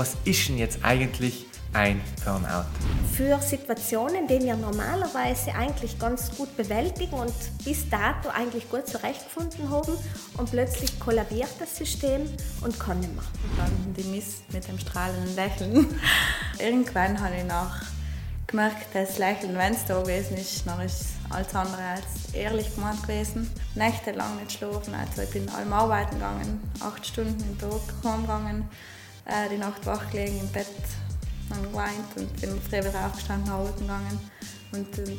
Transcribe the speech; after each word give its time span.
was 0.00 0.16
ist 0.24 0.48
denn 0.48 0.56
jetzt 0.56 0.82
eigentlich 0.82 1.44
ein 1.74 2.00
Burnout? 2.24 2.64
Für 3.14 3.38
Situationen, 3.42 4.26
die 4.26 4.40
wir 4.40 4.56
normalerweise 4.56 5.54
eigentlich 5.54 5.98
ganz 5.98 6.34
gut 6.38 6.56
bewältigen 6.56 7.12
und 7.12 7.34
bis 7.66 7.86
dato 7.90 8.30
eigentlich 8.30 8.70
gut 8.70 8.86
zurechtgefunden 8.86 9.68
haben 9.68 9.92
und 10.38 10.50
plötzlich 10.50 10.98
kollabiert 10.98 11.50
das 11.58 11.76
System 11.76 12.22
und 12.62 12.80
kann 12.80 13.00
nicht 13.00 13.14
mehr. 13.14 13.24
Dann 13.58 13.94
die 13.94 14.04
Mist 14.04 14.50
mit 14.50 14.66
dem 14.66 14.78
strahlenden 14.78 15.36
Lächeln. 15.36 15.86
Irgendwann 16.58 17.20
habe 17.20 17.36
ich 17.36 17.44
nach 17.44 17.82
gemerkt, 18.46 18.86
das 18.94 19.18
Lächeln, 19.18 19.54
wenn 19.54 19.74
es 19.74 19.84
da 19.84 20.00
gewesen 20.00 20.38
ist, 20.38 20.66
dann 20.66 20.80
ist 20.80 21.08
alles 21.28 21.54
andere 21.54 21.82
als 21.82 22.32
ehrlich 22.32 22.74
gemeint 22.74 23.02
gewesen. 23.02 23.50
Nächtelang 23.74 24.38
nicht 24.38 24.52
schlafen, 24.52 24.94
also 24.94 25.20
ich 25.20 25.30
bin 25.30 25.46
allem 25.50 25.74
arbeiten 25.74 26.14
gegangen, 26.14 26.72
acht 26.80 27.06
Stunden 27.06 27.38
im 27.38 27.58
Tag 27.58 27.82
heimgegangen, 28.02 28.64
äh, 29.26 29.48
die 29.50 29.58
Nacht 29.58 29.84
wach 29.86 30.10
gelegen 30.10 30.40
im 30.40 30.48
Bett, 30.48 30.66
dann 31.48 31.62
geweint 31.62 32.16
und 32.16 32.40
bin 32.40 32.60
früh 32.62 32.78
wieder 32.78 33.06
aufgestanden, 33.06 33.50
arbeiten 33.50 33.80
gegangen 33.80 34.20
und, 34.72 34.98
und 34.98 35.18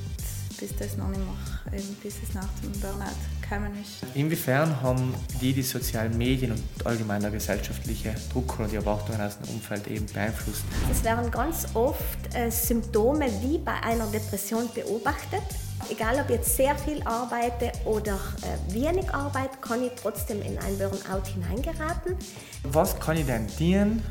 bis 0.61 0.75
das 0.77 0.95
noch 0.95 1.07
nicht 1.07 1.19
mehr, 1.19 1.79
eben 1.79 1.95
bis 2.03 2.15
es 2.23 2.33
nach 2.35 2.47
dem 2.61 2.71
Burnout 2.79 3.07
gekommen 3.41 3.71
ist. 3.81 4.15
Inwiefern 4.15 4.81
haben 4.81 5.13
die 5.41 5.53
die 5.53 5.63
sozialen 5.63 6.15
Medien 6.17 6.51
und 6.51 6.85
allgemein 6.85 7.21
der 7.21 7.31
gesellschaftliche 7.31 8.15
Druck 8.31 8.59
oder 8.59 8.67
die 8.67 8.75
Erwartungen 8.75 9.19
aus 9.21 9.39
dem 9.39 9.55
Umfeld 9.55 9.87
eben 9.87 10.05
beeinflusst? 10.05 10.63
Es 10.91 11.03
werden 11.03 11.31
ganz 11.31 11.65
oft 11.73 12.35
äh, 12.35 12.49
Symptome 12.51 13.27
wie 13.41 13.57
bei 13.57 13.73
einer 13.81 14.05
Depression 14.07 14.69
beobachtet. 14.73 15.43
Egal 15.89 16.19
ob 16.19 16.29
jetzt 16.29 16.55
sehr 16.55 16.75
viel 16.77 17.01
arbeite 17.03 17.71
oder 17.85 18.19
äh, 18.41 18.73
wenig 18.73 19.13
arbeite, 19.13 19.57
kann 19.59 19.83
ich 19.83 19.91
trotzdem 20.01 20.41
in 20.41 20.57
ein 20.57 20.77
Burnout 20.77 21.25
hineingeraten. 21.33 22.15
Was 22.63 22.99
kann 22.99 23.17
ich 23.17 23.25
denn 23.25 23.47
tun 23.47 24.01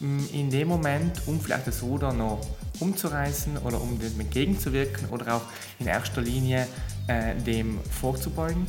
in 0.00 0.50
dem 0.50 0.68
Moment, 0.68 1.22
um 1.26 1.40
vielleicht 1.40 1.66
das 1.66 1.82
Ruder 1.82 2.12
noch 2.12 2.40
umzureißen 2.80 3.58
oder 3.58 3.80
um 3.80 3.98
dem 3.98 4.20
entgegenzuwirken 4.20 5.08
oder 5.10 5.36
auch 5.36 5.42
in 5.78 5.86
erster 5.86 6.20
Linie 6.20 6.66
äh, 7.06 7.34
dem 7.36 7.80
vorzubeugen? 8.00 8.66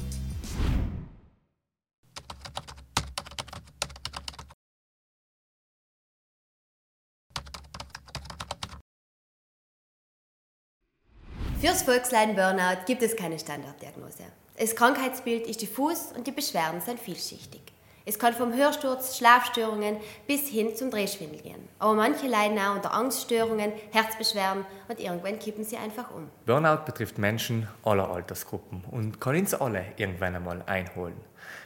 Fürs 11.66 11.82
Volksleiden 11.82 12.36
Burnout 12.36 12.86
gibt 12.86 13.02
es 13.02 13.16
keine 13.16 13.40
Standarddiagnose. 13.40 14.22
Das 14.60 14.76
Krankheitsbild 14.76 15.48
ist 15.48 15.64
diffus 15.64 16.12
und 16.16 16.28
die 16.28 16.32
Beschwerden 16.32 16.80
sind 16.80 17.00
vielschichtig. 17.00 17.64
Es 18.06 18.20
kann 18.20 18.36
vom 18.36 18.54
Hörsturz, 18.54 19.18
Schlafstörungen 19.18 19.98
bis 20.28 20.48
hin 20.48 20.76
zum 20.76 20.92
Drehschwindel 20.92 21.42
gehen. 21.42 21.68
Aber 21.80 21.96
manche 21.96 22.28
leiden 22.28 22.60
auch 22.60 22.76
unter 22.76 22.94
Angststörungen, 22.94 23.72
Herzbeschwerden 23.92 24.64
und 24.90 25.00
irgendwann 25.00 25.40
kippen 25.40 25.64
sie 25.64 25.78
einfach 25.78 26.12
um. 26.12 26.30
Burnout 26.46 26.86
betrifft 26.86 27.18
Menschen 27.18 27.68
aller 27.84 28.12
Altersgruppen 28.12 28.84
und 28.92 29.20
kann 29.20 29.36
uns 29.36 29.56
alle 29.56 29.86
irgendwann 29.98 30.36
einmal 30.36 30.62
einholen. 30.68 31.20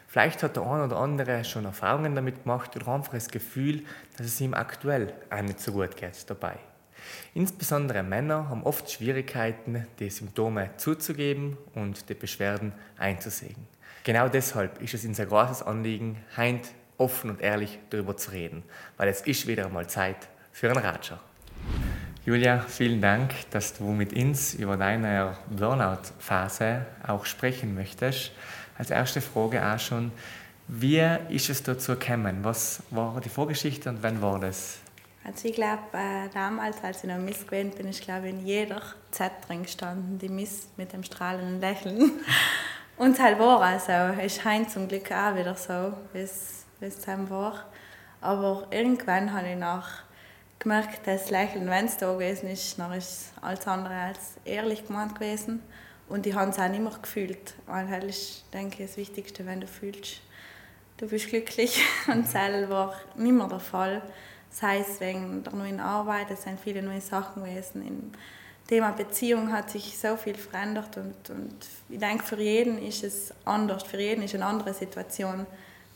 Vielleicht 0.08 0.42
hat 0.44 0.56
der 0.56 0.64
eine 0.64 0.86
oder 0.86 0.96
andere 0.96 1.44
schon 1.44 1.66
Erfahrungen 1.66 2.16
damit 2.16 2.44
gemacht 2.44 2.74
oder 2.78 2.88
einfach 2.88 3.16
das 3.16 3.28
Gefühl, 3.28 3.84
dass 4.16 4.28
es 4.28 4.40
ihm 4.40 4.54
aktuell 4.54 5.14
auch 5.30 5.42
nicht 5.42 5.60
so 5.60 5.74
gut 5.74 5.98
geht 5.98 6.30
dabei. 6.30 6.58
Insbesondere 7.34 8.04
Männer 8.04 8.50
haben 8.50 8.64
oft 8.64 8.90
Schwierigkeiten, 8.92 9.88
die 10.00 10.10
Symptome 10.10 10.72
zuzugeben 10.78 11.58
und 11.76 12.10
die 12.10 12.14
Beschwerden 12.14 12.74
einzusehen. 12.98 13.56
Genau 14.04 14.28
deshalb 14.28 14.82
ist 14.82 14.94
es 14.94 15.06
uns 15.06 15.20
ein 15.20 15.28
großes 15.28 15.64
Anliegen, 15.64 16.18
heint 16.36 16.70
offen 16.98 17.30
und 17.30 17.42
ehrlich 17.42 17.80
darüber 17.90 18.18
zu 18.18 18.32
reden, 18.32 18.64
weil 18.98 19.10
es 19.10 19.22
ist 19.22 19.48
wieder 19.48 19.66
einmal 19.66 19.88
Zeit 19.88 20.28
für 20.52 20.70
einen 20.70 20.84
Ratscher. 20.84 21.20
Julia, 22.26 22.60
vielen 22.60 23.02
Dank, 23.02 23.34
dass 23.52 23.74
du 23.74 23.86
mit 23.86 24.14
uns 24.14 24.54
über 24.54 24.78
deine 24.78 25.38
Burnout-Phase 25.50 26.86
auch 27.08 27.26
sprechen 27.26 27.74
möchtest. 27.74 28.32
Als 28.78 28.92
erste 28.92 29.22
Frage 29.22 29.66
auch 29.66 29.80
schon, 29.80 30.12
wie 30.68 31.02
ist 31.30 31.50
es 31.50 31.64
dazu 31.64 31.96
gekommen? 31.96 32.40
Was 32.44 32.84
war 32.92 33.20
die 33.22 33.30
Vorgeschichte 33.30 33.90
und 33.90 34.04
wann 34.04 34.22
war 34.22 34.40
das? 34.40 34.78
Also 35.30 35.48
ich 35.48 35.54
glaube, 35.54 35.84
äh, 35.94 36.28
damals, 36.34 36.84
als 36.84 37.04
ich 37.04 37.10
noch 37.10 37.20
Miss 37.20 37.46
gewesen 37.46 37.70
bin, 37.78 37.88
ist 37.88 38.02
glaube 38.02 38.30
ich 38.30 38.34
in 38.34 38.48
jeder 38.48 38.82
Z 39.12 39.32
drin 39.48 39.62
gestanden, 39.62 40.18
die 40.18 40.28
Miss 40.28 40.70
mit 40.76 40.92
dem 40.92 41.04
strahlenden 41.04 41.62
Lächeln. 41.62 42.14
Und 42.98 43.12
es 43.12 43.20
halt 43.20 43.38
war 43.38 43.58
auch 43.60 43.80
so. 43.80 44.20
Es 44.20 44.38
scheint 44.38 44.72
zum 44.72 44.88
Glück 44.88 45.12
auch 45.12 45.36
wieder 45.36 45.54
so, 45.54 45.94
wie 46.14 46.22
es 46.22 46.66
dann 47.06 47.30
war. 47.30 47.64
Aber 48.22 48.66
irgendwann 48.72 49.32
habe 49.32 49.50
ich 49.50 49.56
nach 49.56 50.02
gemerkt, 50.58 51.06
dass 51.06 51.30
Lächeln, 51.30 51.70
wenn 51.70 51.86
es 51.86 51.98
da 51.98 52.12
gewesen 52.12 52.50
ist, 52.50 52.80
dann 52.80 52.92
ist 52.94 53.32
alles 53.40 53.68
andere 53.68 53.94
als 53.94 54.34
ehrlich 54.46 54.88
gemeint 54.88 55.14
gewesen. 55.14 55.62
Und 56.08 56.26
ich 56.26 56.34
habe 56.34 56.50
es 56.50 56.58
auch 56.58 56.70
nicht 56.70 56.82
mehr 56.82 56.92
gefühlt. 57.00 57.54
Weil 57.68 57.86
das 57.88 58.04
ist, 58.04 58.46
denke 58.52 58.82
ich, 58.82 58.90
das 58.90 58.98
Wichtigste, 58.98 59.46
wenn 59.46 59.62
du 59.62 59.68
fühlst, 59.68 60.22
du 60.98 61.08
bist 61.08 61.28
glücklich. 61.28 61.86
Und 62.08 62.26
das 62.26 62.34
war 62.34 62.96
nicht 63.16 63.32
mehr 63.32 63.48
der 63.48 63.60
Fall. 63.60 64.02
Sei 64.52 64.80
es 64.80 65.00
wegen 65.00 65.44
der 65.44 65.54
neuen 65.54 65.80
Arbeit, 65.80 66.32
es 66.32 66.44
sind 66.44 66.60
viele 66.60 66.82
neue 66.82 67.02
Sachen 67.02 67.44
gewesen 67.44 68.14
Thema 68.70 68.92
Beziehung 68.92 69.52
hat 69.52 69.72
sich 69.72 69.98
so 69.98 70.16
viel 70.16 70.36
verändert 70.36 70.96
und, 70.96 71.32
und 71.32 71.56
ich 71.90 71.98
denke, 71.98 72.24
für 72.24 72.40
jeden 72.40 72.78
ist 72.78 73.04
es 73.04 73.34
anders, 73.44 73.82
für 73.82 74.00
jeden 74.00 74.22
ist 74.22 74.36
eine 74.36 74.46
andere 74.46 74.76
Situation 74.76 75.48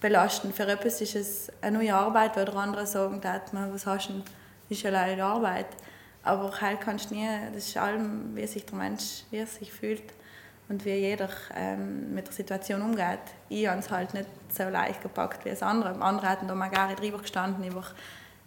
belastend. 0.02 0.56
Für 0.56 0.68
etwas 0.68 1.00
ist 1.00 1.16
es 1.16 1.52
eine 1.62 1.78
neue 1.78 1.94
Arbeit, 1.94 2.36
wo 2.36 2.44
der 2.44 2.56
andere 2.56 2.88
sagen, 2.88 3.22
was 3.22 3.86
hast 3.86 4.10
du, 4.10 4.24
ist 4.70 4.82
ja 4.82 4.90
leider 4.90 5.24
Arbeit. 5.24 5.68
Aber 6.24 6.52
halt 6.62 6.82
kannst 6.82 7.12
du 7.12 7.16
nie, 7.16 7.28
das 7.54 7.68
ist 7.68 7.78
allem, 7.78 8.36
wie 8.36 8.48
sich 8.48 8.66
der 8.66 8.76
Mensch 8.76 9.24
wie 9.30 9.38
er 9.38 9.46
sich 9.48 9.72
fühlt 9.72 10.12
und 10.68 10.84
wie 10.84 10.96
jeder 10.96 11.30
ähm, 11.56 12.16
mit 12.16 12.26
der 12.26 12.34
Situation 12.34 12.82
umgeht. 12.82 13.20
Ich 13.50 13.68
habe 13.68 13.80
es 13.80 13.92
halt 13.92 14.16
nicht 14.16 14.28
so 14.50 14.64
leicht 14.64 15.04
gepackt 15.04 15.46
wie 15.46 15.50
das 15.50 15.62
andere. 15.62 16.02
Andere 16.02 16.28
hatten 16.28 16.48
da 16.48 16.56
mal 16.56 16.70
gar 16.70 16.96
drüber 16.96 17.20
gestanden, 17.20 17.64
über, 17.66 17.84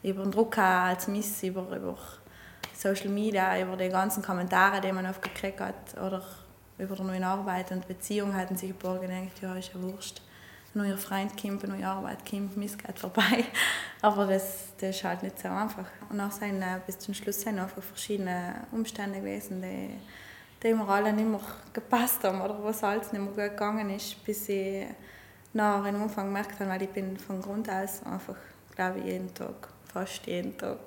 über 0.06 0.22
den 0.22 0.30
Druck 0.30 0.56
als 0.58 1.08
Miss, 1.08 1.42
über, 1.42 1.68
über 1.76 1.98
Social 2.72 3.08
Media, 3.08 3.60
über 3.60 3.76
die 3.76 3.88
ganzen 3.88 4.22
Kommentare, 4.22 4.80
die 4.80 4.92
man 4.92 5.06
oft 5.06 5.20
gekriegt 5.20 5.60
hat, 5.60 5.94
oder 5.94 6.22
über 6.78 6.94
die 6.94 7.02
neue 7.02 7.26
Arbeit 7.26 7.72
und 7.72 7.88
Beziehung, 7.88 8.34
hatten 8.34 8.56
sich 8.56 8.70
ein 8.70 8.78
paar 8.78 9.00
gedacht, 9.00 9.42
ja, 9.42 9.56
ist 9.56 9.72
ja 9.74 9.82
wurscht. 9.82 10.22
Ein 10.74 10.82
neuer 10.82 10.96
Freund 10.96 11.40
kommt, 11.40 11.64
eine 11.64 11.74
neue 11.74 11.88
Arbeit 11.88 12.18
kommt, 12.28 12.56
Mist 12.56 12.78
geht 12.84 12.98
vorbei. 12.98 13.44
Aber 14.02 14.26
das, 14.26 14.74
das 14.78 14.94
ist 14.94 15.04
halt 15.04 15.22
nicht 15.24 15.40
so 15.40 15.48
einfach. 15.48 15.86
Und 16.08 16.20
auch 16.20 16.30
sind, 16.30 16.62
äh, 16.62 16.78
bis 16.86 16.98
zum 16.98 17.12
Schluss 17.12 17.40
sind 17.40 17.58
einfach 17.58 17.82
verschiedene 17.82 18.66
Umstände 18.70 19.18
gewesen, 19.18 19.60
die, 19.60 19.90
die 20.62 20.74
mir 20.74 20.88
alle 20.88 21.12
nicht 21.12 21.28
mehr 21.28 21.40
gepasst 21.72 22.22
haben 22.22 22.42
oder 22.42 22.62
wo 22.62 22.68
es 22.68 22.84
alles 22.84 23.10
nicht 23.12 23.22
mehr 23.22 23.32
gut 23.32 23.56
gegangen 23.56 23.90
ist, 23.90 24.22
bis 24.24 24.48
ich 24.50 24.86
nach 25.52 25.84
am 25.84 26.02
Anfang 26.02 26.26
gemerkt 26.26 26.60
habe, 26.60 26.70
weil 26.70 26.82
ich 26.82 26.90
bin 26.90 27.16
von 27.16 27.40
Grund 27.40 27.68
aus 27.70 28.04
einfach, 28.04 28.36
glaube 28.76 28.98
ich, 29.00 29.06
jeden 29.06 29.32
Tag 29.34 29.75
fast 29.96 30.26
jeden 30.26 30.58
Tag 30.58 30.78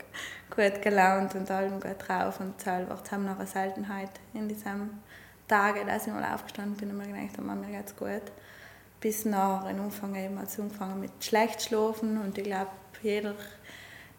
gut 0.55 0.83
gelaunt 0.83 1.33
und 1.33 1.49
allem 1.49 1.79
gut 1.79 1.95
drauf 2.07 2.39
und 2.39 2.61
selber 2.61 3.01
haben 3.09 3.25
noch 3.25 3.39
eine 3.39 3.47
Seltenheit 3.47 4.11
in 4.35 4.47
diesen 4.47 5.01
Tagen, 5.47 5.87
dass 5.87 6.05
ich 6.05 6.13
mal 6.13 6.31
aufgestanden 6.31 6.77
bin 6.77 6.91
und 6.91 6.97
mir 6.97 7.07
gedacht 7.07 7.39
habe, 7.39 7.55
mir 7.55 7.75
geht's 7.75 7.95
gut. 7.95 8.21
Bis 9.01 9.25
nach 9.25 9.65
am 9.65 9.81
Anfang 9.81 10.13
eben 10.15 10.37
als 10.37 10.59
angefangen 10.59 10.99
mit 10.99 11.11
schlecht 11.21 11.63
schlafen 11.63 12.21
und 12.21 12.37
ich 12.37 12.43
glaube, 12.43 12.69
jeder, 13.01 13.33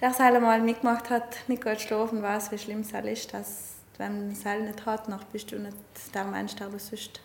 der 0.00 0.10
es 0.10 0.18
einmal 0.18 0.60
mitgemacht 0.60 1.08
hat, 1.08 1.36
nicht 1.46 1.62
gut 1.62 1.80
schlafen, 1.80 2.20
weiß, 2.20 2.50
wie 2.50 2.58
schlimm 2.58 2.80
es 2.80 2.92
ist, 2.92 3.32
dass 3.32 3.74
wenn 3.96 4.18
man 4.18 4.32
es 4.32 4.44
nicht 4.44 4.86
hat, 4.86 5.06
dann 5.06 5.20
bist 5.30 5.52
du 5.52 5.58
nicht 5.60 5.76
der 6.14 6.24
Mensch, 6.24 6.56
der 6.56 6.68
du 6.68 6.80
sonst 6.80 7.20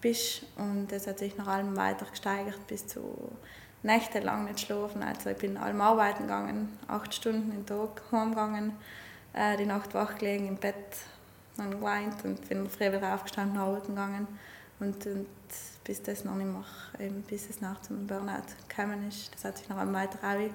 bist. 0.00 0.44
Und 0.56 0.92
das 0.92 1.08
hat 1.08 1.18
sich 1.18 1.36
nach 1.36 1.48
allem 1.48 1.74
weiter 1.76 2.04
gesteigert 2.04 2.64
bis 2.68 2.86
zu 2.86 3.00
nächtelang 3.82 4.44
nicht 4.44 4.60
schlafen. 4.60 5.02
Also 5.02 5.30
ich 5.30 5.38
bin 5.38 5.56
allem 5.56 5.80
arbeiten 5.80 6.22
gegangen, 6.22 6.78
acht 6.88 7.14
Stunden 7.14 7.52
im 7.52 7.66
Tag 7.66 8.02
heimgegangen, 8.10 8.72
äh, 9.32 9.56
die 9.56 9.66
Nacht 9.66 9.94
wach 9.94 10.18
gelegen 10.18 10.48
im 10.48 10.56
Bett, 10.56 10.96
dann 11.56 11.70
geweint 11.70 12.24
und 12.24 12.48
bin 12.48 12.68
früh 12.68 12.92
wieder 12.92 13.14
aufgestanden, 13.14 13.58
arbeiten 13.58 13.88
gegangen. 13.88 14.26
Und, 14.80 15.06
und 15.06 15.26
bis 15.84 16.02
das 16.02 16.24
noch 16.24 16.34
nicht 16.34 16.46
mehr, 16.46 16.64
eben 16.98 17.22
bis 17.22 17.48
es 17.50 17.60
nach 17.60 17.80
zum 17.82 18.06
Burnout 18.06 18.42
gekommen 18.68 19.08
ist, 19.08 19.32
das 19.34 19.44
hat 19.44 19.58
sich 19.58 19.68
noch 19.68 19.78
einmal 19.78 20.08
weiter 20.08 20.50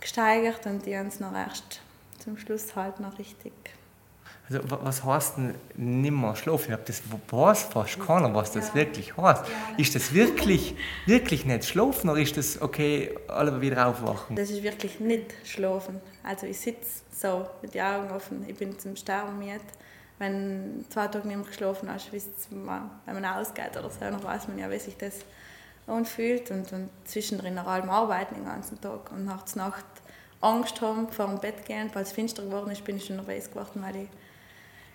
gesteigert 0.00 0.66
und 0.66 0.84
die 0.84 0.96
haben 0.96 1.06
es 1.06 1.20
noch 1.20 1.34
erst 1.34 1.80
zum 2.18 2.36
Schluss 2.36 2.76
halt 2.76 3.00
noch 3.00 3.18
richtig 3.18 3.52
also, 4.50 4.60
was 4.82 5.02
heißt 5.02 5.38
denn 5.38 5.54
nimmer 5.76 6.36
schlafen? 6.36 6.66
Ich 6.66 6.72
habe 6.72 6.82
das 6.86 7.02
weiß 7.30 7.62
fast 7.62 7.98
keiner, 7.98 8.34
was 8.34 8.52
das 8.52 8.68
ja. 8.68 8.74
wirklich 8.74 9.16
heißt. 9.16 9.44
Ja. 9.46 9.78
Ist 9.78 9.94
das 9.94 10.12
wirklich, 10.12 10.76
wirklich 11.06 11.46
nicht 11.46 11.64
schlafen 11.64 12.10
oder 12.10 12.20
ist 12.20 12.36
das 12.36 12.60
okay, 12.60 13.16
alle 13.28 13.58
wieder 13.60 13.86
aufwachen? 13.86 14.36
Das 14.36 14.50
ist 14.50 14.62
wirklich 14.62 15.00
nicht 15.00 15.34
schlafen. 15.44 16.00
Also 16.22 16.46
ich 16.46 16.60
sitze 16.60 17.02
so 17.10 17.46
mit 17.62 17.74
den 17.74 17.82
Augen 17.82 18.10
offen, 18.10 18.44
ich 18.46 18.56
bin 18.56 18.78
zum 18.78 18.96
Sterben 18.96 19.38
müde. 19.38 19.60
Wenn 20.18 20.78
du 20.80 20.88
zwei 20.90 21.08
Tage 21.08 21.26
nicht 21.26 21.36
mehr 21.36 21.46
geschlafen 21.46 21.90
hast, 21.90 22.12
wenn 22.12 22.64
man 22.64 23.24
ausgeht 23.24 23.76
oder 23.78 23.90
so, 23.90 24.00
dann 24.00 24.22
weiß 24.22 24.48
man 24.48 24.58
ja, 24.58 24.70
wie 24.70 24.78
sich 24.78 24.96
das 24.96 25.20
anfühlt. 25.86 26.50
Und, 26.50 26.70
und 26.72 26.90
zwischendrin 27.04 27.54
nach 27.54 27.66
allem 27.66 27.88
arbeiten 27.88 28.34
den 28.34 28.44
ganzen 28.44 28.80
Tag 28.80 29.10
und 29.10 29.24
nachts 29.24 29.56
Nacht 29.56 29.84
Angst 30.40 30.80
haben 30.82 31.08
vor 31.08 31.26
dem 31.28 31.40
Bett 31.40 31.64
gehen. 31.64 31.88
Falls 31.92 32.08
es 32.08 32.14
finster 32.14 32.42
geworden 32.42 32.70
ist, 32.70 32.84
bin 32.84 32.96
ich 32.96 33.06
schon 33.06 33.16
nervös 33.16 33.48
geworden, 33.48 33.82
weil 33.82 33.96
ich 33.96 34.08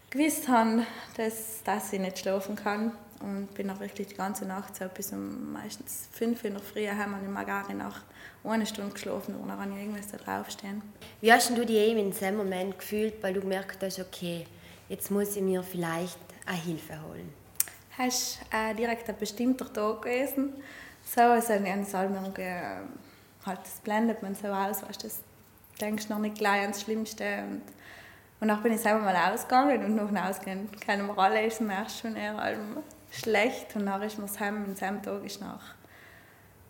gewusst 0.10 0.48
habe, 0.48 0.86
dass, 1.18 1.64
dass 1.64 1.94
ich 1.94 2.00
nicht 2.00 2.20
schlafen 2.20 2.56
kann. 2.56 2.92
Und 3.22 3.54
bin 3.54 3.70
auch 3.70 3.82
wirklich 3.82 4.08
die 4.08 4.16
ganze 4.16 4.46
Nacht 4.46 4.78
so 4.78 4.86
bis 4.88 5.12
um 5.12 5.52
meistens 5.52 6.08
fünf 6.12 6.46
in 6.46 6.54
der 6.54 6.62
Früh 6.62 6.88
heim 6.88 7.14
und 7.14 7.24
ich 7.24 7.30
mag 7.30 7.48
gar 7.48 7.72
nach 7.74 8.02
eine 8.46 8.66
Stunde 8.66 8.94
geschlafen 8.94 9.36
und 9.36 9.50
dann 9.50 9.74
ich 9.74 9.80
irgendwas 9.80 10.08
da 10.08 10.18
draufstehen. 10.18 10.82
Wie 11.20 11.32
hast 11.32 11.50
du 11.50 11.66
dich 11.66 11.76
eben 11.76 12.00
in 12.00 12.12
diesem 12.12 12.38
Moment 12.38 12.80
gefühlt, 12.80 13.22
weil 13.22 13.34
du 13.34 13.42
gemerkt 13.42 13.84
hast, 13.84 14.00
okay, 14.00 14.46
jetzt 14.88 15.12
muss 15.12 15.36
ich 15.36 15.42
mir 15.42 15.62
vielleicht 15.64 16.18
eine 16.46 16.58
Hilfe 16.58 16.94
holen? 17.04 17.34
Hast 17.98 18.40
äh, 18.54 18.74
direkt 18.74 19.10
ein 19.10 19.18
bestimmter 19.18 19.72
Tag 19.72 20.04
gewesen. 20.04 20.54
So, 21.06 21.22
also 21.22 21.54
in 21.54 21.66
einem 21.66 21.84
Salmung, 21.84 22.34
äh, 22.38 22.78
halt, 23.46 23.60
das 23.64 23.82
blendet 23.84 24.24
man 24.24 24.34
so 24.34 24.48
aus, 24.48 24.82
weißt, 24.82 25.04
das 25.04 25.20
denkst 25.82 26.08
noch 26.08 26.20
nicht 26.20 26.38
gleich 26.38 26.62
ans 26.62 26.82
Schlimmste. 26.82 27.44
Und, 27.44 27.62
und 28.40 28.48
dann 28.48 28.64
bin 28.64 28.74
ich 28.74 28.82
selber 28.82 29.02
mal 29.02 29.34
ausgegangen 29.34 29.84
und 29.84 29.96
nach 29.96 30.08
dem 30.08 30.18
Ausgehen 30.18 30.70
keine 30.80 31.04
Moral 31.04 31.46
ist 31.46 31.62
mir 31.62 31.74
erst 31.74 32.00
schon 32.00 32.16
eher 32.16 32.58
schlecht 33.12 33.76
und 33.76 33.86
dann 33.86 34.02
ist 34.02 34.18
mir 34.18 34.26
das 34.26 34.40
Heim, 34.40 34.76
an 34.80 35.02
Tag 35.04 35.24
ist 35.24 35.42
nach 35.42 35.80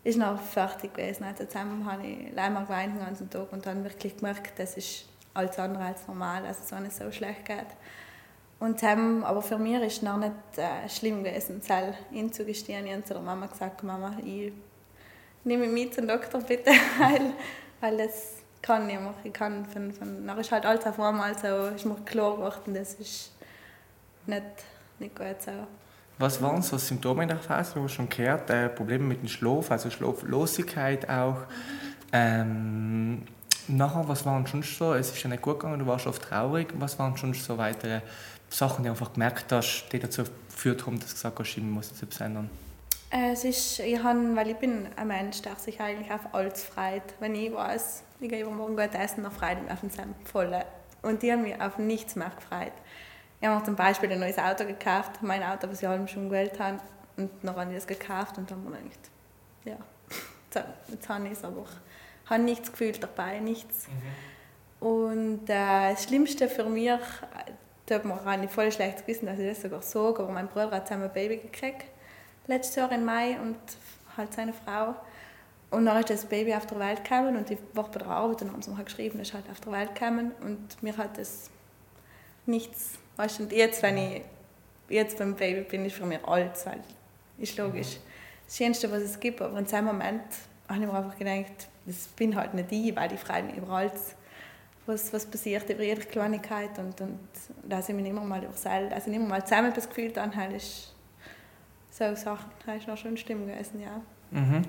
ist 0.02 0.18
noch 0.18 0.40
fertig 0.40 0.94
gewesen. 0.94 1.24
Also 1.24 1.44
zusammen 1.44 1.90
habe 1.90 2.06
ich 2.06 2.32
leider 2.34 2.60
geweint 2.62 2.94
den 2.94 3.04
ganzen 3.04 3.28
Tag 3.28 3.52
und 3.52 3.66
dann 3.66 3.84
wirklich 3.84 4.16
gemerkt, 4.16 4.58
das 4.58 4.76
ist 4.76 5.06
alles 5.34 5.58
andere 5.58 5.84
als 5.84 6.06
normal, 6.08 6.44
also 6.46 6.60
es 6.64 6.80
nicht 6.80 6.96
so 6.96 7.10
schlecht 7.12 7.44
geht. 7.44 7.66
Und 8.58 8.78
zusammen, 8.78 9.24
aber 9.24 9.40
für 9.40 9.58
mich 9.58 9.80
ist 9.82 9.96
es 9.98 10.02
noch 10.02 10.18
nicht 10.18 10.32
äh, 10.56 10.88
schlimm 10.88 11.24
gewesen, 11.24 11.62
es 11.66 11.68
hinzugestehen. 12.10 12.86
Ich 12.86 12.92
habe 12.92 13.04
zu 13.04 13.14
der 13.14 13.22
Mama 13.22 13.46
gesagt, 13.46 13.82
Mama, 13.82 14.16
ich 14.24 14.52
nehme 15.44 15.66
mich 15.66 15.86
mit 15.86 15.94
zum 15.94 16.06
Doktor 16.06 16.40
bitte, 16.40 16.70
weil, 16.98 17.32
weil 17.80 17.96
das 17.96 18.39
kann 18.62 18.88
ich 18.88 18.98
mehr. 18.98 19.14
Ich 19.24 19.32
kann 19.32 19.64
von, 19.66 19.92
von, 19.92 20.26
dann 20.26 20.38
ist 20.38 20.52
halt 20.52 20.66
alles 20.66 20.86
auf 20.86 20.98
einmal 21.00 21.36
so, 21.38 21.66
ist 21.74 21.86
mir 21.86 21.96
klar 22.04 22.36
geworden, 22.36 22.74
das 22.74 22.94
ist 22.94 23.32
nicht, 24.26 24.44
nicht 24.98 25.16
gut 25.16 25.40
so. 25.40 25.52
Was 26.18 26.42
waren 26.42 26.60
so 26.60 26.76
Symptome 26.76 27.22
in 27.22 27.28
der 27.30 27.38
Phase? 27.38 27.74
Du 27.74 27.84
hast 27.84 27.94
schon 27.94 28.08
gehört, 28.08 28.50
äh, 28.50 28.68
Probleme 28.68 29.04
mit 29.04 29.22
dem 29.22 29.28
Schlaf, 29.28 29.70
also 29.70 29.88
Schlaflosigkeit 29.88 31.08
auch. 31.08 31.38
Ähm, 32.12 33.22
nachher, 33.68 34.06
was 34.06 34.26
waren 34.26 34.46
schon 34.46 34.62
so? 34.62 34.92
Es 34.92 35.10
ist 35.10 35.22
ja 35.22 35.30
nicht 35.30 35.42
gut 35.42 35.60
gegangen, 35.60 35.78
du 35.78 35.86
warst 35.86 36.06
oft 36.06 36.22
traurig. 36.22 36.68
Was 36.78 36.98
waren 36.98 37.16
schon 37.16 37.32
so 37.32 37.56
weitere 37.56 38.02
Sachen, 38.50 38.82
die 38.82 38.88
du 38.88 38.90
einfach 38.90 39.14
gemerkt 39.14 39.50
hast, 39.50 39.88
die 39.92 39.98
dazu 39.98 40.24
geführt 40.50 40.84
haben, 40.84 41.00
dass 41.00 41.08
du 41.08 41.14
gesagt 41.14 41.38
hast, 41.38 41.56
ich 41.56 41.62
muss 41.62 42.02
etwas 42.02 42.20
ändern? 42.20 42.50
Es 43.10 43.44
ist, 43.44 43.80
ich 43.80 44.00
habe, 44.00 44.36
weil 44.36 44.50
ich 44.50 44.56
bin 44.56 44.86
ein 44.94 45.08
Mensch, 45.08 45.42
der 45.42 45.56
sich 45.56 45.80
eigentlich 45.80 46.12
auf 46.12 46.32
alles 46.32 46.62
freut. 46.62 47.02
Wenn 47.18 47.34
ich 47.34 47.52
weiß, 47.52 48.04
ich 48.20 48.28
gehe 48.28 48.44
morgen 48.46 48.76
gut 48.76 48.94
essen, 48.94 49.24
dann 49.24 49.32
freue 49.32 49.54
ich 49.54 49.62
mich 49.62 49.72
auf 49.72 49.80
den 49.80 50.14
voll. 50.24 50.64
Und 51.02 51.22
die 51.22 51.32
haben 51.32 51.42
mich 51.42 51.60
auf 51.60 51.78
nichts 51.78 52.14
mehr 52.14 52.30
gefreut. 52.30 52.72
Ich 53.40 53.48
habe 53.48 53.64
zum 53.64 53.74
Beispiel 53.74 54.12
ein 54.12 54.20
neues 54.20 54.38
Auto 54.38 54.64
gekauft, 54.64 55.22
mein 55.22 55.42
Auto, 55.42 55.68
was 55.68 55.82
ich 55.82 55.88
allem 55.88 56.06
schon 56.06 56.28
gewählt 56.28 56.58
habe. 56.60 56.78
Und 57.16 57.30
dann 57.42 57.56
habe 57.56 57.72
ich 57.72 57.78
es 57.78 57.86
gekauft 57.86 58.38
und 58.38 58.50
dann 58.50 58.64
habe 58.64 58.76
ich 58.76 58.92
gedacht, 59.64 59.84
ja, 60.54 60.62
jetzt 60.88 61.08
habe 61.08 61.26
ich 61.26 61.32
es, 61.32 61.44
aber 61.44 61.64
ich 62.24 62.30
habe 62.30 62.42
nichts 62.42 62.70
gefühlt 62.70 63.02
dabei, 63.02 63.40
nichts. 63.40 63.88
Mhm. 63.88 64.86
Und 64.86 65.50
äh, 65.50 65.90
das 65.90 66.04
Schlimmste 66.04 66.48
für 66.48 66.64
mich, 66.64 66.92
da 67.86 67.94
hat 67.96 68.04
man 68.04 68.40
nicht 68.40 68.52
voll 68.52 68.70
schlecht 68.70 69.00
gewissen, 69.00 69.26
dass 69.26 69.38
ich 69.38 69.48
das 69.48 69.62
sogar 69.62 69.82
sage, 69.82 70.22
aber 70.22 70.32
mein 70.32 70.48
Bruder 70.48 70.70
hat 70.70 70.86
zusammen 70.86 71.04
ein 71.04 71.12
Baby 71.12 71.38
gekriegt, 71.38 71.86
letztes 72.50 72.76
Jahr 72.76 72.92
im 72.92 73.04
Mai 73.04 73.38
und 73.40 73.56
halt 74.16 74.32
seine 74.32 74.52
Frau. 74.52 74.94
Und 75.70 75.86
dann 75.86 75.96
ist 75.98 76.10
das 76.10 76.26
Baby 76.26 76.54
auf 76.54 76.66
der 76.66 76.78
Welt 76.78 77.04
gekommen 77.04 77.36
und 77.36 77.50
ich 77.50 77.58
war 77.74 77.88
bei 77.90 78.00
der 78.00 78.08
Arbeit 78.08 78.42
und 78.42 78.52
haben 78.52 78.60
sie 78.60 78.70
mir 78.70 78.84
geschrieben, 78.84 79.18
das 79.18 79.28
ist 79.28 79.34
halt 79.34 79.48
auf 79.50 79.60
der 79.60 79.72
Welt 79.72 79.94
gekommen 79.94 80.32
und 80.42 80.82
mir 80.82 80.96
hat 80.96 81.16
das 81.16 81.48
nichts 82.44 82.98
Weißt, 83.20 83.40
und 83.40 83.52
jetzt, 83.52 83.82
wenn 83.82 83.98
ich 83.98 84.22
jetzt 84.88 85.18
beim 85.18 85.34
Baby 85.34 85.60
bin, 85.60 85.84
ist 85.84 85.96
für 85.96 86.06
mich 86.06 86.24
alles, 86.24 86.64
weil 86.64 86.80
ist 87.36 87.54
logisch. 87.58 87.98
Das 88.46 88.56
Schönste, 88.56 88.90
was 88.90 89.02
es 89.02 89.20
gibt, 89.20 89.42
aber 89.42 89.58
in 89.58 89.64
diesem 89.64 89.84
Moment 89.84 90.22
habe 90.66 90.80
ich 90.80 90.86
mir 90.86 90.94
einfach 90.94 91.18
gedacht, 91.18 91.68
das 91.84 92.06
bin 92.16 92.34
halt 92.34 92.54
nicht 92.54 92.72
ich, 92.72 92.96
weil 92.96 93.12
ich 93.12 93.20
freue 93.20 93.42
mich 93.42 93.56
über 93.58 93.68
alles, 93.68 94.14
was, 94.86 95.12
was 95.12 95.26
passiert, 95.26 95.68
über 95.68 95.82
jede 95.82 96.00
Kleinigkeit 96.00 96.78
und, 96.78 96.98
und 96.98 97.18
da 97.62 97.82
sind 97.82 97.98
wir 97.98 98.06
immer 98.06 98.22
mal 98.22 98.42
über 98.42 98.54
selbst, 98.54 98.94
also 98.94 99.10
immer 99.10 99.26
mal 99.26 99.44
zusammen 99.44 99.70
das 99.74 99.86
Gefühl 99.86 100.12
dann 100.12 100.34
halt 100.34 100.54
ist 100.54 100.94
so 101.90 102.14
Sachen, 102.14 102.50
das 102.64 102.76
ist 102.76 102.88
noch 102.88 102.96
schon 102.96 103.16
Stimmung 103.16 103.48
gewesen, 103.48 103.80
ja. 103.80 104.00
Mhm. 104.30 104.62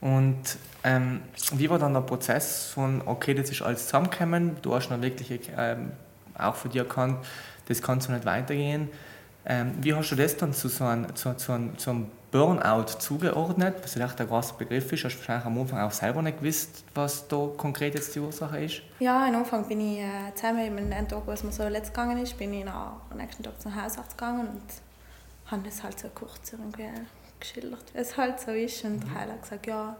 Und 0.00 0.58
ähm, 0.84 1.22
wie 1.52 1.70
war 1.70 1.78
dann 1.78 1.94
der 1.94 2.02
Prozess 2.02 2.66
von, 2.66 3.02
okay, 3.06 3.34
das 3.34 3.50
ist 3.50 3.62
alles 3.62 3.86
zusammengekommen, 3.86 4.56
du 4.62 4.74
hast 4.74 4.88
dann 4.88 5.02
wirklich 5.02 5.50
ähm, 5.56 5.92
auch 6.36 6.54
von 6.54 6.70
dir 6.70 6.82
erkannt, 6.82 7.24
das 7.68 7.82
kann 7.82 8.00
so 8.00 8.12
nicht 8.12 8.26
weitergehen. 8.26 8.90
Ähm, 9.48 9.72
wie 9.80 9.94
hast 9.94 10.10
du 10.10 10.16
das 10.16 10.36
dann 10.36 10.52
zu 10.52 10.68
so 10.68 10.84
einem, 10.84 11.14
zu, 11.14 11.34
zu 11.34 11.52
einem, 11.52 11.78
zu 11.78 11.90
einem 11.90 12.10
Burnout 12.32 12.98
zugeordnet, 12.98 13.76
was 13.82 13.92
vielleicht 13.92 14.20
ein 14.20 14.26
großer 14.26 14.56
Begriff 14.56 14.92
ist? 14.92 15.04
Hast 15.04 15.14
du 15.14 15.18
wahrscheinlich 15.20 15.46
am 15.46 15.58
Anfang 15.58 15.80
auch 15.80 15.92
selber 15.92 16.20
nicht 16.20 16.40
gewusst, 16.40 16.84
was 16.94 17.28
da 17.28 17.48
konkret 17.56 17.94
jetzt 17.94 18.14
die 18.14 18.20
Ursache 18.20 18.64
ist? 18.64 18.82
Ja, 18.98 19.26
am 19.26 19.36
Anfang 19.36 19.66
bin 19.66 19.80
ich 19.80 20.00
äh, 20.00 20.34
zusammen 20.34 20.74
mit 20.74 20.92
dem 20.92 21.08
Tag, 21.08 21.22
was 21.26 21.44
mir 21.44 21.52
so 21.52 21.66
letzt 21.68 21.94
gegangen 21.94 22.18
ist, 22.18 22.36
bin 22.36 22.52
ich 22.52 22.66
am 22.66 23.00
nächsten 23.16 23.42
Tag 23.44 23.60
zum 23.60 23.74
Hausarzt 23.74 24.18
gegangen 24.18 24.48
und 24.48 24.85
habe 25.46 25.62
das 25.64 25.82
halt 25.82 25.98
so 25.98 26.08
kurz 26.14 26.52
irgendwie 26.52 26.88
geschildert, 27.38 27.84
wie 27.94 27.98
es 27.98 28.16
halt 28.16 28.40
so 28.40 28.50
ist. 28.50 28.84
Und 28.84 29.00
der 29.00 29.14
Heiler 29.14 29.32
hat 29.34 29.42
gesagt, 29.42 29.66
ja, 29.66 29.96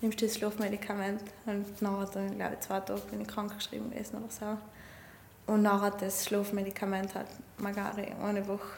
nimmst 0.00 0.20
du 0.20 0.26
das 0.26 0.36
Schlafmedikament? 0.36 1.22
Und 1.46 1.82
nach 1.82 2.08
dann, 2.10 2.36
glaube 2.36 2.54
ich, 2.54 2.60
zwei 2.60 2.80
Tagen 2.80 3.02
bin 3.10 3.20
ich 3.20 3.28
krank 3.28 3.54
geschrieben 3.54 3.90
gewesen 3.90 4.18
oder 4.18 4.30
so. 4.30 5.52
Und 5.52 5.62
nachher 5.62 5.92
das 5.92 6.24
Schlafmedikament 6.26 7.14
hat 7.14 7.26
Magari 7.58 8.12
eine 8.22 8.46
Woche 8.46 8.68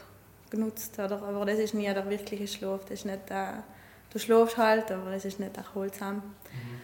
genutzt. 0.50 0.98
Oder? 0.98 1.22
Aber 1.22 1.44
das 1.44 1.58
ist 1.58 1.74
nie 1.74 1.86
der 1.86 2.08
wirkliche 2.08 2.46
Schlaf. 2.46 2.82
Das 2.82 3.00
ist 3.00 3.06
nicht 3.06 3.28
der, 3.28 3.64
du 4.10 4.18
schläfst 4.18 4.56
halt, 4.56 4.90
aber 4.90 5.12
es 5.12 5.24
ist 5.24 5.40
nicht 5.40 5.56
erholsam. 5.56 6.16
Mhm. 6.16 6.80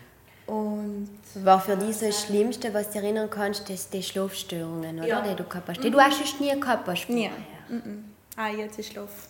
Und 0.52 1.08
war 1.42 1.60
für 1.60 1.76
dich 1.76 1.96
so 1.96 2.06
das 2.06 2.22
Schlimmste, 2.22 2.72
was 2.72 2.90
du 2.90 2.98
erinnern 2.98 3.28
kannst, 3.28 3.68
das 3.68 3.90
die 3.90 4.02
Schlafstörungen, 4.02 4.98
oder? 4.98 5.08
Ja. 5.08 5.20
Die 5.20 5.34
du 5.34 5.44
gehabt 5.44 5.68
hast. 5.68 5.82
Die 5.82 5.88
mhm. 5.88 5.92
du 5.92 6.00
hast 6.00 6.28
schon 6.28 6.46
nie 6.46 6.60
gehabt 6.60 6.88
hast. 6.88 7.08
Nie. 7.08 7.30
Mhm. 7.68 8.15
Ah, 8.36 8.48
jetzt 8.48 8.78
ist 8.78 8.92
Schlaf. 8.92 9.28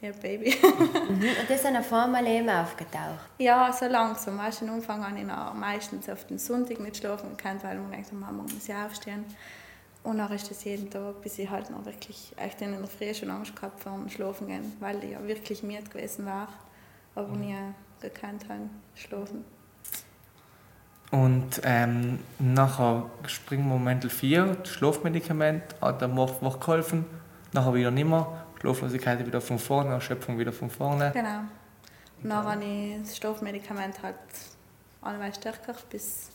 Ja, 0.00 0.12
Baby. 0.12 0.54
mhm. 0.62 1.10
Und 1.10 1.48
das 1.48 1.64
ist 1.64 1.66
auf 1.66 1.92
einmal 1.92 2.24
eben 2.26 2.48
aufgetaucht? 2.48 3.28
Ja, 3.38 3.72
so 3.72 3.86
langsam. 3.86 4.38
Weißt, 4.38 4.62
am 4.62 4.70
Anfang 4.70 5.04
habe 5.04 5.18
ich 5.18 5.26
meistens 5.58 6.08
auf 6.08 6.24
den 6.26 6.38
Sonntag 6.38 6.78
nicht 6.78 6.98
schlafen 6.98 7.36
können, 7.36 7.60
weil 7.62 7.78
man 7.78 7.90
denkt, 7.90 8.12
Mama 8.12 8.44
muss 8.44 8.68
ja 8.68 8.86
aufstehen. 8.86 9.24
Und 10.04 10.18
dann 10.18 10.30
ist 10.32 10.50
das 10.50 10.62
jeden 10.64 10.88
Tag, 10.88 11.20
bis 11.20 11.38
ich 11.38 11.50
halt 11.50 11.70
noch 11.70 11.84
wirklich 11.84 12.32
echt 12.36 12.62
in 12.62 12.70
der 12.70 12.86
Früh 12.86 13.12
schon 13.12 13.30
Angst 13.30 13.56
gehabt 13.56 13.80
vor 13.80 13.92
dem 13.92 14.08
Schlafen 14.08 14.46
gehen, 14.46 14.72
weil 14.78 15.02
ich 15.02 15.10
ja 15.10 15.26
wirklich 15.26 15.62
müde 15.64 15.82
gewesen 15.82 16.24
war, 16.24 16.48
aber 17.16 17.36
nie 17.36 17.56
gekannt 18.00 18.46
habe, 18.48 18.70
schlafen. 18.94 19.44
Und 21.10 21.60
ähm, 21.64 22.20
nachher 22.38 23.10
springen 23.26 23.64
wir 23.64 23.74
Moment 23.74 24.10
4, 24.10 24.58
das 24.62 24.68
Schlafmedikament 24.68 25.62
hat 25.80 26.00
der 26.00 26.14
Woche 26.14 26.58
geholfen, 26.58 27.04
nachher 27.52 27.74
wieder 27.74 27.90
nicht 27.90 28.08
mehr, 28.08 28.26
Schlaflosigkeit 28.60 29.24
wieder 29.26 29.40
von 29.40 29.58
vorne, 29.58 29.94
Erschöpfung 29.94 30.38
wieder 30.38 30.52
von 30.52 30.70
vorne. 30.70 31.10
Genau. 31.14 31.40
Und 32.22 32.30
dann 32.30 32.44
habe 32.44 32.64
ich 32.64 33.00
das 33.00 33.16
Schlafmedikament 33.16 34.02
halt 34.02 34.16
allemal 35.02 35.32
stärker 35.34 35.74
bis 35.90 36.30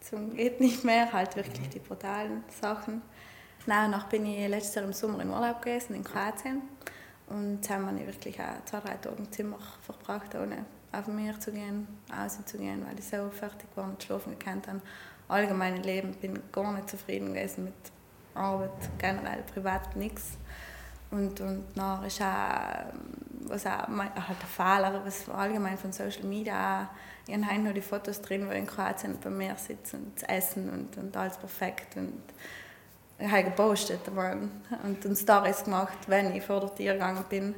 zum 0.00 0.34
geht 0.34 0.60
nicht 0.60 0.84
mehr, 0.84 1.12
halt 1.12 1.36
wirklich 1.36 1.68
die 1.70 1.78
brutalen 1.78 2.44
Sachen. 2.60 3.02
Danach 3.66 4.08
bin 4.08 4.26
ich 4.26 4.48
letztes 4.48 4.74
Jahr 4.74 4.84
im 4.84 4.92
Sommer 4.92 5.20
in 5.20 5.30
Urlaub 5.30 5.62
gewesen 5.62 5.94
in 5.94 6.04
Kroatien 6.04 6.62
und 7.28 7.60
da 7.62 7.74
haben 7.74 7.98
wir 7.98 8.06
wirklich 8.06 8.40
auch 8.40 8.64
zwei, 8.64 8.80
drei 8.80 8.94
Tage 8.94 9.16
im 9.16 9.30
Zimmer 9.30 9.58
verbracht, 9.82 10.34
ohne 10.34 10.64
auf 10.92 11.04
den 11.04 11.16
Meer 11.16 11.38
zu 11.38 11.52
gehen, 11.52 11.86
auszugehen, 12.12 12.84
weil 12.86 12.98
ich 12.98 13.06
so 13.06 13.30
fertig 13.30 13.68
war 13.76 13.84
und 13.84 14.02
schlafen 14.02 14.36
gekannt 14.36 14.66
habe. 14.66 14.80
Allgemein 15.28 15.82
Leben 15.82 16.12
bin 16.14 16.40
gar 16.50 16.72
nicht 16.72 16.90
zufrieden 16.90 17.32
gewesen 17.32 17.64
mit 17.64 17.74
Arbeit, 18.40 18.70
generell 18.98 19.42
privat 19.52 19.94
nichts. 19.96 20.38
Und, 21.10 21.40
und 21.40 21.64
dann 21.74 22.04
ist 22.04 22.22
auch, 22.22 22.84
was 23.48 23.66
auch 23.66 23.88
halt 23.88 24.40
der 24.40 24.48
Fehler, 24.48 25.02
was 25.04 25.28
allgemein 25.28 25.76
von 25.76 25.92
Social 25.92 26.24
Media 26.24 26.82
auch 26.82 27.10
ich 27.30 27.46
habe 27.46 27.58
noch 27.60 27.72
die 27.72 27.80
Fotos 27.80 28.20
drin, 28.20 28.46
wo 28.46 28.52
ich 28.52 28.58
in 28.58 28.66
Kroatien 28.66 29.18
beim 29.22 29.36
Meer 29.36 29.56
sitze 29.56 29.96
und 29.96 30.28
essen 30.28 30.68
und, 30.70 30.96
und 30.96 31.16
alles 31.16 31.36
perfekt. 31.36 31.96
Und 31.96 32.22
ich 33.18 33.30
habe 33.30 33.44
gepostet 33.44 34.00
und, 34.08 35.04
und 35.04 35.16
Stories 35.16 35.64
gemacht, 35.64 35.98
wenn 36.06 36.34
ich 36.34 36.42
vor 36.42 36.60
der 36.60 36.74
Tür 36.74 36.94
gegangen 36.94 37.24
bin. 37.28 37.54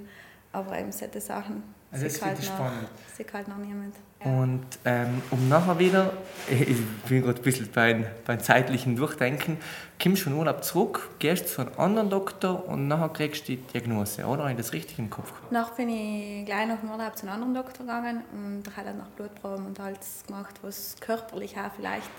Aber 0.52 0.78
eben 0.78 0.92
solche 0.92 1.20
Sachen. 1.20 1.62
Also 1.90 2.04
das 2.04 2.22
halt 2.22 2.38
noch, 2.38 2.44
spannend. 2.44 2.88
Sieht 3.16 3.32
halt 3.32 3.48
noch 3.48 3.56
niemand. 3.56 3.94
Und 4.24 4.64
ähm, 4.84 5.22
um 5.30 5.48
nachher 5.48 5.78
wieder, 5.78 6.12
ich 6.50 6.84
bin 7.08 7.22
gerade 7.22 7.40
ein 7.40 7.42
bisschen 7.42 7.70
beim, 7.72 8.04
beim 8.24 8.40
zeitlichen 8.40 8.96
Durchdenken, 8.96 9.58
kommst 10.00 10.22
du 10.22 10.30
von 10.30 10.38
Urlaub 10.38 10.62
zurück, 10.62 11.10
gehst 11.18 11.48
zu 11.48 11.62
einem 11.62 11.72
anderen 11.76 12.10
Doktor 12.10 12.68
und 12.68 12.88
nachher 12.88 13.08
kriegst 13.08 13.48
du 13.48 13.52
die 13.52 13.56
Diagnose, 13.56 14.24
oder? 14.24 14.42
Habe 14.42 14.52
ich 14.52 14.56
das 14.56 14.72
richtig 14.72 14.98
im 14.98 15.10
Kopf? 15.10 15.32
Nachher 15.50 15.74
bin 15.74 15.88
ich 15.88 16.46
gleich 16.46 16.66
nach 16.66 16.80
dem 16.80 16.90
Urlaub 16.90 17.16
zu 17.16 17.26
einem 17.26 17.42
anderen 17.42 17.54
Doktor 17.54 17.84
gegangen 17.84 18.22
und 18.32 18.62
der 18.64 18.76
hat 18.76 18.86
dann 18.86 18.98
nach 18.98 19.08
Blutproben 19.08 19.66
und 19.66 19.80
alles 19.80 20.24
gemacht, 20.26 20.54
was 20.62 20.96
körperlich 21.00 21.56
auch 21.56 21.72
vielleicht 21.76 22.10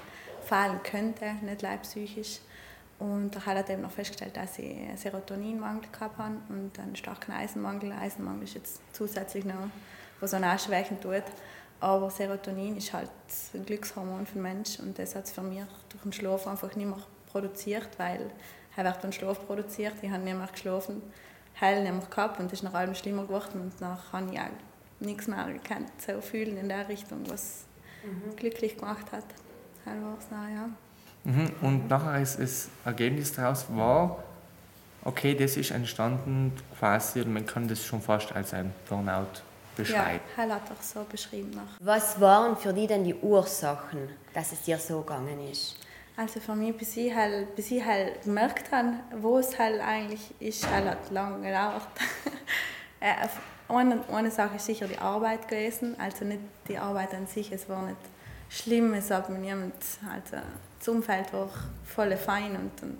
fallen 0.44 0.80
könnte, 0.84 1.26
nicht 1.42 1.62
leid 1.62 1.84
psychisch. 1.84 2.40
Und 3.00 3.36
er 3.36 3.46
hat 3.46 3.70
eben 3.70 3.82
noch 3.82 3.92
festgestellt, 3.92 4.38
dass 4.38 4.60
ich 4.60 4.78
einen 4.78 4.98
Serotoninmangel 4.98 5.90
gehabt 5.92 6.18
habe 6.18 6.36
und 6.50 6.78
einen 6.80 6.96
starken 6.96 7.34
Eisenmangel. 7.34 7.92
Eisenmangel 7.92 8.44
ist 8.44 8.54
jetzt 8.54 8.82
zusätzlich 8.94 9.44
noch, 9.46 9.70
was 10.20 10.34
auch 10.34 10.60
schwächen 10.60 11.02
tut. 11.02 11.24
Aber 11.84 12.10
Serotonin 12.10 12.78
ist 12.78 12.94
halt 12.94 13.10
ein 13.54 13.66
Glückshormon 13.66 14.26
für 14.26 14.36
den 14.36 14.44
Menschen 14.44 14.88
und 14.88 14.98
das 14.98 15.16
hat 15.16 15.26
es 15.26 15.34
für 15.34 15.42
mich 15.42 15.60
durch 15.90 16.02
den 16.02 16.14
Schlaf 16.14 16.48
einfach 16.48 16.74
nicht 16.78 16.88
mehr 16.88 16.98
produziert, 17.30 17.90
weil 17.98 18.32
er 18.78 18.86
wird 18.86 19.02
beim 19.02 19.12
Schlaf 19.12 19.46
produziert. 19.46 19.96
Ich 20.02 20.10
habe 20.10 20.24
nicht 20.24 20.38
mehr 20.38 20.48
geschlafen, 20.48 21.02
heil 21.60 21.84
nicht 21.84 21.92
mehr 21.92 22.08
gehabt 22.10 22.40
und 22.40 22.46
es 22.46 22.54
ist 22.54 22.64
nach 22.64 22.74
allem 22.74 22.96
schlimmer 22.96 23.24
geworden 23.24 23.60
und 23.60 23.74
danach 23.82 24.14
habe 24.14 24.32
ich 24.32 24.40
auch 24.40 24.46
nichts 25.02 25.28
mehr 25.28 25.46
gekannt, 25.52 25.90
so 25.98 26.22
fühlen 26.22 26.56
in 26.56 26.70
der 26.70 26.88
Richtung, 26.88 27.20
was 27.28 27.66
mhm. 28.06 28.34
glücklich 28.38 28.78
gemacht 28.78 29.12
hat. 29.12 29.26
Heil 29.86 30.02
war 30.02 30.18
es 30.18 30.28
ja. 30.32 30.70
Mhm. 31.26 31.52
Und 31.60 31.90
nachher 31.90 32.22
ist 32.22 32.40
das 32.40 32.70
Ergebnis 32.86 33.34
daraus 33.34 33.66
war, 33.68 34.24
okay, 35.04 35.36
das 35.36 35.58
ist 35.58 35.72
entstanden 35.72 36.54
quasi, 36.80 37.26
man 37.26 37.46
kann 37.46 37.68
das 37.68 37.84
schon 37.84 38.02
fast 38.02 38.32
als 38.32 38.54
ein 38.54 38.74
Burnout 38.88 39.44
beschreiben. 39.76 40.22
Ja, 40.38 40.44
er 40.44 40.56
hat 40.56 40.72
auch 40.72 40.82
so 40.82 41.04
beschrieben. 41.10 41.52
Noch. 41.52 41.80
Was 41.80 42.20
waren 42.20 42.56
für 42.58 42.74
dich 42.74 42.88
denn 42.88 43.04
die 43.04 43.16
Ursachen, 43.16 44.10
dass 44.34 44.52
es 44.52 44.62
dir 44.62 44.78
so 44.78 45.02
gegangen 45.02 45.40
ist? 45.52 45.78
Also 46.16 46.40
für 46.40 46.56
mich, 46.56 46.78
bis 46.78 46.96
ich 46.98 47.14
halt, 47.14 47.56
bis 47.56 47.72
ich 47.72 47.84
halt 47.84 48.24
gemerkt 48.24 48.72
habe, 48.72 48.94
wo 49.20 49.40
es 49.40 49.58
halt 49.58 49.82
eigentlich 49.82 50.34
ist, 50.40 50.70
halt 50.70 50.86
hat 50.86 51.12
lange 51.12 51.46
gedauert. 51.46 51.88
Äh, 53.06 53.28
eine, 53.68 54.00
eine 54.14 54.32
Sache 54.32 54.56
ist 54.56 54.66
sicher 54.66 54.88
die 54.88 54.98
Arbeit 54.98 55.50
gewesen, 55.50 56.00
also 56.00 56.24
nicht 56.24 56.40
die 56.70 56.78
Arbeit 56.78 57.14
an 57.14 57.28
sich, 57.28 57.52
es 57.52 57.68
war 57.68 57.86
nicht 57.86 57.98
schlimm, 58.50 58.94
es 58.94 59.12
hat 59.12 59.30
mir 59.30 59.40
niemand, 59.40 59.74
also 60.10 60.38
das 60.80 60.88
Umfeld 60.88 61.34
war 61.34 61.50
voll 61.84 62.16
fein 62.16 62.56
und, 62.56 62.82
und 62.82 62.98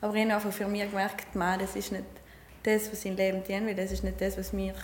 aber 0.00 0.14
ich 0.14 0.24
habe 0.24 0.34
einfach 0.34 0.52
für 0.52 0.66
mich 0.66 0.90
gemerkt, 0.90 1.34
man, 1.36 1.60
das 1.60 1.76
ist 1.76 1.92
nicht 1.92 2.04
das, 2.62 2.90
was 2.90 3.04
ich 3.04 3.10
im 3.12 3.16
Leben 3.16 3.44
tun 3.44 3.66
will, 3.66 3.74
das 3.74 3.92
ist 3.92 4.02
nicht 4.02 4.20
das, 4.20 4.36
was 4.36 4.52
mir 4.52 4.74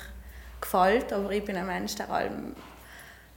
gefällt, 0.62 1.12
aber 1.12 1.30
ich 1.30 1.44
bin 1.44 1.56
ein 1.56 1.66
Mensch, 1.66 1.94
der 1.96 2.10
allem 2.10 2.54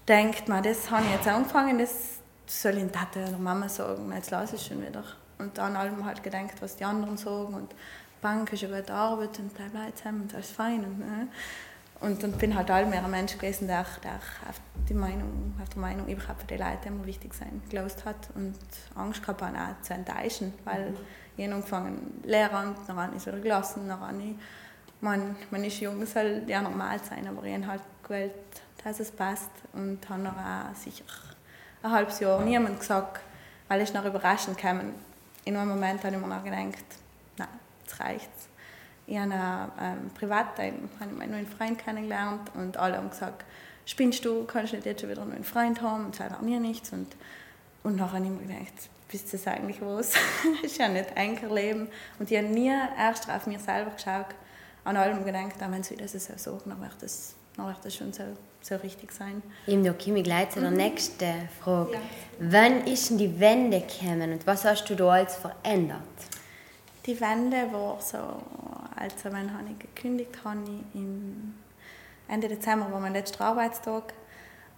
denkt, 0.07 0.47
man, 0.47 0.63
das 0.63 0.89
habe 0.89 1.03
ich 1.05 1.11
jetzt 1.11 1.27
angefangen, 1.27 1.77
das 1.77 2.19
soll 2.47 2.77
ich 2.77 2.91
Tante 2.91 3.27
oder 3.27 3.37
Mama 3.37 3.67
sagen, 3.67 4.11
jetzt 4.13 4.31
lasse 4.31 4.55
ich 4.55 4.65
schon 4.65 4.81
wieder. 4.81 5.03
Und 5.37 5.57
dann 5.57 5.75
allem 5.75 6.05
halt 6.05 6.23
gedacht, 6.23 6.61
was 6.61 6.77
die 6.77 6.85
anderen 6.85 7.17
sagen 7.17 7.53
und 7.53 7.75
Bank 8.21 8.53
ist 8.53 8.63
eine 8.63 8.77
gute 8.77 8.93
Arbeit 8.93 9.37
und 9.39 9.53
bleib 9.53 9.71
bla 9.71 9.93
zusammen 9.93 10.21
und 10.21 10.33
alles 10.33 10.51
fein. 10.51 10.85
Und, 10.85 10.99
ne? 10.99 11.27
und, 11.99 12.23
und 12.23 12.37
bin 12.37 12.55
halt 12.55 12.71
allem 12.71 12.89
mehr 12.89 13.03
ein 13.03 13.11
Mensch 13.11 13.33
gewesen, 13.33 13.67
der, 13.67 13.85
der 14.03 14.15
auf, 14.49 14.61
die 14.87 14.93
Meinung, 14.93 15.53
auf 15.61 15.69
der 15.69 15.81
Meinung 15.81 16.07
überhaupt 16.07 16.41
für 16.41 16.47
die 16.47 16.57
Leute 16.57 16.87
immer 16.87 17.05
wichtig 17.05 17.33
sein 17.33 17.61
gelost 17.69 18.05
hat 18.05 18.29
und 18.35 18.55
Angst 18.95 19.21
gehabt 19.21 19.41
auch 19.41 19.81
zu 19.81 19.93
enttäuschen, 19.93 20.53
weil 20.63 20.91
mhm. 20.91 20.97
ich 21.37 21.51
angefangen 21.51 22.21
Lehramt, 22.23 22.77
dann 22.87 23.13
ist 23.13 23.27
wieder 23.27 23.39
gelassen, 23.39 23.87
dann 23.87 24.19
ich 24.19 24.35
man, 25.05 25.35
man 25.51 25.63
ist 25.63 25.79
jung, 25.79 26.03
soll 26.05 26.43
ja 26.47 26.61
normal 26.61 26.99
sein, 26.99 27.27
aber 27.27 27.43
ich 27.43 27.53
habe 27.53 27.67
halt 27.67 27.81
gewählt, 28.03 28.33
dass 28.83 28.99
es 28.99 29.11
passt 29.11 29.51
und 29.73 29.99
habe 30.09 30.21
noch 30.23 30.33
auch 30.33 30.75
sicher 30.75 31.05
ein 31.83 31.91
halbes 31.91 32.19
Jahr 32.19 32.41
niemand 32.41 32.79
gesagt, 32.79 33.21
weil 33.67 33.81
ich 33.81 33.93
noch 33.93 34.03
überraschend 34.03 34.57
kam. 34.57 34.93
In 35.43 35.55
einem 35.55 35.69
Moment 35.69 36.03
habe 36.03 36.15
ich 36.15 36.21
mir 36.21 36.27
noch 36.27 36.43
gedacht, 36.43 36.83
nein, 37.37 37.47
jetzt 37.83 37.99
reicht's. 37.99 38.49
Ich 39.05 39.19
habe 39.19 39.71
ähm, 39.79 40.09
privat 40.17 40.59
einen, 40.59 40.89
einen 40.99 41.31
neuen 41.31 41.45
Freund 41.45 41.77
kennengelernt 41.77 42.49
und 42.55 42.77
alle 42.77 42.97
haben 42.97 43.11
gesagt, 43.11 43.45
spinnst 43.85 44.25
du, 44.25 44.45
kannst 44.45 44.73
du 44.73 44.77
nicht 44.77 44.87
jetzt 44.87 45.01
schon 45.01 45.11
wieder 45.11 45.21
einen 45.21 45.31
neuen 45.31 45.43
Freund 45.43 45.79
haben? 45.83 46.05
Und 46.05 46.15
sagt 46.15 46.41
mir 46.41 46.59
nichts. 46.59 46.91
Und, 46.91 47.15
und 47.83 47.97
nachher 47.97 48.13
habe 48.13 48.25
ich 48.25 48.31
mir 48.31 48.47
gedacht, 48.47 48.89
bist 49.07 49.31
du 49.31 49.37
das 49.37 49.45
eigentlich 49.45 49.79
was? 49.81 50.13
das 50.63 50.71
ist 50.71 50.79
ja 50.79 50.89
nicht 50.89 51.15
ein 51.15 51.37
Leben. 51.51 51.87
Und 52.17 52.31
ich 52.31 52.37
habe 52.37 52.47
nie 52.47 52.73
erst 52.97 53.29
auf 53.29 53.45
mich 53.45 53.59
selber 53.59 53.91
geschaut, 53.91 54.33
an 54.85 54.97
allem 54.97 55.25
gedacht, 55.25 55.55
wenn 55.59 55.83
sie 55.83 55.97
das 55.97 56.13
so 56.13 56.19
sagen, 56.37 56.61
dann 56.65 56.81
wird 56.81 56.95
das, 57.01 57.35
dann 57.57 57.67
wird 57.67 57.83
das 57.83 57.93
schon 57.93 58.13
so, 58.13 58.23
so 58.61 58.75
richtig 58.77 59.11
sein. 59.11 59.41
Im 59.67 59.83
da 59.83 59.93
komme 59.93 60.19
ich 60.19 60.23
gleich 60.23 60.51
zu 60.51 60.61
der 60.61 60.71
mhm. 60.71 60.77
nächsten 60.77 61.49
Frage. 61.61 61.93
Ja. 61.93 61.99
Wann 62.39 62.87
ist 62.87 63.09
denn 63.09 63.17
die 63.17 63.39
Wende 63.39 63.81
gekommen 63.81 64.31
und 64.31 64.47
was 64.47 64.63
hast 64.63 64.85
du 64.89 64.95
da 64.95 65.09
alles 65.09 65.35
verändert? 65.35 65.99
Die 67.05 67.19
Wende 67.19 67.71
war 67.71 67.99
so, 67.99 68.17
also 68.95 69.31
wenn 69.31 69.51
ich 69.71 69.79
gekündigt 69.79 70.43
habe, 70.43 70.59
im 70.93 71.55
Ende 72.27 72.47
Dezember 72.47 72.91
war 72.91 72.99
mein 72.99 73.13
letzter 73.13 73.45
Arbeitstag. 73.45 74.13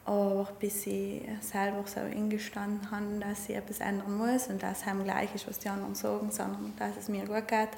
Aber 0.05 0.47
bis 0.57 0.87
ich 0.87 1.21
selber 1.41 1.83
so 1.85 1.99
eingestanden 1.99 2.91
habe, 2.91 3.19
dass 3.19 3.49
ich 3.49 3.55
etwas 3.57 3.81
ändern 3.81 4.17
muss 4.17 4.47
und 4.47 4.63
dass 4.63 4.83
es 4.85 5.03
gleich 5.03 5.35
ist, 5.35 5.49
was 5.49 5.59
die 5.59 5.67
anderen 5.67 5.95
sagen, 5.95 6.31
sondern 6.31 6.73
dass 6.79 6.95
es 6.97 7.09
mir 7.09 7.25
gut 7.25 7.45
geht, 7.45 7.69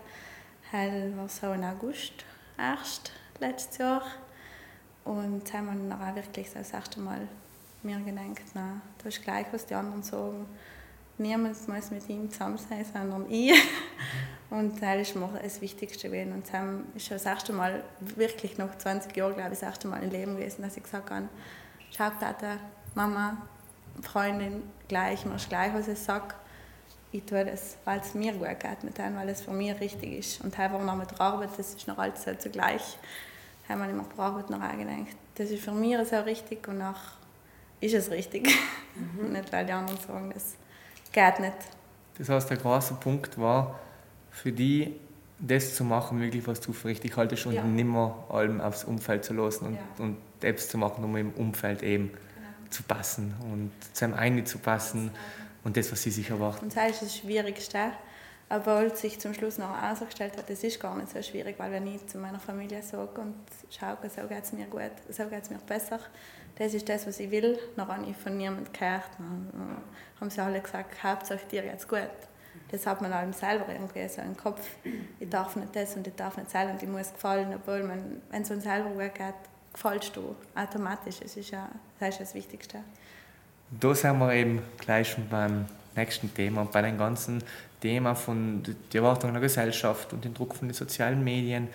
Hell 0.72 1.18
war 1.18 1.28
so 1.28 1.52
im 1.52 1.64
August 1.64 2.14
erst 2.56 3.12
letztes 3.40 3.80
Jahr. 3.80 4.04
Und 5.04 5.52
haben 5.52 5.66
wir 5.66 5.90
dann 5.90 6.00
auch 6.00 6.16
wirklich 6.16 6.52
das 6.54 6.72
erste 6.72 7.00
Mal 7.00 7.28
mir 7.82 7.98
gedacht, 8.00 8.44
na, 8.54 8.80
das 9.00 9.16
ist 9.16 9.24
gleich, 9.24 9.48
was 9.52 9.66
die 9.66 9.74
anderen 9.74 10.04
sagen. 10.04 10.46
Niemand 11.18 11.68
muss 11.68 11.90
mit 11.90 12.08
ihm 12.08 12.30
zusammen 12.30 12.60
sein, 12.60 12.86
sondern 12.86 13.26
ich. 13.32 13.60
Und 14.52 14.80
das 14.80 15.10
ist 15.10 15.16
mir 15.16 15.28
das 15.42 15.60
Wichtigste 15.60 16.08
gewesen. 16.08 16.34
Und 16.34 16.46
Sam 16.46 16.86
ist 16.94 17.10
das 17.10 17.26
erste 17.26 17.52
Mal, 17.52 17.84
wirklich 18.00 18.60
nach 18.60 18.78
20 18.78 19.16
Jahren, 19.18 19.34
glaube 19.34 19.54
ich, 19.54 19.60
das 19.60 19.64
erste 19.64 19.88
Mal 19.88 20.04
im 20.04 20.12
Leben 20.12 20.36
gewesen, 20.36 20.62
dass 20.62 20.78
ich 20.78 20.84
gesagt 20.84 21.10
habe, 21.10 21.30
schau, 21.90 22.10
Tata, 22.20 22.58
Mama, 22.94 23.38
Freundin, 24.04 24.64
gleich, 24.88 25.26
mir 25.26 25.36
ist 25.36 25.50
gleich, 25.50 25.74
was 25.74 25.88
ich 25.88 26.00
sage 26.00 26.36
ich 27.12 27.24
tue 27.24 27.44
das, 27.44 27.78
weil 27.86 28.00
es 28.00 28.14
mir 28.14 28.34
gut 28.34 28.60
geht 28.60 28.84
mit 28.84 28.98
dem, 28.98 29.16
weil 29.16 29.30
es 29.30 29.42
für 29.42 29.52
mich 29.52 29.80
richtig 29.80 30.20
ist. 30.20 30.42
Und 30.42 30.58
einfach 30.60 30.84
noch 30.84 30.96
mit 30.96 31.12
der 31.12 31.22
Arbeit, 31.22 31.50
das 31.58 31.74
ist 31.74 31.88
noch 31.88 31.98
alles 31.98 32.24
so 32.24 32.34
zugleich. 32.36 32.98
Wir 33.68 33.76
immer 33.76 33.86
bei 33.86 34.16
der 34.16 34.26
Arbeit 34.26 34.50
noch 34.50 34.60
gedacht, 34.60 35.16
das 35.36 35.50
ist 35.52 35.64
für 35.64 35.72
mich 35.72 35.96
so 36.08 36.18
richtig 36.18 36.68
und 36.68 36.80
nach 36.80 37.00
ist 37.82 37.94
es 37.94 38.12
richtig. 38.12 38.50
Mhm. 38.96 39.32
nicht, 39.34 39.52
weil 39.52 39.66
die 39.66 39.72
anderen 39.72 40.00
sagen, 40.00 40.32
das 40.34 40.56
geht 41.12 41.40
nicht. 41.40 41.58
Das 42.18 42.30
heißt, 42.30 42.50
der 42.50 42.58
große 42.58 42.96
Punkt 42.96 43.40
war 43.40 43.80
für 44.32 44.52
die, 44.52 44.96
das 45.40 45.76
zu 45.76 45.84
machen, 45.84 46.20
wirklich 46.20 46.46
was 46.48 46.60
du 46.60 46.74
für 46.74 46.90
richtig 46.90 47.16
haltest 47.16 47.46
und 47.46 47.54
ja. 47.54 47.64
nicht 47.64 47.86
mehr 47.88 48.14
allem 48.30 48.60
aufs 48.60 48.84
Umfeld 48.84 49.24
zu 49.24 49.34
lassen 49.34 49.68
und, 49.68 49.76
ja. 49.76 49.82
und 50.00 50.18
Apps 50.42 50.68
zu 50.68 50.78
machen, 50.78 51.04
um 51.04 51.16
im 51.16 51.32
Umfeld 51.32 51.82
eben 51.82 52.10
genau. 52.10 52.20
zu 52.70 52.84
passen 52.84 53.34
und 53.52 53.72
zu 53.94 54.06
einem 54.06 54.16
einen 54.16 54.46
zu 54.46 54.58
passen 54.58 55.12
und 55.64 55.78
das, 55.78 55.92
was 55.92 56.02
sie 56.02 56.12
sich 56.12 56.30
erwarten. 56.30 56.66
Und 56.66 56.76
das 56.76 56.92
ist 56.92 57.02
das 57.02 57.18
Schwierigste, 57.18 57.92
obwohl 58.50 58.96
sich 58.96 59.20
zum 59.20 59.34
Schluss 59.34 59.58
noch 59.58 59.80
herausgestellt 59.80 60.36
hat, 60.38 60.50
das 60.50 60.64
ist 60.64 60.80
gar 60.80 60.96
nicht 60.96 61.12
so 61.12 61.22
schwierig, 61.22 61.60
weil 61.60 61.72
wenn 61.72 61.86
ich 61.88 62.06
zu 62.08 62.18
meiner 62.18 62.40
Familie 62.40 62.82
sage 62.82 63.22
und 63.22 63.36
schaue, 63.70 63.98
so 64.10 64.28
geht 64.28 64.44
es 64.44 64.54
mir 64.54 64.66
gut, 64.66 64.92
so 65.10 65.26
geht 65.26 65.44
es 65.44 65.50
mir 65.50 65.60
besser, 65.60 66.00
das 66.60 66.74
ist 66.74 66.90
das, 66.90 67.08
was 67.08 67.20
ich 67.20 67.32
will, 67.32 67.58
dann 67.76 67.88
habe 67.88 68.06
ich 68.10 68.18
von 68.18 68.36
niemandem 68.38 68.72
gehört. 68.74 69.10
Dann 69.18 69.78
haben 70.20 70.30
sie 70.30 70.42
alle 70.42 70.60
gesagt, 70.60 71.02
Hauptsache 71.02 71.46
dir 71.50 71.64
jetzt 71.64 71.88
gut. 71.88 72.10
Das 72.72 72.86
hat 72.86 73.02
man 73.02 73.14
allem 73.14 73.32
selber 73.32 73.72
irgendwie 73.72 74.08
so 74.10 74.22
im 74.22 74.36
Kopf. 74.36 74.68
Ich 75.20 75.30
darf 75.30 75.56
nicht 75.56 75.74
das 75.76 75.96
und 75.96 76.06
ich 76.06 76.16
darf 76.16 76.36
nicht 76.36 76.54
das 76.54 76.70
und 76.70 76.84
ich 76.84 76.90
muss 76.90 77.14
gefallen, 77.14 77.54
obwohl 77.56 77.84
man, 77.84 78.22
wenn 78.30 78.42
es 78.42 78.52
uns 78.52 78.64
selber 78.64 78.90
gut 78.90 79.16
geht, 79.16 79.34
gefällst 79.72 80.16
du 80.16 80.36
automatisch. 80.54 81.20
Das 81.22 81.38
ist 81.38 81.52
ja 81.52 81.70
das, 82.00 82.10
ist 82.10 82.20
das 82.20 82.34
Wichtigste. 82.34 82.80
Da 83.72 83.94
sind 83.94 84.20
wir 84.20 84.34
eben 84.34 84.62
gleich 84.80 85.12
schon 85.12 85.28
beim 85.28 85.66
nächsten 85.96 86.34
Thema, 86.34 86.66
bei 86.66 86.82
dem 86.82 86.98
ganzen 86.98 87.44
Thema 87.82 88.16
von 88.16 88.64
der 88.64 89.02
Erwartungen 89.02 89.34
der 89.34 89.42
Gesellschaft 89.42 90.12
und 90.14 90.26
dem 90.26 90.34
Druck 90.34 90.56
von 90.56 90.68
den 90.68 90.76
sozialen 90.76 91.24
Medien. 91.24 91.68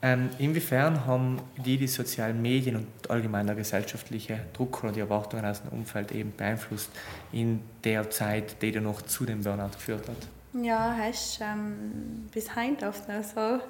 Ähm, 0.00 0.30
inwiefern 0.38 1.06
haben 1.06 1.40
die 1.56 1.76
die 1.76 1.88
sozialen 1.88 2.40
Medien 2.40 2.76
und 2.76 3.10
allgemein 3.10 3.46
der 3.46 3.56
gesellschaftliche 3.56 4.40
Druck 4.52 4.84
oder 4.84 4.92
die 4.92 5.00
Erwartungen 5.00 5.44
aus 5.44 5.62
dem 5.62 5.70
Umfeld 5.70 6.12
eben 6.12 6.32
beeinflusst 6.36 6.90
in 7.32 7.60
der 7.82 8.08
Zeit, 8.10 8.62
die 8.62 8.70
dann 8.70 8.84
noch 8.84 9.02
zu 9.02 9.24
dem 9.24 9.42
Burnout 9.42 9.70
geführt 9.72 10.08
hat? 10.08 10.28
Ja, 10.52 10.96
hast 10.96 11.40
ähm, 11.40 12.28
bis 12.32 12.54
heute 12.54 12.88
oft 12.88 13.08
noch 13.08 13.24
so, 13.24 13.60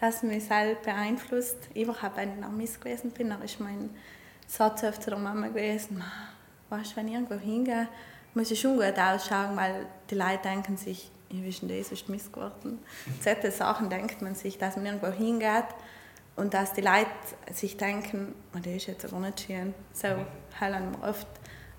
dass 0.00 0.22
mich 0.22 0.44
selbst 0.44 0.84
beeinflusst. 0.84 1.56
Überhaupt, 1.74 2.16
wenn 2.16 2.30
ich 2.30 2.48
Miss 2.56 2.80
gewesen 2.80 3.10
bin, 3.10 3.28
dann 3.28 3.42
ist 3.42 3.60
mein 3.60 3.90
Satz 4.46 4.80
zu 4.80 5.10
der 5.10 5.18
Mama 5.18 5.48
gewesen, 5.48 6.02
weißt, 6.70 6.96
wenn 6.96 7.08
ich 7.08 7.14
irgendwo 7.14 7.36
hingehe, 7.36 7.88
muss 8.34 8.50
ich 8.50 8.60
schon 8.60 8.76
gut 8.76 8.98
ausschauen, 8.98 9.56
weil 9.56 9.86
die 10.10 10.16
Leute 10.16 10.40
denken 10.44 10.76
sich, 10.76 11.10
ich 11.28 11.62
nicht, 11.62 11.80
das 11.80 11.92
ist 11.92 12.08
Mist 12.08 12.32
geworden. 12.32 12.78
Solche 13.20 13.50
Sachen 13.50 13.90
denkt 13.90 14.22
man 14.22 14.34
sich, 14.34 14.58
dass 14.58 14.76
man 14.76 14.86
irgendwo 14.86 15.08
hingeht 15.08 15.66
und 16.36 16.54
dass 16.54 16.72
die 16.72 16.80
Leute 16.80 17.08
sich 17.52 17.76
denken, 17.76 18.34
oh, 18.54 18.58
das 18.58 18.74
ist 18.74 18.86
jetzt 18.86 19.04
aber 19.04 19.20
nicht 19.20 19.40
schön. 19.40 19.74
So 19.92 20.08
haben 20.60 20.92
wir 20.92 21.08
oft, 21.08 21.26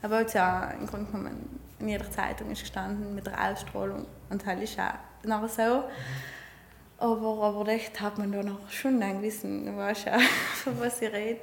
aber 0.01 0.25
es 0.25 0.33
ja 0.33 0.71
im 0.71 0.87
Grunde 0.87 1.11
genommen 1.11 1.59
in 1.79 1.89
jeder 1.89 2.09
Zeitung 2.09 2.51
ist 2.51 2.61
gestanden 2.61 3.15
mit 3.15 3.27
der 3.27 3.51
Ausstrahlung 3.51 4.05
und 4.29 4.45
das 4.45 4.61
ist 4.61 4.79
auch 4.79 4.93
nachher 5.23 5.49
so. 5.49 5.83
Aber, 6.97 7.43
aber 7.43 7.67
echt 7.67 7.99
hat 7.99 8.17
man 8.17 8.31
da 8.31 8.41
noch 8.41 8.69
schon 8.69 9.01
einen 9.01 9.19
gewissen, 9.19 9.75
weißt 9.75 10.05
ja, 10.05 10.19
von 10.63 10.79
was 10.79 11.01
ich 11.01 11.11
rede, 11.11 11.41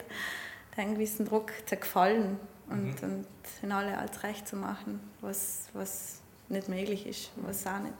einen 0.76 0.94
gewissen 0.94 1.26
Druck 1.26 1.52
zu 1.66 1.76
gefallen 1.76 2.40
und, 2.72 3.02
mhm. 3.02 3.08
und 3.08 3.26
in 3.62 3.72
alle 3.72 3.96
als 3.98 4.22
recht 4.22 4.48
zu 4.48 4.56
machen, 4.56 5.00
was, 5.20 5.68
was 5.72 6.20
nicht 6.48 6.68
möglich 6.68 7.06
ist, 7.06 7.30
was 7.36 7.66
auch 7.66 7.78
nicht 7.78 7.94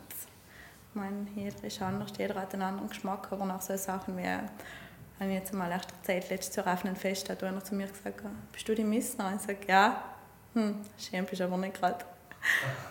ich 0.95 1.01
meine, 1.01 1.27
jeder 1.35 1.65
ist 1.65 1.81
anders, 1.81 2.11
jeder 2.19 2.35
hat 2.35 2.53
einen 2.53 2.65
anderen 2.65 2.91
Geschmack, 2.91 3.29
aber 3.31 3.47
nach 3.47 3.63
so 3.63 3.75
Sachen 3.79 4.15
wie, 4.19 4.27
habe 4.27 4.45
ich 5.21 5.33
jetzt 5.33 5.55
mal 5.55 5.71
erst 5.71 5.91
erzählt, 5.91 6.29
letztes 6.29 6.57
Jahr 6.57 6.71
auf 6.71 6.85
einem 6.85 6.97
Fest 6.97 7.31
hat 7.31 7.43
einer 7.43 7.65
zu 7.65 7.75
mir 7.75 7.87
gesagt, 7.87 8.21
bist 8.53 8.69
du 8.69 8.75
die 8.75 8.85
Missner? 8.85 9.29
Und 9.29 9.37
ich 9.37 9.41
sage, 9.41 9.59
ja, 9.67 10.03
hm, 10.53 10.83
schön 10.99 11.25
bist 11.25 11.41
aber 11.41 11.57
nicht 11.57 11.81
gerade. 11.81 12.05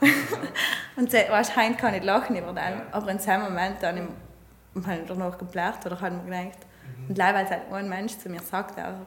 und 0.96 1.14
wahrscheinlich 1.14 1.78
kann 1.78 1.94
ich 1.94 2.04
lachen 2.04 2.36
über 2.36 2.54
den, 2.54 2.82
aber 2.92 3.12
in 3.12 3.20
dem 3.20 3.42
Moment 3.42 3.84
habe 3.84 4.00
ich, 4.00 4.84
habe 4.88 5.02
ich 5.02 5.08
danach 5.08 5.38
geblärt 5.38 5.86
oder 5.86 6.02
habe 6.02 6.16
mir 6.16 6.24
gedacht, 6.24 6.58
mhm. 6.98 7.10
und 7.10 7.18
leider, 7.20 7.38
weil 7.38 7.46
es 7.46 7.52
halt 7.52 7.72
ein 7.72 7.90
Mensch 7.90 8.18
zu 8.18 8.30
mir 8.30 8.42
sagt, 8.42 8.80
auch, 8.80 9.06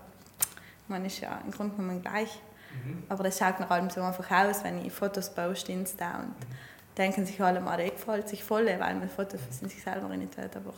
man 0.87 1.05
ist 1.05 1.19
ja 1.19 1.41
im 1.45 1.51
Grunde 1.51 1.75
genommen 1.75 2.01
gleich. 2.01 2.39
Mhm. 2.85 3.05
Aber 3.09 3.25
das 3.25 3.39
schaut 3.39 3.61
nach 3.61 3.71
allem 3.71 3.91
so 3.91 4.03
einfach 4.03 4.31
aus, 4.31 4.65
wenn 4.65 4.85
ich 4.85 4.93
Fotos 4.93 5.31
poste, 5.31 5.73
Insta 5.73 6.19
und 6.19 6.29
mhm 6.29 6.55
denken 6.97 7.27
sich 7.27 7.41
alle 7.41 7.61
mal, 7.61 7.83
gefällt 7.91 8.29
sich 8.29 8.45
voll, 8.45 8.67
weil 8.67 8.95
man 8.95 9.09
Fotos 9.09 9.41
von 9.59 9.69
sich 9.69 9.83
selber 9.83 10.09
nicht 10.17 10.37
hat, 10.37 10.57
aber, 10.57 10.75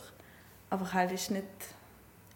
aber 0.69 0.93
halt 0.93 1.11
ist 1.11 1.31
nicht, 1.31 1.45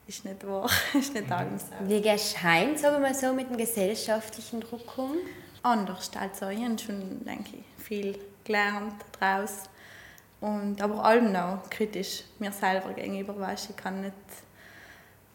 ist 0.07 0.25
nicht 0.25 0.45
wahr, 0.45 0.69
ist 0.93 1.13
nicht 1.13 1.31
alles 1.31 1.63
so. 1.63 1.87
Wie 1.87 2.01
gehst 2.01 2.35
du 2.35 2.43
heim, 2.43 2.77
sagen 2.77 2.95
wir 2.95 2.99
mal 2.99 3.15
so, 3.15 3.33
mit 3.33 3.49
dem 3.49 3.57
gesellschaftlichen 3.57 4.61
Druck 4.61 4.97
um? 4.97 5.15
Anders, 5.63 6.11
also 6.19 6.49
ich 6.49 6.63
habe 6.63 6.77
schon, 6.79 7.23
denke 7.25 7.57
ich, 7.57 7.83
viel 7.83 8.17
gelernt 8.43 8.95
daraus 9.19 9.69
und 10.39 10.81
aber 10.81 11.05
allem 11.05 11.31
noch 11.31 11.69
kritisch 11.69 12.23
mir 12.39 12.51
selber 12.51 12.93
gegenüber, 12.93 13.39
weißt, 13.39 13.69
ich 13.71 13.75
kann 13.75 14.01
nicht 14.01 14.13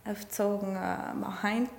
aufzogen, 0.05 0.75
äh, 0.75 1.15
man 1.15 1.43
heint 1.43 1.71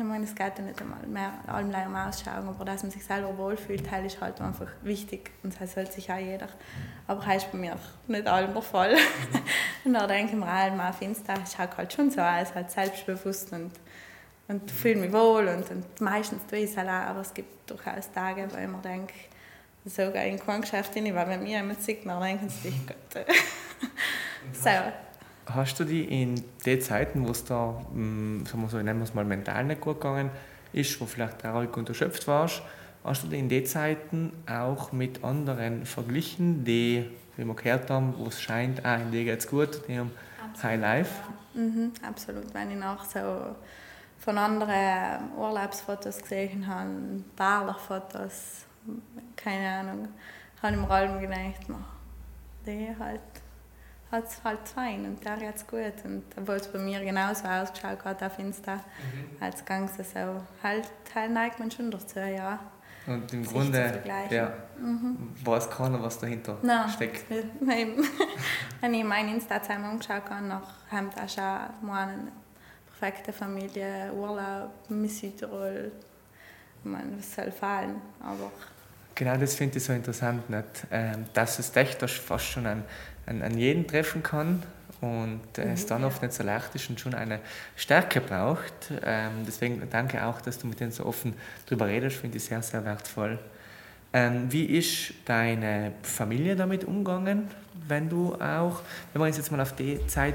ich 0.00 0.06
meine, 0.06 0.24
es 0.24 0.34
geht 0.34 0.58
ja 0.58 0.64
nicht 0.64 0.80
einmal 0.80 1.06
mehr 1.06 1.32
allem 1.46 1.74
am 1.74 2.08
Ausschauen, 2.08 2.48
aber 2.48 2.64
dass 2.64 2.82
man 2.82 2.90
sich 2.90 3.04
selber 3.04 3.36
wohlfühlt, 3.36 3.82
ist 3.82 4.20
halt 4.20 4.40
einfach 4.40 4.68
wichtig 4.82 5.30
und 5.42 5.60
das 5.60 5.74
sollte 5.74 5.92
sich 5.92 6.10
auch 6.10 6.16
jeder. 6.16 6.48
Aber 7.06 7.22
das 7.22 7.44
ist 7.44 7.52
bei 7.52 7.58
mir 7.58 7.76
nicht 8.06 8.26
allem 8.26 8.54
der 8.54 8.62
Fall. 8.62 8.96
und 9.84 9.92
da 9.92 10.06
denke 10.06 10.32
ich 10.32 10.38
mir 10.38 10.46
auch, 10.46 10.74
man 10.74 10.92
findet 10.94 11.28
es 11.28 11.52
schaut 11.52 11.76
halt 11.76 11.92
schon 11.92 12.10
so 12.10 12.22
aus, 12.22 12.54
halt 12.54 12.70
selbstbewusst 12.70 13.52
und, 13.52 13.72
und 14.48 14.70
fühle 14.70 14.96
mich 14.96 15.12
wohl 15.12 15.46
und, 15.48 15.70
und 15.70 16.00
meistens 16.00 16.46
tue 16.46 16.60
ich 16.60 16.70
es 16.70 16.76
halt 16.78 16.88
auch, 16.88 17.10
aber 17.10 17.20
es 17.20 17.34
gibt 17.34 17.70
durchaus 17.70 18.10
Tage, 18.10 18.48
wo 18.50 18.56
ich 18.56 18.68
mir 18.68 18.78
denke, 18.78 19.12
sogar 19.84 20.24
in 20.24 20.38
kein 20.38 20.62
Geschäft 20.62 20.96
rein, 20.96 21.14
weil 21.14 21.28
wenn 21.28 21.42
mir 21.42 21.58
jemand 21.58 21.82
sieht, 21.82 22.06
dann 22.06 22.22
denken 22.22 22.48
sie 22.48 22.70
sich, 22.70 22.86
Gott. 22.86 23.26
so. 24.54 24.70
Hast 25.54 25.80
du 25.80 25.84
die 25.84 26.04
in 26.04 26.42
den 26.64 26.80
Zeiten, 26.80 27.26
wo 27.26 27.30
es 27.30 27.44
da, 27.44 27.80
hm, 27.92 28.44
sagen 28.46 28.62
wir 28.62 28.68
so, 28.68 28.76
nennen 28.76 29.00
wir 29.00 29.04
es 29.04 29.14
mal 29.14 29.24
mental 29.24 29.64
nicht 29.64 29.80
gut 29.80 30.00
gegangen 30.00 30.30
ist, 30.72 31.00
wo 31.00 31.06
vielleicht 31.06 31.40
traurig 31.40 31.76
und 31.76 31.88
erschöpft 31.88 32.26
warst, 32.28 32.62
hast 33.04 33.24
du 33.24 33.28
die 33.28 33.38
in 33.38 33.48
den 33.48 33.66
Zeiten 33.66 34.32
auch 34.48 34.92
mit 34.92 35.24
anderen 35.24 35.84
verglichen, 35.86 36.64
die, 36.64 37.10
wie 37.36 37.44
wir 37.44 37.54
gehört 37.54 37.90
haben, 37.90 38.14
wo 38.16 38.26
es 38.26 38.40
scheint, 38.40 38.84
ah, 38.84 38.96
in 38.96 39.10
denen 39.10 39.24
geht 39.24 39.40
es 39.40 39.48
gut, 39.48 39.82
die 39.88 39.98
haben 39.98 40.12
absolut, 40.38 40.62
High 40.62 40.80
Life? 40.80 41.10
Ja. 41.54 41.60
Mhm, 41.60 41.92
absolut, 42.06 42.54
wenn 42.54 42.70
ich 42.70 42.76
nach 42.76 43.04
so 43.04 43.56
von 44.18 44.38
anderen 44.38 45.32
Urlaubsfotos 45.36 46.20
gesehen 46.20 46.66
habe, 46.66 46.90
Barlerfotos, 47.36 48.66
keine 49.34 49.68
Ahnung, 49.68 50.08
habe 50.62 50.74
ich 50.74 50.80
mir 50.80 50.90
allem 50.90 51.20
gedacht, 51.20 51.66
die 52.66 52.88
halt 52.98 53.20
hat 54.10 54.26
es 54.26 54.42
halt 54.42 54.68
fein 54.68 55.04
und 55.04 55.24
der 55.24 55.32
hat 55.32 55.56
es 55.56 55.66
gut. 55.66 56.04
Und 56.04 56.24
obwohl 56.36 56.56
es 56.56 56.68
bei 56.68 56.78
mir 56.78 57.00
genauso 57.04 57.46
ausgeschaut 57.46 58.04
hat 58.04 58.22
auf 58.22 58.38
Insta, 58.38 58.76
mhm. 58.76 58.80
als 59.40 59.64
Gang 59.64 59.88
so, 59.88 60.42
halt, 60.62 60.90
halt 61.14 61.30
neigt 61.30 61.58
man 61.58 61.70
schon 61.70 61.90
dazu, 61.90 62.18
ja. 62.18 62.58
Und 63.06 63.32
im 63.32 63.44
Grunde 63.44 64.02
ja, 64.30 64.52
mhm. 64.78 65.32
weiß 65.42 65.70
keiner, 65.70 66.02
was 66.02 66.18
dahinter 66.18 66.58
Nein, 66.62 66.88
steckt. 66.90 67.24
Nein. 67.60 67.94
Wenn 68.80 68.94
ich 68.94 69.04
mein 69.04 69.28
Insta 69.28 69.62
zusammen 69.62 69.84
angeschaut 69.84 70.28
habe, 70.28 70.46
nach 70.46 70.90
haben 70.90 71.10
wir 71.14 71.28
schon 71.28 71.88
mal 71.88 72.08
eine 72.08 72.28
perfekte 72.86 73.32
Familie, 73.32 74.12
Urlaub, 74.12 74.70
in 74.90 75.08
Südtirol. 75.08 75.92
Meine, 76.84 77.18
was 77.18 77.34
soll 77.34 77.50
fallen, 77.50 78.00
aber... 78.20 78.50
Genau 79.14 79.36
das 79.36 79.54
finde 79.54 79.76
ich 79.76 79.84
so 79.84 79.92
interessant, 79.92 80.48
nicht? 80.48 80.86
Ähm, 80.90 81.26
dass 81.34 81.58
es 81.58 81.74
echt 81.76 82.00
fast 82.02 82.46
schon 82.46 82.66
ein 82.66 82.84
an, 83.26 83.42
an 83.42 83.56
jeden 83.56 83.86
treffen 83.86 84.22
kann 84.22 84.62
und 85.00 85.40
äh, 85.56 85.66
mhm, 85.66 85.72
es 85.72 85.86
dann 85.86 86.02
ja. 86.02 86.08
oft 86.08 86.22
nicht 86.22 86.34
so 86.34 86.42
leicht 86.42 86.74
ist 86.74 86.90
und 86.90 87.00
schon 87.00 87.14
eine 87.14 87.40
Stärke 87.76 88.20
braucht. 88.20 88.92
Ähm, 89.02 89.44
deswegen 89.46 89.82
danke 89.90 90.24
auch, 90.24 90.40
dass 90.40 90.58
du 90.58 90.66
mit 90.66 90.80
denen 90.80 90.92
so 90.92 91.06
offen 91.06 91.34
darüber 91.66 91.86
redest, 91.86 92.16
finde 92.16 92.36
ich 92.36 92.44
sehr, 92.44 92.62
sehr 92.62 92.84
wertvoll. 92.84 93.38
Ähm, 94.12 94.52
wie 94.52 94.64
ist 94.64 95.14
deine 95.24 95.92
Familie 96.02 96.56
damit 96.56 96.84
umgegangen, 96.84 97.48
wenn 97.86 98.08
du 98.08 98.34
auch, 98.34 98.82
wenn 99.12 99.22
wir 99.22 99.26
uns 99.26 99.36
jetzt 99.36 99.50
mal 99.52 99.60
auf 99.60 99.74
die 99.74 100.04
Zeit 100.06 100.34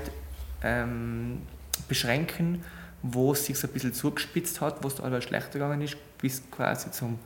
ähm, 0.63 1.41
beschränken, 1.87 2.63
wo 3.01 3.33
es 3.33 3.45
sich 3.45 3.57
so 3.57 3.67
ein 3.67 3.73
bisschen 3.73 3.93
zugespitzt 3.93 4.61
hat, 4.61 4.83
wo 4.83 4.87
es 4.87 4.95
da 4.95 5.21
schlechter 5.21 5.53
gegangen 5.53 5.81
ist, 5.81 5.97
bis 6.17 6.41
quasi 6.49 6.89
zum, 6.91 7.19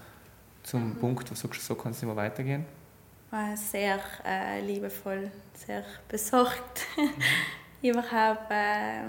zum 0.63 0.89
mhm. 0.89 0.95
Punkt, 0.95 1.29
wo 1.29 1.33
du 1.33 1.39
sagst, 1.39 1.65
so 1.65 1.75
kann 1.75 1.91
es 1.91 2.01
nicht 2.01 2.07
mehr 2.07 2.15
weitergehen? 2.15 2.65
War 3.31 3.55
sehr 3.55 3.99
äh, 4.25 4.61
liebevoll, 4.61 5.31
sehr 5.53 5.83
besorgt. 6.07 6.87
Überhaupt, 7.81 8.49
äh, 8.49 9.03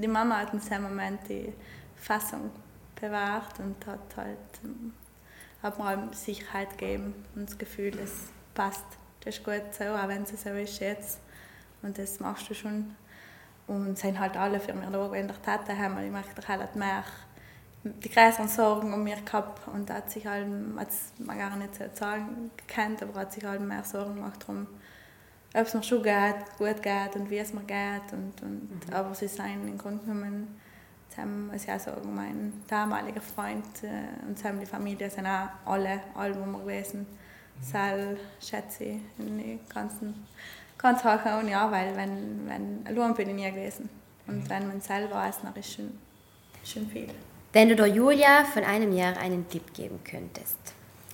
die 0.00 0.08
Mama 0.08 0.40
hat 0.40 0.52
in 0.52 0.60
diesem 0.60 0.82
Moment 0.82 1.20
die 1.28 1.52
Fassung 1.96 2.50
bewahrt 3.00 3.58
und 3.60 3.84
hat 3.86 4.16
halt 4.16 4.38
hat 5.64 5.78
mir 5.78 6.12
Sicherheit 6.12 6.76
gegeben 6.76 7.14
und 7.34 7.48
das 7.48 7.56
Gefühl, 7.56 7.98
es 7.98 8.28
passt, 8.52 8.84
das 9.24 9.36
ist 9.36 9.44
gut 9.44 9.62
so, 9.72 9.84
auch 9.84 10.08
wenn 10.08 10.22
es 10.22 10.42
so 10.42 10.50
ist 10.50 10.78
jetzt. 10.80 11.20
Und 11.82 11.96
das 11.96 12.20
machst 12.20 12.50
du 12.50 12.54
schon. 12.54 12.94
Und 13.66 13.98
sind 13.98 14.20
halt 14.20 14.36
alle 14.36 14.60
für 14.60 14.74
mich 14.74 14.86
da, 14.90 15.10
wenn 15.10 15.26
ich 15.26 15.36
Tate 15.38 15.76
haben, 15.76 15.98
ich 16.04 16.10
möchte 16.10 16.46
halt 16.46 16.76
mehr 16.76 17.02
die 17.84 18.10
größeren 18.10 18.48
Sorgen 18.48 18.92
um 18.94 19.04
mich 19.04 19.22
gehabt 19.24 19.68
und 19.68 19.90
hat 19.90 20.10
sich 20.10 20.26
halt, 20.26 20.46
hat 20.76 20.88
man 21.18 21.38
gar 21.38 21.56
nicht 21.56 21.74
so 21.74 21.84
sagen 21.92 22.50
gekannt, 22.56 23.02
aber 23.02 23.20
hat 23.20 23.32
sich 23.32 23.44
halt 23.44 23.60
mehr 23.60 23.84
Sorgen 23.84 24.14
gemacht 24.14 24.42
darum, 24.42 24.66
ob 25.54 25.66
es 25.66 25.74
mir 25.74 25.82
schon 25.82 26.02
geht, 26.02 26.36
gut 26.58 26.82
geht 26.82 27.14
und 27.14 27.30
wie 27.30 27.38
es 27.38 27.52
mir 27.52 27.62
geht. 27.62 28.12
Und, 28.12 28.42
und, 28.42 28.88
mhm. 28.88 28.94
Aber 28.94 29.14
sie 29.14 29.28
sind 29.28 29.68
im 29.68 29.76
Grunde 29.76 30.02
genommen, 30.02 30.60
sie 31.10 31.20
haben, 31.20 31.48
muss 31.48 31.64
ich 31.64 31.70
auch 31.70 31.78
sagen, 31.78 32.14
mein 32.14 32.54
damaliger 32.68 33.20
Freund 33.20 33.64
äh, 33.82 34.26
und 34.26 34.38
sie 34.38 34.48
die 34.60 34.66
Familie 34.66 35.10
sind 35.10 35.26
auch 35.26 35.48
alle, 35.66 36.00
alle, 36.14 36.34
wo 36.34 36.46
wir 36.46 36.58
gewesen 36.60 37.00
mhm. 37.00 37.62
Sal, 37.62 38.16
schätze 38.40 38.84
ich, 38.84 39.00
in 39.18 39.38
den 39.38 39.60
ganzen, 39.68 40.26
ganz 40.78 41.04
hohen 41.04 41.48
ja, 41.48 41.70
weil 41.70 41.94
wenn, 41.96 42.48
wenn, 42.48 42.86
allein 42.86 43.14
bin 43.14 43.28
ich 43.28 43.34
nie 43.34 43.50
gewesen. 43.50 43.90
Und 44.26 44.44
mhm. 44.44 44.50
wenn 44.50 44.68
man 44.68 44.80
selber 44.80 45.16
weiß, 45.16 45.42
dann 45.42 45.54
ist 45.54 45.74
schon, 45.74 45.98
schon 46.64 46.88
viel. 46.88 47.10
Wenn 47.54 47.68
du 47.68 47.76
der 47.76 47.86
Julia 47.86 48.42
von 48.42 48.64
einem 48.64 48.90
Jahr 48.90 49.16
einen 49.16 49.48
Tipp 49.48 49.72
geben 49.72 50.00
könntest, 50.02 50.58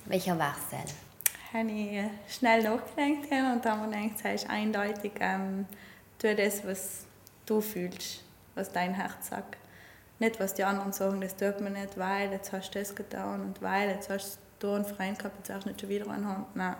welcher 0.05 0.39
war 0.39 0.55
es 0.57 0.69
denn? 0.71 0.89
Habe 1.53 1.71
ich 1.71 2.35
schnell 2.35 2.63
nachgedacht 2.63 3.53
und 3.53 3.63
dann 3.63 3.79
habe 3.79 3.93
ich 3.93 4.15
gedacht, 4.15 4.25
es 4.25 4.41
ist 4.41 4.49
eindeutig, 4.49 5.11
ähm, 5.19 5.67
tu 6.17 6.33
das, 6.35 6.65
was 6.65 7.05
du 7.45 7.61
fühlst, 7.61 8.23
was 8.55 8.71
dein 8.71 8.95
Herz 8.95 9.27
sagt. 9.29 9.55
Nicht, 10.17 10.39
was 10.39 10.55
die 10.55 10.63
anderen 10.63 10.91
sagen, 10.93 11.21
das 11.21 11.35
tut 11.35 11.61
man 11.61 11.73
nicht, 11.73 11.95
weil 11.99 12.31
jetzt 12.31 12.51
hast 12.51 12.73
du 12.73 12.79
das 12.79 12.95
getan 12.95 13.41
und 13.41 13.61
weil 13.61 13.89
jetzt 13.89 14.09
hast 14.09 14.39
du 14.57 14.71
einen 14.71 14.85
Freund 14.85 15.19
gehabt, 15.19 15.37
jetzt 15.37 15.51
hast 15.51 15.65
du 15.65 15.69
nicht 15.69 15.81
schon 15.81 15.89
wieder 15.89 16.09
einen 16.09 16.27
Hand. 16.27 16.55
Nein, 16.55 16.75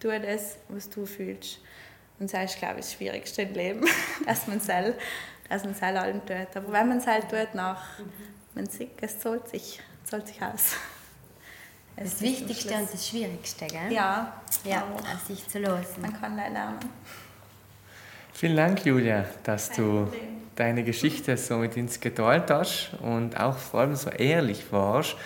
tu 0.00 0.08
das, 0.08 0.56
was 0.68 0.90
du 0.90 1.06
fühlst. 1.06 1.60
Und 2.18 2.34
das 2.34 2.50
ist, 2.50 2.58
glaube 2.58 2.80
ich, 2.80 2.86
das 2.86 2.94
Schwierigste 2.94 3.42
im 3.42 3.52
Leben, 3.54 3.86
dass 4.26 4.48
man 4.48 4.56
es 4.56 4.66
dass 4.66 5.82
allen 5.96 6.26
tut. 6.26 6.56
Aber 6.56 6.72
wenn 6.72 6.88
man 6.88 6.98
es 6.98 7.06
halt 7.06 7.28
tut, 7.30 7.54
nach 7.54 8.00
man 8.54 8.66
sieht, 8.66 8.90
es 9.00 9.18
zahlt 9.18 9.48
sich, 9.48 9.80
zahlt 10.04 10.26
sich 10.26 10.40
aus. 10.42 10.74
Es 11.96 12.12
das 12.12 12.22
Wichtigste 12.22 12.74
und 12.74 12.92
das 12.92 13.08
Schwierigste, 13.08 13.66
gell? 13.66 13.90
Ja. 13.92 14.40
Ja, 14.64 14.84
auf 14.84 15.26
sich 15.26 15.46
zu 15.48 15.58
losen. 15.58 16.00
Man 16.00 16.12
kann 16.12 16.36
da 16.36 16.46
lernen. 16.46 16.78
Vielen 18.32 18.56
Dank, 18.56 18.84
Julia, 18.84 19.24
dass 19.42 19.72
du 19.72 20.06
deine 20.54 20.84
Geschichte 20.84 21.36
so 21.36 21.56
mit 21.56 21.76
uns 21.76 21.98
geteilt 21.98 22.50
hast 22.50 22.90
und 23.00 23.38
auch 23.38 23.56
vor 23.56 23.80
allem 23.80 23.96
so 23.96 24.10
ehrlich 24.10 24.70
warst, 24.70 25.16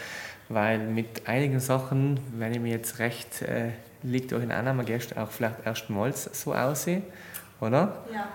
weil 0.48 0.78
mit 0.78 1.28
einigen 1.28 1.60
Sachen, 1.60 2.18
wenn 2.38 2.52
ich 2.52 2.60
mir 2.60 2.72
jetzt 2.72 2.98
recht 2.98 3.42
äh, 3.42 3.72
liegt 4.02 4.32
euch 4.32 4.42
in 4.42 4.52
Annahme 4.52 4.84
gestern 4.84 5.18
auch 5.18 5.30
vielleicht 5.30 5.64
erstmals 5.66 6.24
so 6.24 6.54
aussehen, 6.54 7.02
oder? 7.60 8.04
Ja. 8.12 8.28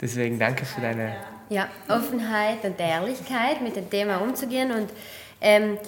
Deswegen 0.00 0.38
danke 0.38 0.64
für 0.64 0.80
deine 0.80 1.16
ja, 1.48 1.68
Offenheit 1.88 2.64
und 2.64 2.78
Ehrlichkeit, 2.78 3.60
mit 3.62 3.76
dem 3.76 3.88
Thema 3.88 4.18
umzugehen. 4.18 4.72
Und 4.72 4.90
ähm, 5.40 5.78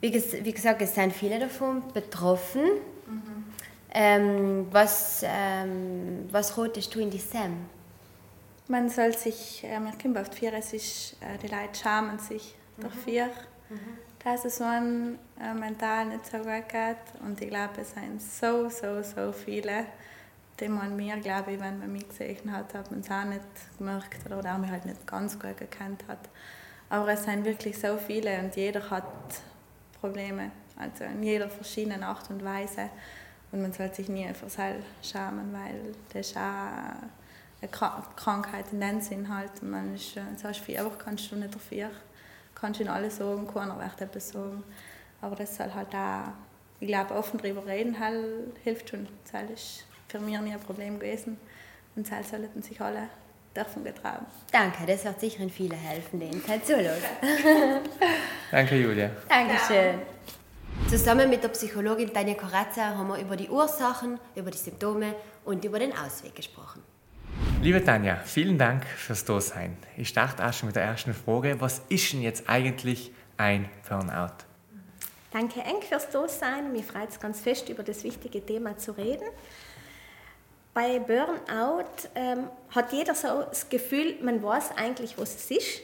wie, 0.00 0.10
ges 0.10 0.32
wie, 0.32 0.52
gesagt, 0.52 0.82
es 0.82 0.94
sind 0.94 1.12
viele 1.12 1.38
davon 1.38 1.82
betroffen. 1.92 2.64
Mhm. 3.06 3.44
Ähm, 3.92 4.66
was, 4.70 5.24
ähm, 5.26 6.28
was 6.30 6.56
rotest 6.56 6.94
du 6.94 7.00
in 7.00 7.10
die 7.10 7.18
Sam? 7.18 7.66
Man 8.68 8.90
soll 8.90 9.16
sich, 9.16 9.64
äh, 9.64 9.78
man 9.78 9.96
kommt 9.96 10.18
oft 10.18 10.34
vier, 10.34 10.52
es 10.54 10.72
ist, 10.72 11.16
äh, 11.20 11.38
die 11.38 11.46
Leute 11.46 11.78
schämen 11.80 12.18
sich 12.18 12.54
mhm. 12.76 12.82
dafür, 12.82 13.26
mhm. 13.70 13.98
dass 14.22 14.44
es 14.44 14.60
man 14.60 15.18
äh, 15.40 15.54
mental 15.54 16.06
nicht 16.06 16.26
so 16.26 16.38
gut 16.38 16.68
geht. 16.68 17.22
Und 17.24 17.40
ich 17.40 17.48
glaube, 17.48 17.80
es 17.80 17.92
sind 17.92 18.20
so, 18.20 18.68
so, 18.68 19.02
so 19.02 19.32
viele, 19.32 19.86
die 20.60 20.68
man 20.68 20.96
mir, 20.96 21.16
glaube 21.18 21.52
ich, 21.52 21.60
wenn 21.60 21.78
man 21.78 21.92
mich 21.92 22.08
gesehen 22.08 22.50
hat, 22.52 22.72
hat 22.74 22.90
man 22.90 23.00
es 23.00 23.10
auch 23.10 23.24
nicht 23.24 23.40
gemerkt 23.78 24.24
oder 24.26 24.54
auch 24.54 24.58
mich 24.58 24.70
halt 24.70 24.86
nicht 24.86 25.06
ganz 25.06 25.38
gut 25.38 25.56
gekannt 25.56 26.04
hat. 26.08 26.28
Aber 26.88 27.08
es 27.12 27.24
sind 27.24 27.44
wirklich 27.44 27.78
so 27.78 27.98
viele 27.98 28.38
und 28.38 28.54
jeder 28.56 28.88
hat 28.90 29.04
Probleme, 30.00 30.50
also 30.76 31.04
in 31.04 31.22
jeder 31.22 31.48
verschiedenen 31.48 32.02
Art 32.02 32.30
und 32.30 32.44
Weise. 32.44 32.90
Und 33.52 33.62
man 33.62 33.72
sollte 33.72 33.96
sich 33.96 34.08
nie 34.08 34.32
für 34.34 34.48
sich 34.48 34.84
schämen, 35.02 35.52
weil 35.52 35.94
das 36.12 36.28
ist 36.28 36.36
auch 36.36 36.40
eine 36.40 38.06
Krankheit 38.16 38.66
in 38.72 38.80
dem 38.80 39.00
Sinn 39.00 39.34
halt. 39.34 39.62
Man 39.62 39.94
ist, 39.94 40.14
so 40.14 40.48
hast 40.48 40.60
vier 40.60 40.84
Wochen 40.84 40.98
kannst 40.98 41.30
du 41.30 41.36
nicht 41.36 41.54
dafür, 41.54 41.90
kannst 42.54 42.80
ihnen 42.80 42.90
alles 42.90 43.16
sagen, 43.16 43.46
keiner 43.46 43.78
wird 43.78 44.00
etwas 44.00 44.30
sagen. 44.30 44.62
Aber 45.20 45.36
das 45.36 45.56
soll 45.56 45.72
halt 45.72 45.94
auch, 45.94 46.32
ich 46.80 46.88
glaube, 46.88 47.14
offen 47.14 47.38
darüber 47.38 47.66
reden 47.66 47.98
halt, 47.98 48.58
hilft 48.62 48.90
schon. 48.90 49.08
Das 49.30 49.50
ist 49.50 49.86
für 50.18 50.24
mich 50.24 50.38
nie 50.40 50.52
ein 50.52 50.60
Problem 50.60 50.98
gewesen. 50.98 51.38
Und 51.94 52.10
das 52.10 52.30
sollten 52.30 52.62
sich 52.62 52.80
alle 52.80 53.08
davon 53.54 53.84
getragen. 53.84 54.26
Danke, 54.52 54.86
das 54.86 55.04
wird 55.04 55.20
sicher 55.20 55.42
in 55.42 55.50
viele 55.50 55.76
helfen, 55.76 56.20
halt 56.46 56.66
zuhören. 56.66 57.02
Danke, 58.50 58.76
Julia. 58.76 59.10
Dankeschön. 59.28 60.00
Zusammen 60.88 61.28
mit 61.28 61.42
der 61.42 61.48
Psychologin 61.48 62.12
Tanja 62.12 62.34
Corazza 62.34 62.94
haben 62.96 63.08
wir 63.08 63.18
über 63.18 63.36
die 63.36 63.48
Ursachen, 63.48 64.20
über 64.36 64.50
die 64.50 64.58
Symptome 64.58 65.14
und 65.44 65.64
über 65.64 65.78
den 65.78 65.92
Ausweg 65.92 66.34
gesprochen. 66.34 66.82
Liebe 67.60 67.82
Tanja, 67.82 68.16
vielen 68.16 68.58
Dank 68.58 68.84
fürs 68.84 69.24
Dasein. 69.24 69.76
Ich 69.96 70.08
starte 70.08 70.46
auch 70.46 70.52
schon 70.52 70.68
mit 70.68 70.76
der 70.76 70.84
ersten 70.84 71.14
Frage. 71.14 71.60
Was 71.60 71.82
ist 71.88 72.12
denn 72.12 72.22
jetzt 72.22 72.48
eigentlich 72.48 73.10
ein 73.36 73.68
Burnout? 73.88 74.44
Danke, 75.32 75.60
Eng, 75.60 75.82
fürs 75.82 76.08
Dasein. 76.10 76.72
Mir 76.72 76.84
freut 76.84 77.10
es 77.10 77.18
ganz 77.18 77.40
fest, 77.40 77.68
über 77.68 77.82
das 77.82 78.04
wichtige 78.04 78.44
Thema 78.44 78.78
zu 78.78 78.92
reden. 78.92 79.26
Bei 80.76 80.98
Burnout 80.98 81.86
ähm, 82.14 82.50
hat 82.68 82.92
jeder 82.92 83.14
so 83.14 83.44
das 83.48 83.66
Gefühl, 83.70 84.16
man 84.20 84.42
weiß 84.42 84.72
eigentlich, 84.76 85.16
was 85.16 85.34
es 85.34 85.50
ist. 85.50 85.80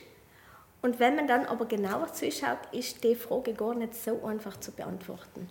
Und 0.82 1.00
wenn 1.00 1.16
man 1.16 1.26
dann 1.26 1.46
aber 1.46 1.64
genauer 1.64 2.12
zuschaut, 2.12 2.58
ist 2.72 3.02
die 3.02 3.14
Frage 3.14 3.54
gar 3.54 3.74
nicht 3.74 3.94
so 3.94 4.22
einfach 4.22 4.60
zu 4.60 4.70
beantworten. 4.70 5.48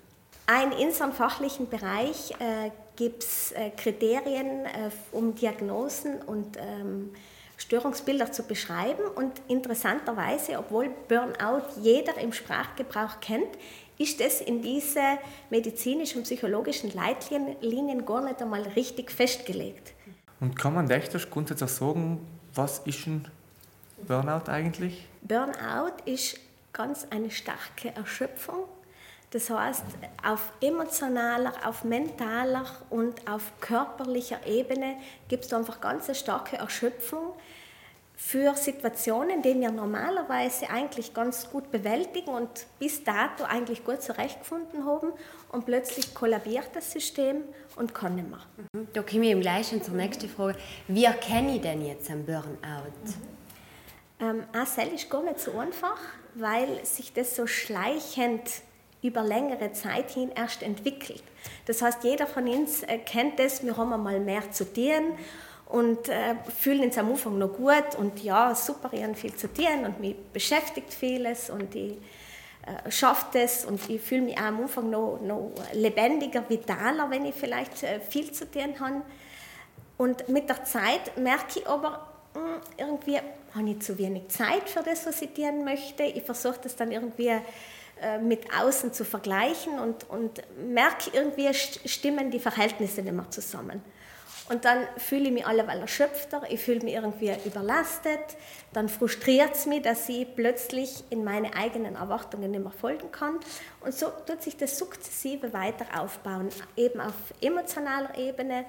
In 0.47 0.87
unserem 0.87 1.11
fachlichen 1.11 1.67
Bereich 1.67 2.29
äh, 2.39 2.69
gibt 2.95 3.23
es 3.23 3.51
äh, 3.53 3.71
Kriterien, 3.71 4.65
äh, 4.67 4.91
um 5.11 5.33
Diagnosen 5.33 6.21
und 6.21 6.57
ähm, 6.57 7.11
Störungsbilder 7.57 8.31
zu 8.31 8.43
beschreiben. 8.43 9.05
Und 9.15 9.41
interessanterweise, 9.47 10.59
obwohl 10.59 10.91
Burnout 11.07 11.63
jeder 11.81 12.15
im 12.19 12.31
Sprachgebrauch 12.31 13.19
kennt, 13.21 13.57
ist 14.01 14.19
es 14.21 14.41
in 14.41 14.61
diese 14.61 15.19
medizinischen 15.49 16.19
und 16.19 16.23
psychologischen 16.23 16.91
Leitlinien 16.93 18.05
gar 18.05 18.23
nicht 18.23 18.41
einmal 18.41 18.61
richtig 18.61 19.11
festgelegt. 19.11 19.93
Und 20.39 20.55
kann 20.55 20.73
man 20.73 20.87
technisch 20.87 21.29
grundsätzlich 21.29 21.69
sagen, 21.69 22.25
was 22.53 22.79
ist 22.79 23.05
ein 23.05 23.27
Burnout 24.07 24.49
eigentlich? 24.49 25.07
Burnout 25.21 25.93
ist 26.05 26.39
ganz 26.73 27.05
eine 27.09 27.29
starke 27.29 27.95
Erschöpfung. 27.95 28.65
Das 29.29 29.49
heißt, 29.49 29.85
auf 30.25 30.51
emotionaler, 30.59 31.53
auf 31.63 31.83
mentaler 31.83 32.65
und 32.89 33.29
auf 33.29 33.53
körperlicher 33.61 34.45
Ebene 34.45 34.97
gibt 35.29 35.45
es 35.45 35.53
einfach 35.53 35.79
ganz 35.79 36.07
eine 36.07 36.15
starke 36.15 36.57
Erschöpfung 36.57 37.33
für 38.23 38.55
Situationen, 38.55 39.41
die 39.41 39.59
wir 39.59 39.71
normalerweise 39.71 40.69
eigentlich 40.69 41.11
ganz 41.13 41.49
gut 41.49 41.71
bewältigen 41.71 42.29
und 42.29 42.67
bis 42.77 43.03
dato 43.03 43.43
eigentlich 43.43 43.83
gut 43.83 44.03
zurechtgefunden 44.03 44.85
haben 44.85 45.11
und 45.49 45.65
plötzlich 45.65 46.13
kollabiert 46.13 46.69
das 46.73 46.91
System 46.91 47.41
und 47.75 47.95
kann 47.95 48.15
nicht 48.15 48.29
mehr. 48.29 48.39
Mhm. 48.73 48.87
Da 48.93 49.01
komme 49.01 49.33
ich 49.33 49.41
gleich 49.41 49.69
schon 49.69 49.81
zur 49.81 49.95
nächsten 49.95 50.29
Frage. 50.29 50.57
Wie 50.87 51.03
erkenne 51.03 51.55
ich 51.55 51.61
denn 51.61 51.83
jetzt 51.83 52.11
einen 52.11 52.23
Burnout? 52.23 52.93
Ähm, 54.19 54.43
ASL 54.53 54.89
ist 54.93 55.09
gar 55.09 55.23
nicht 55.23 55.39
so 55.39 55.57
einfach, 55.57 55.99
weil 56.35 56.85
sich 56.85 57.11
das 57.11 57.35
so 57.35 57.47
schleichend 57.47 58.43
über 59.01 59.23
längere 59.23 59.73
Zeit 59.73 60.11
hin 60.11 60.31
erst 60.35 60.61
entwickelt. 60.61 61.23
Das 61.65 61.81
heißt, 61.81 62.03
jeder 62.03 62.27
von 62.27 62.47
uns 62.47 62.83
äh, 62.83 62.99
kennt 62.99 63.39
das, 63.39 63.63
wir 63.65 63.75
haben 63.75 63.91
einmal 63.91 64.19
mehr 64.19 64.51
zu 64.51 64.71
tun 64.71 65.17
und 65.71 66.09
äh, 66.09 66.35
fühlen 66.57 66.81
uns 66.81 66.97
am 66.97 67.09
Anfang 67.09 67.37
noch 67.37 67.53
gut 67.53 67.95
und 67.97 68.21
ja, 68.21 68.53
super, 68.53 68.89
ich 68.91 69.03
habe 69.03 69.15
viel 69.15 69.33
zu 69.35 69.51
tun 69.51 69.85
und 69.85 69.99
mich 70.01 70.17
beschäftigt 70.33 70.93
vieles 70.93 71.49
und 71.49 71.73
ich 71.75 71.93
äh, 72.65 72.91
schaffe 72.91 73.27
das 73.33 73.63
und 73.63 73.89
ich 73.89 74.01
fühle 74.01 74.21
mich 74.21 74.37
auch 74.37 74.43
am 74.43 74.61
Anfang 74.61 74.89
noch, 74.89 75.19
noch 75.21 75.53
lebendiger, 75.73 76.43
vitaler, 76.47 77.09
wenn 77.09 77.25
ich 77.25 77.35
vielleicht 77.35 77.83
äh, 77.83 78.01
viel 78.01 78.31
zu 78.31 78.49
tun 78.51 78.79
habe. 78.79 79.01
Und 79.97 80.27
mit 80.27 80.49
der 80.49 80.63
Zeit 80.65 81.17
merke 81.17 81.59
ich 81.59 81.67
aber, 81.67 82.05
mh, 82.33 82.41
hm, 82.41 82.61
irgendwie 82.77 83.17
habe 83.55 83.69
ich 83.69 83.81
zu 83.81 83.97
wenig 83.97 84.27
Zeit 84.27 84.69
für 84.69 84.83
das, 84.83 85.05
was 85.05 85.21
ich 85.21 85.33
tun 85.33 85.63
möchte. 85.63 86.03
Ich 86.03 86.23
versuche 86.23 86.59
das 86.63 86.75
dann 86.75 86.91
irgendwie 86.91 87.31
äh, 88.01 88.17
mit 88.19 88.45
außen 88.53 88.91
zu 88.93 89.05
vergleichen 89.05 89.79
und, 89.79 90.09
und 90.09 90.41
merke 90.67 91.11
irgendwie, 91.13 91.53
stimmen 91.53 92.29
die 92.29 92.39
Verhältnisse 92.39 93.01
nicht 93.01 93.13
mehr 93.13 93.29
zusammen. 93.29 93.81
Und 94.51 94.65
dann 94.65 94.85
fühle 94.97 95.27
ich 95.27 95.31
mich 95.31 95.47
alleweil 95.47 95.79
erschöpfter, 95.79 96.41
ich 96.49 96.59
fühle 96.59 96.81
mich 96.81 96.93
irgendwie 96.93 97.31
überlastet, 97.45 98.19
dann 98.73 98.89
frustriert 98.89 99.55
es 99.55 99.65
mich, 99.65 99.81
dass 99.81 100.09
ich 100.09 100.27
plötzlich 100.35 101.05
in 101.09 101.23
meine 101.23 101.55
eigenen 101.55 101.95
Erwartungen 101.95 102.51
nicht 102.51 102.61
mehr 102.61 102.73
folgen 102.73 103.09
kann. 103.13 103.39
Und 103.79 103.93
so 103.93 104.07
tut 104.27 104.41
sich 104.41 104.57
das 104.57 104.77
sukzessive 104.77 105.53
weiter 105.53 105.85
aufbauen, 105.97 106.49
eben 106.75 106.99
auf 106.99 107.13
emotionaler 107.39 108.17
Ebene, 108.17 108.65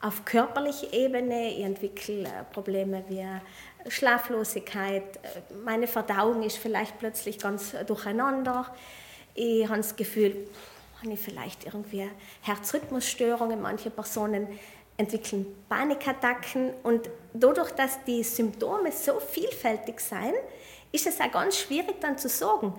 auf 0.00 0.24
körperlicher 0.24 0.92
Ebene. 0.92 1.50
Ich 1.50 1.64
entwickle 1.64 2.22
äh, 2.22 2.44
Probleme 2.52 3.02
wie 3.08 3.26
Schlaflosigkeit, 3.90 5.16
äh, 5.16 5.54
meine 5.64 5.88
Verdauung 5.88 6.44
ist 6.44 6.58
vielleicht 6.58 7.00
plötzlich 7.00 7.40
ganz 7.40 7.74
durcheinander. 7.88 8.72
Ich 9.34 9.64
habe 9.64 9.78
das 9.78 9.96
Gefühl, 9.96 10.46
habe 11.02 11.14
ich 11.14 11.20
vielleicht 11.20 11.66
irgendwie 11.66 12.08
Herzrhythmusstörungen. 12.42 13.60
Manche 13.60 13.90
Personen 13.90 14.48
entwickeln 14.96 15.46
Panikattacken 15.68 16.72
und 16.82 17.10
dadurch, 17.34 17.70
dass 17.72 18.02
die 18.04 18.22
Symptome 18.22 18.92
so 18.92 19.20
vielfältig 19.20 20.00
sind, 20.00 20.34
ist 20.92 21.06
es 21.06 21.20
auch 21.20 21.30
ganz 21.30 21.58
schwierig 21.58 22.00
dann 22.00 22.16
zu 22.16 22.28
sagen, 22.28 22.72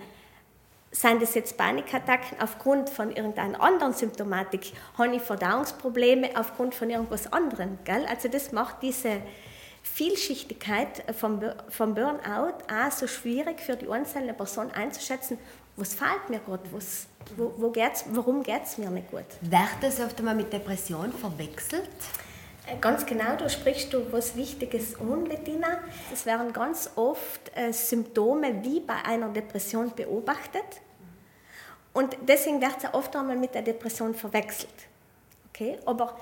seien 0.90 1.20
das 1.20 1.34
jetzt 1.34 1.56
Panikattacken 1.56 2.40
aufgrund 2.40 2.88
von 2.88 3.14
irgendeiner 3.14 3.60
anderen 3.60 3.92
Symptomatik, 3.92 4.72
habe 4.96 5.14
ich 5.14 5.22
Verdauungsprobleme 5.22 6.30
aufgrund 6.34 6.74
von 6.74 6.90
irgendwas 6.90 7.32
anderem. 7.32 7.78
Gell? 7.84 8.06
Also 8.06 8.28
das 8.28 8.52
macht 8.52 8.82
diese 8.82 9.20
Vielschichtigkeit 9.82 11.04
vom, 11.14 11.40
vom 11.68 11.94
Burnout 11.94 12.54
auch 12.70 12.90
so 12.90 13.06
schwierig 13.06 13.60
für 13.60 13.76
die 13.76 13.88
einzelne 13.88 14.34
Person 14.34 14.70
einzuschätzen, 14.70 15.38
was 15.78 15.94
fehlt 15.94 16.28
mir 16.28 16.40
gerade, 16.40 16.64
was, 16.72 17.06
wo, 17.36 17.52
wo 17.56 17.70
geht's, 17.70 18.04
warum 18.10 18.42
geht 18.42 18.64
es 18.64 18.78
mir 18.78 18.90
nicht 18.90 19.10
gut. 19.10 19.24
Wird 19.40 19.76
das 19.80 20.00
oft 20.00 20.18
einmal 20.18 20.34
mit 20.34 20.52
Depression 20.52 21.12
verwechselt? 21.12 21.88
Äh, 22.66 22.76
ganz 22.80 23.06
genau, 23.06 23.36
da 23.36 23.48
sprichst 23.48 23.92
du 23.92 24.12
was 24.12 24.36
Wichtiges 24.36 24.98
an, 25.00 25.24
Bettina. 25.24 25.78
Es 26.12 26.26
werden 26.26 26.52
ganz 26.52 26.90
oft 26.96 27.56
äh, 27.56 27.72
Symptome 27.72 28.62
wie 28.64 28.80
bei 28.80 28.96
einer 29.04 29.28
Depression 29.28 29.92
beobachtet. 29.94 30.82
Und 31.92 32.16
deswegen 32.26 32.60
wird 32.60 32.76
es 32.82 32.92
oft 32.92 33.14
einmal 33.16 33.36
mit 33.36 33.54
der 33.54 33.62
Depression 33.62 34.14
verwechselt. 34.14 34.74
Okay? 35.48 35.78
Aber 35.86 36.16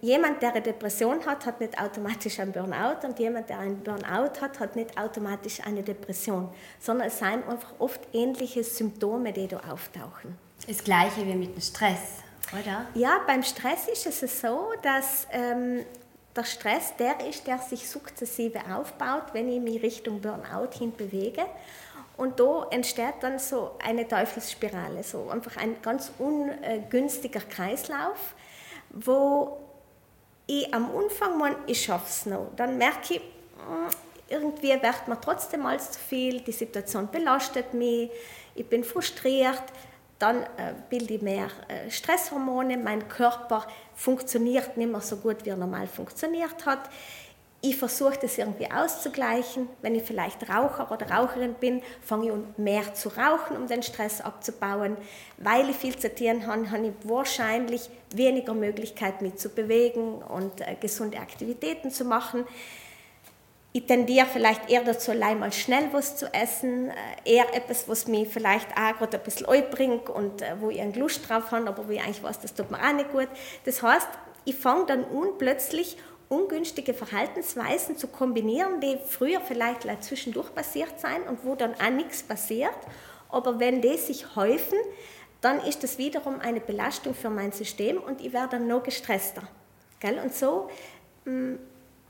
jemand, 0.00 0.42
der 0.42 0.50
eine 0.50 0.62
Depression 0.62 1.24
hat, 1.24 1.46
hat 1.46 1.60
nicht 1.60 1.78
automatisch 1.78 2.38
einen 2.40 2.52
Burnout 2.52 3.06
und 3.06 3.18
jemand, 3.18 3.48
der 3.48 3.58
einen 3.58 3.82
Burnout 3.82 4.40
hat, 4.40 4.60
hat 4.60 4.76
nicht 4.76 4.98
automatisch 4.98 5.60
eine 5.64 5.82
Depression, 5.82 6.48
sondern 6.80 7.08
es 7.08 7.18
sind 7.18 7.48
einfach 7.48 7.72
oft 7.78 8.00
ähnliche 8.12 8.62
Symptome, 8.62 9.32
die 9.32 9.48
da 9.48 9.58
auftauchen. 9.70 10.36
Das 10.66 10.82
gleiche 10.82 11.26
wie 11.26 11.34
mit 11.34 11.54
dem 11.54 11.60
Stress, 11.60 12.22
oder? 12.52 12.86
Ja, 12.94 13.20
beim 13.26 13.42
Stress 13.42 13.88
ist 13.88 14.06
es 14.22 14.40
so, 14.40 14.72
dass 14.82 15.26
ähm, 15.30 15.84
der 16.34 16.44
Stress 16.44 16.94
der 16.96 17.26
ist, 17.26 17.46
der 17.46 17.58
sich 17.58 17.88
sukzessive 17.88 18.60
aufbaut, 18.74 19.32
wenn 19.32 19.48
ich 19.48 19.60
mich 19.60 19.82
Richtung 19.82 20.20
Burnout 20.20 20.72
hin 20.78 20.92
bewege. 20.94 21.42
Und 22.16 22.40
da 22.40 22.66
entsteht 22.70 23.14
dann 23.20 23.38
so 23.38 23.72
eine 23.84 24.08
Teufelsspirale, 24.08 25.02
so 25.02 25.28
einfach 25.28 25.56
ein 25.58 25.76
ganz 25.82 26.10
ungünstiger 26.18 27.40
Kreislauf, 27.40 28.34
wo 28.90 29.65
ich 30.46 30.72
am 30.72 30.90
Anfang 30.96 31.38
meine, 31.38 31.56
ich 31.66 31.88
es 31.88 32.26
noch. 32.26 32.50
Dann 32.56 32.78
merke 32.78 33.14
ich, 33.14 33.20
hm, 33.20 33.88
irgendwie 34.28 34.70
wird 34.70 35.08
mir 35.08 35.20
trotzdem 35.20 35.66
alles 35.66 35.92
zu 35.92 36.00
viel, 36.00 36.40
die 36.40 36.52
Situation 36.52 37.08
belastet 37.10 37.74
mich, 37.74 38.10
ich 38.54 38.66
bin 38.66 38.82
frustriert, 38.82 39.62
dann 40.18 40.42
äh, 40.42 40.74
bilde 40.88 41.14
ich 41.14 41.22
mehr 41.22 41.48
äh, 41.68 41.90
Stresshormone, 41.90 42.78
mein 42.78 43.06
Körper 43.08 43.66
funktioniert 43.94 44.76
nicht 44.76 44.90
mehr 44.90 45.00
so 45.00 45.16
gut, 45.16 45.44
wie 45.44 45.50
er 45.50 45.56
normal 45.56 45.86
funktioniert 45.86 46.64
hat. 46.64 46.88
Ich 47.68 47.76
versuche 47.76 48.18
das 48.20 48.38
irgendwie 48.38 48.70
auszugleichen. 48.70 49.68
Wenn 49.82 49.94
ich 49.94 50.02
vielleicht 50.02 50.48
Raucher 50.48 50.90
oder 50.90 51.10
Raucherin 51.10 51.54
bin, 51.54 51.82
fange 52.00 52.26
ich 52.26 52.32
an 52.32 52.54
mehr 52.56 52.94
zu 52.94 53.08
rauchen, 53.08 53.56
um 53.56 53.66
den 53.66 53.82
Stress 53.82 54.20
abzubauen. 54.20 54.96
Weil 55.38 55.70
ich 55.70 55.76
viel 55.76 55.96
zu 55.96 56.14
tun 56.14 56.46
habe, 56.46 56.70
habe 56.70 56.86
ich 56.86 56.92
wahrscheinlich 57.08 57.88
weniger 58.14 58.54
Möglichkeit, 58.54 59.22
mich 59.22 59.36
zu 59.36 59.48
bewegen 59.48 60.22
und 60.22 60.60
äh, 60.60 60.76
gesunde 60.80 61.18
Aktivitäten 61.18 61.90
zu 61.90 62.04
machen. 62.04 62.44
Ich 63.72 63.84
tendiere 63.84 64.26
vielleicht 64.26 64.70
eher 64.70 64.84
dazu, 64.84 65.10
allein 65.10 65.38
mal 65.38 65.52
schnell 65.52 65.88
was 65.92 66.16
zu 66.16 66.32
essen, 66.32 66.90
äh, 66.90 66.94
eher 67.36 67.54
etwas, 67.54 67.88
was 67.88 68.06
mich 68.06 68.28
vielleicht 68.28 68.68
auch 68.72 68.96
gerade 68.96 69.18
ein 69.18 69.22
bisschen 69.22 69.70
bringt 69.70 70.08
und 70.08 70.40
äh, 70.40 70.54
wo 70.60 70.70
ich 70.70 70.80
einen 70.80 70.94
Lust 70.94 71.28
drauf 71.28 71.50
habe, 71.50 71.68
aber 71.68 71.86
wo 71.86 71.92
ich 71.92 72.00
eigentlich 72.00 72.22
weiß, 72.22 72.40
das 72.40 72.54
tut 72.54 72.70
mir 72.70 72.78
auch 72.78 72.92
nicht 72.92 73.12
gut. 73.12 73.28
Das 73.64 73.82
heißt, 73.82 74.08
ich 74.46 74.56
fange 74.56 74.86
dann 74.86 75.04
an, 75.04 75.36
plötzlich 75.38 75.96
ungünstige 76.28 76.94
Verhaltensweisen 76.94 77.96
zu 77.96 78.08
kombinieren, 78.08 78.80
die 78.80 78.98
früher 79.06 79.40
vielleicht 79.40 79.82
zwischendurch 80.02 80.54
passiert 80.54 80.98
sein 80.98 81.22
und 81.22 81.44
wo 81.44 81.54
dann 81.54 81.74
auch 81.74 81.90
nichts 81.90 82.22
passiert. 82.22 82.76
Aber 83.28 83.60
wenn 83.60 83.80
die 83.80 83.96
sich 83.96 84.36
häufen, 84.36 84.78
dann 85.40 85.60
ist 85.60 85.82
das 85.82 85.98
wiederum 85.98 86.40
eine 86.40 86.60
Belastung 86.60 87.14
für 87.14 87.30
mein 87.30 87.52
System 87.52 87.98
und 87.98 88.20
ich 88.20 88.32
werde 88.32 88.58
dann 88.58 88.66
noch 88.66 88.82
gestresster. 88.82 89.42
Gell? 90.00 90.18
Und 90.18 90.34
so 90.34 90.68
mh, 91.24 91.32
hm, 91.32 91.58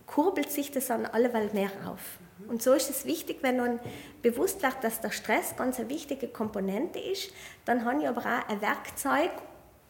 kurbelt 0.06 0.50
sich 0.50 0.70
das 0.70 0.86
dann 0.86 1.04
alleweil 1.06 1.50
mehr 1.52 1.70
auf. 1.86 2.00
Und 2.48 2.62
so 2.62 2.72
ist 2.74 2.90
es 2.90 3.06
wichtig, 3.06 3.38
wenn 3.42 3.56
man 3.56 3.80
bewusst 4.22 4.62
wird, 4.62 4.76
dass 4.82 5.00
der 5.00 5.10
Stress 5.10 5.56
ganz 5.56 5.78
eine 5.78 5.88
wichtige 5.88 6.28
Komponente 6.28 6.98
ist, 6.98 7.32
dann 7.64 7.84
habe 7.84 8.02
ich 8.02 8.08
aber 8.08 8.20
auch 8.20 8.48
ein 8.48 8.60
Werkzeug, 8.60 9.30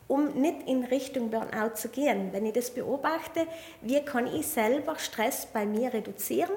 um 0.08 0.40
nicht 0.40 0.66
in 0.66 0.84
Richtung 0.84 1.30
Burnout 1.30 1.74
zu 1.74 1.88
gehen. 1.88 2.28
Wenn 2.32 2.46
ich 2.46 2.52
das 2.52 2.70
beobachte, 2.70 3.46
wie 3.82 4.00
kann 4.00 4.26
ich 4.26 4.46
selber 4.46 4.96
Stress 4.98 5.46
bei 5.52 5.66
mir 5.66 5.92
reduzieren? 5.92 6.56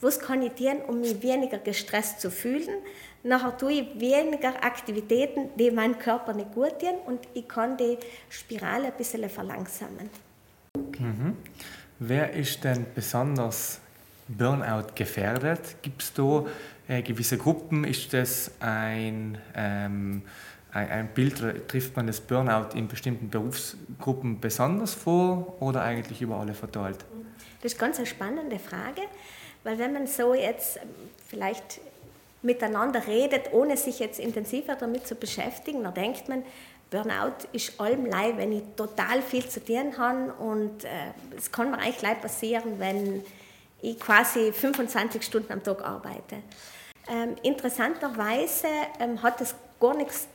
Was 0.00 0.20
kann 0.20 0.42
ich 0.42 0.52
tun, 0.52 0.80
um 0.86 1.00
mich 1.00 1.20
weniger 1.22 1.58
gestresst 1.58 2.20
zu 2.20 2.30
fühlen? 2.30 2.76
Nachher 3.24 3.56
tue 3.58 3.72
ich 3.72 4.00
weniger 4.00 4.62
Aktivitäten, 4.62 5.50
die 5.56 5.72
meinem 5.72 5.98
Körper 5.98 6.34
nicht 6.34 6.54
gut 6.54 6.78
tun 6.78 6.94
und 7.06 7.20
ich 7.34 7.48
kann 7.48 7.76
die 7.76 7.98
Spirale 8.28 8.86
ein 8.86 8.92
bisschen 8.96 9.28
verlangsamen. 9.28 10.08
Mhm. 10.98 11.36
Wer 11.98 12.32
ist 12.32 12.62
denn 12.62 12.86
besonders 12.94 13.80
Burnout 14.28 14.94
gefährdet? 14.94 15.82
Gibt 15.82 16.02
es 16.02 16.12
da 16.12 16.44
äh, 16.86 17.02
gewisse 17.02 17.38
Gruppen? 17.38 17.82
Ist 17.82 18.12
das 18.12 18.52
ein 18.60 19.38
ähm, 19.56 20.22
ein 20.86 21.08
Bild 21.08 21.68
trifft 21.68 21.96
man 21.96 22.06
das 22.06 22.20
Burnout 22.20 22.76
in 22.76 22.88
bestimmten 22.88 23.30
Berufsgruppen 23.30 24.40
besonders 24.40 24.94
vor 24.94 25.56
oder 25.60 25.82
eigentlich 25.82 26.22
über 26.22 26.36
alle 26.36 26.54
verteilt? 26.54 27.04
Das 27.62 27.72
ist 27.72 27.78
ganz 27.78 27.98
eine 27.98 28.06
spannende 28.06 28.58
Frage, 28.58 29.02
weil 29.64 29.78
wenn 29.78 29.92
man 29.92 30.06
so 30.06 30.34
jetzt 30.34 30.78
vielleicht 31.28 31.80
miteinander 32.42 33.06
redet, 33.06 33.52
ohne 33.52 33.76
sich 33.76 33.98
jetzt 33.98 34.20
intensiver 34.20 34.76
damit 34.76 35.06
zu 35.06 35.14
beschäftigen, 35.14 35.82
dann 35.82 35.94
denkt 35.94 36.28
man, 36.28 36.44
Burnout 36.90 37.48
ist 37.52 37.78
allem 37.80 38.06
leid, 38.06 38.38
wenn 38.38 38.52
ich 38.52 38.62
total 38.76 39.20
viel 39.20 39.46
zu 39.46 39.62
tun 39.62 39.98
habe 39.98 40.32
und 40.34 40.84
äh, 40.84 40.88
es 41.36 41.52
kann 41.52 41.70
mir 41.70 41.78
eigentlich 41.78 42.00
leid 42.00 42.22
passieren, 42.22 42.78
wenn 42.78 43.22
ich 43.82 43.98
quasi 44.00 44.52
25 44.52 45.22
Stunden 45.22 45.52
am 45.52 45.62
Tag 45.62 45.84
arbeite. 45.84 46.36
Ähm, 47.10 47.36
interessanterweise 47.42 48.68
ähm, 49.00 49.22
hat 49.22 49.40
das 49.40 49.54
gar 49.80 49.94
nichts 49.96 50.28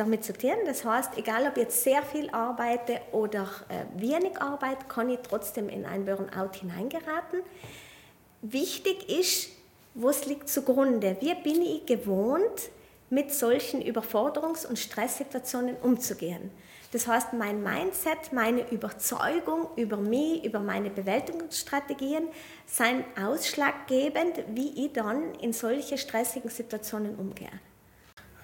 damit 0.00 0.24
zu 0.24 0.32
tun. 0.32 0.56
Das 0.64 0.84
heißt, 0.84 1.18
egal 1.18 1.46
ob 1.46 1.56
ich 1.56 1.64
jetzt 1.64 1.84
sehr 1.84 2.02
viel 2.02 2.30
arbeite 2.30 3.00
oder 3.12 3.48
äh, 3.68 4.00
wenig 4.00 4.40
arbeite, 4.40 4.86
kann 4.88 5.10
ich 5.10 5.18
trotzdem 5.22 5.68
in 5.68 5.84
ein 5.84 6.06
Burnout 6.06 6.58
hineingeraten. 6.58 7.40
Wichtig 8.42 9.08
ist, 9.08 9.50
was 9.94 10.24
liegt 10.26 10.48
zugrunde? 10.48 11.16
Wie 11.20 11.34
bin 11.34 11.62
ich 11.62 11.84
gewohnt, 11.84 12.70
mit 13.10 13.32
solchen 13.32 13.82
Überforderungs- 13.82 14.66
und 14.66 14.78
Stresssituationen 14.78 15.76
umzugehen? 15.76 16.50
Das 16.92 17.06
heißt, 17.06 17.34
mein 17.34 17.62
Mindset, 17.62 18.32
meine 18.32 18.68
Überzeugung 18.70 19.68
über 19.76 19.96
mich, 19.96 20.44
über 20.44 20.58
meine 20.58 20.90
Bewältigungsstrategien 20.90 22.28
sind 22.66 23.04
ausschlaggebend, 23.20 24.42
wie 24.54 24.86
ich 24.86 24.92
dann 24.92 25.34
in 25.36 25.52
solche 25.52 25.98
stressigen 25.98 26.50
Situationen 26.50 27.14
umgehe. 27.16 27.50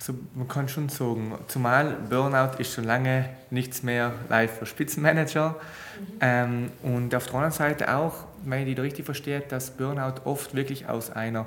Also 0.07 0.21
man 0.35 0.47
kann 0.47 0.69
schon 0.69 0.89
sagen, 0.89 1.37
zumal 1.49 1.97
Burnout 2.09 2.59
ist 2.59 2.73
schon 2.73 2.85
lange 2.85 3.29
nichts 3.51 3.83
mehr 3.83 4.13
live 4.29 4.59
für 4.59 4.65
Spitzenmanager. 4.65 5.57
Mhm. 5.99 6.19
Ähm, 6.21 6.71
und 6.85 7.13
auf 7.13 7.27
der 7.27 7.35
anderen 7.35 7.53
Seite 7.53 7.93
auch, 7.93 8.15
wenn 8.45 8.61
ich 8.61 8.67
die 8.67 8.75
da 8.77 8.83
richtig 8.83 9.05
verstehe, 9.05 9.41
dass 9.41 9.73
Burnout 9.73 10.21
oft 10.25 10.55
wirklich 10.55 10.89
aus 10.89 11.11
einer 11.11 11.47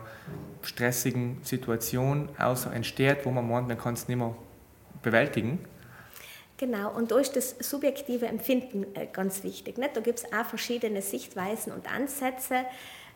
stressigen 0.61 1.39
Situation 1.41 2.27
außer 2.37 2.73
entsteht, 2.73 3.25
wo 3.25 3.31
man 3.31 3.47
meint, 3.47 3.69
man 3.69 3.77
kann 3.77 3.93
es 3.93 4.09
nicht 4.09 4.17
mehr 4.17 4.35
bewältigen. 5.03 5.63
Genau, 6.57 6.93
und 6.93 7.11
da 7.11 7.19
ist 7.19 7.37
das 7.37 7.55
subjektive 7.59 8.27
Empfinden 8.27 8.93
äh, 8.93 9.05
ganz 9.05 9.41
wichtig. 9.45 9.77
Nicht? 9.77 9.95
Da 9.95 10.01
gibt 10.01 10.19
es 10.19 10.33
auch 10.33 10.45
verschiedene 10.45 11.01
Sichtweisen 11.01 11.71
und 11.71 11.89
Ansätze. 11.89 12.55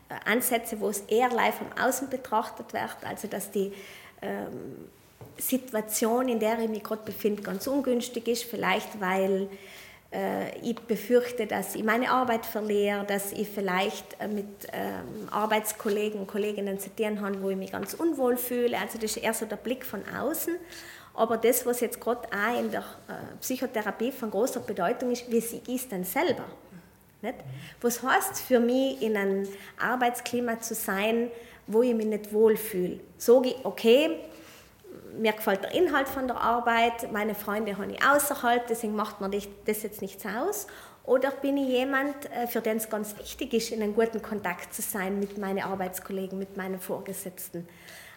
Äh, 0.08 0.14
Ansätze, 0.24 0.80
wo 0.80 0.88
es 0.88 1.02
eher 1.02 1.28
live 1.32 1.56
von 1.56 1.68
außen 1.78 2.10
betrachtet 2.10 2.72
wird, 2.72 2.96
also 3.06 3.28
dass 3.28 3.52
die 3.52 3.74
ähm, 4.22 4.88
Situation, 5.38 6.30
in 6.30 6.40
der 6.40 6.60
ich 6.60 6.70
mich 6.70 6.84
gerade 6.84 7.04
befinde, 7.04 7.42
ganz 7.42 7.68
ungünstig 7.68 8.28
ist. 8.28 8.44
Vielleicht, 8.44 9.00
weil 9.02 9.50
äh, 10.14 10.58
ich 10.60 10.76
befürchte, 10.76 11.48
dass 11.48 11.76
ich 11.76 11.84
meine 11.84 12.12
Arbeit 12.12 12.46
verliere, 12.46 13.04
dass 13.06 13.32
ich 13.32 13.50
vielleicht 13.50 14.20
äh, 14.20 14.28
mit 14.28 14.48
ähm, 14.72 15.28
Arbeitskollegen 15.32 16.20
und 16.20 16.28
Kolleginnen 16.28 16.80
zu 16.80 16.96
tun 16.96 17.22
habe, 17.22 17.42
wo 17.42 17.50
ich 17.50 17.58
mich 17.58 17.72
ganz 17.72 17.94
unwohl 17.94 18.38
fühle. 18.38 18.78
Also 18.78 18.98
das 19.00 19.18
ist 19.18 19.24
eher 19.24 19.34
so 19.34 19.46
der 19.46 19.56
Blick 19.56 19.86
von 19.86 20.02
außen. 20.16 20.56
Aber 21.16 21.38
das, 21.38 21.66
was 21.66 21.80
jetzt 21.80 22.00
gerade 22.00 22.28
auch 22.28 22.60
in 22.60 22.72
der 22.72 22.82
äh, 22.82 23.36
Psychotherapie 23.40 24.12
von 24.12 24.32
großer 24.32 24.62
Bedeutung 24.62 25.12
ist, 25.12 25.30
wie 25.32 25.42
sehe 25.42 25.62
ich 25.68 25.82
es 25.82 25.90
denn 25.90 26.04
selber? 26.04 26.46
Nicht? 27.22 27.36
Was 27.82 28.04
heißt 28.04 28.42
für 28.42 28.60
mich, 28.60 29.02
in 29.02 29.16
einem 29.16 29.48
Arbeitsklima 29.80 30.60
zu 30.60 30.76
sein, 30.76 31.32
wo 31.68 31.82
ich 31.82 31.94
mich 31.94 32.08
nicht 32.08 32.34
wohlfühle? 32.34 33.00
Sage 33.18 33.50
ich, 33.50 33.56
okay, 33.64 34.20
mir 35.18 35.34
gefällt 35.34 35.64
der 35.64 35.74
Inhalt 35.74 36.08
von 36.08 36.28
der 36.28 36.40
Arbeit, 36.40 37.12
meine 37.12 37.36
Freunde 37.36 37.78
habe 37.78 37.92
ich 37.92 38.04
außerhalb, 38.04 38.68
deswegen 38.68 38.96
macht 38.96 39.22
man 39.22 39.32
das 39.32 39.84
jetzt 39.84 40.02
nichts 40.02 40.26
aus. 40.26 40.68
Oder 41.06 41.32
bin 41.32 41.58
ich 41.58 41.68
jemand, 41.68 42.32
äh, 42.32 42.48
für 42.48 42.62
den 42.62 42.78
es 42.78 42.90
ganz 42.90 43.18
wichtig 43.18 43.54
ist, 43.54 43.72
in 43.72 43.82
einem 43.82 43.94
guten 43.94 44.22
Kontakt 44.22 44.74
zu 44.74 44.82
sein 44.82 45.20
mit 45.20 45.38
meinen 45.38 45.62
Arbeitskollegen, 45.62 46.40
mit 46.40 46.56
meinen 46.56 46.80
Vorgesetzten? 46.80 47.68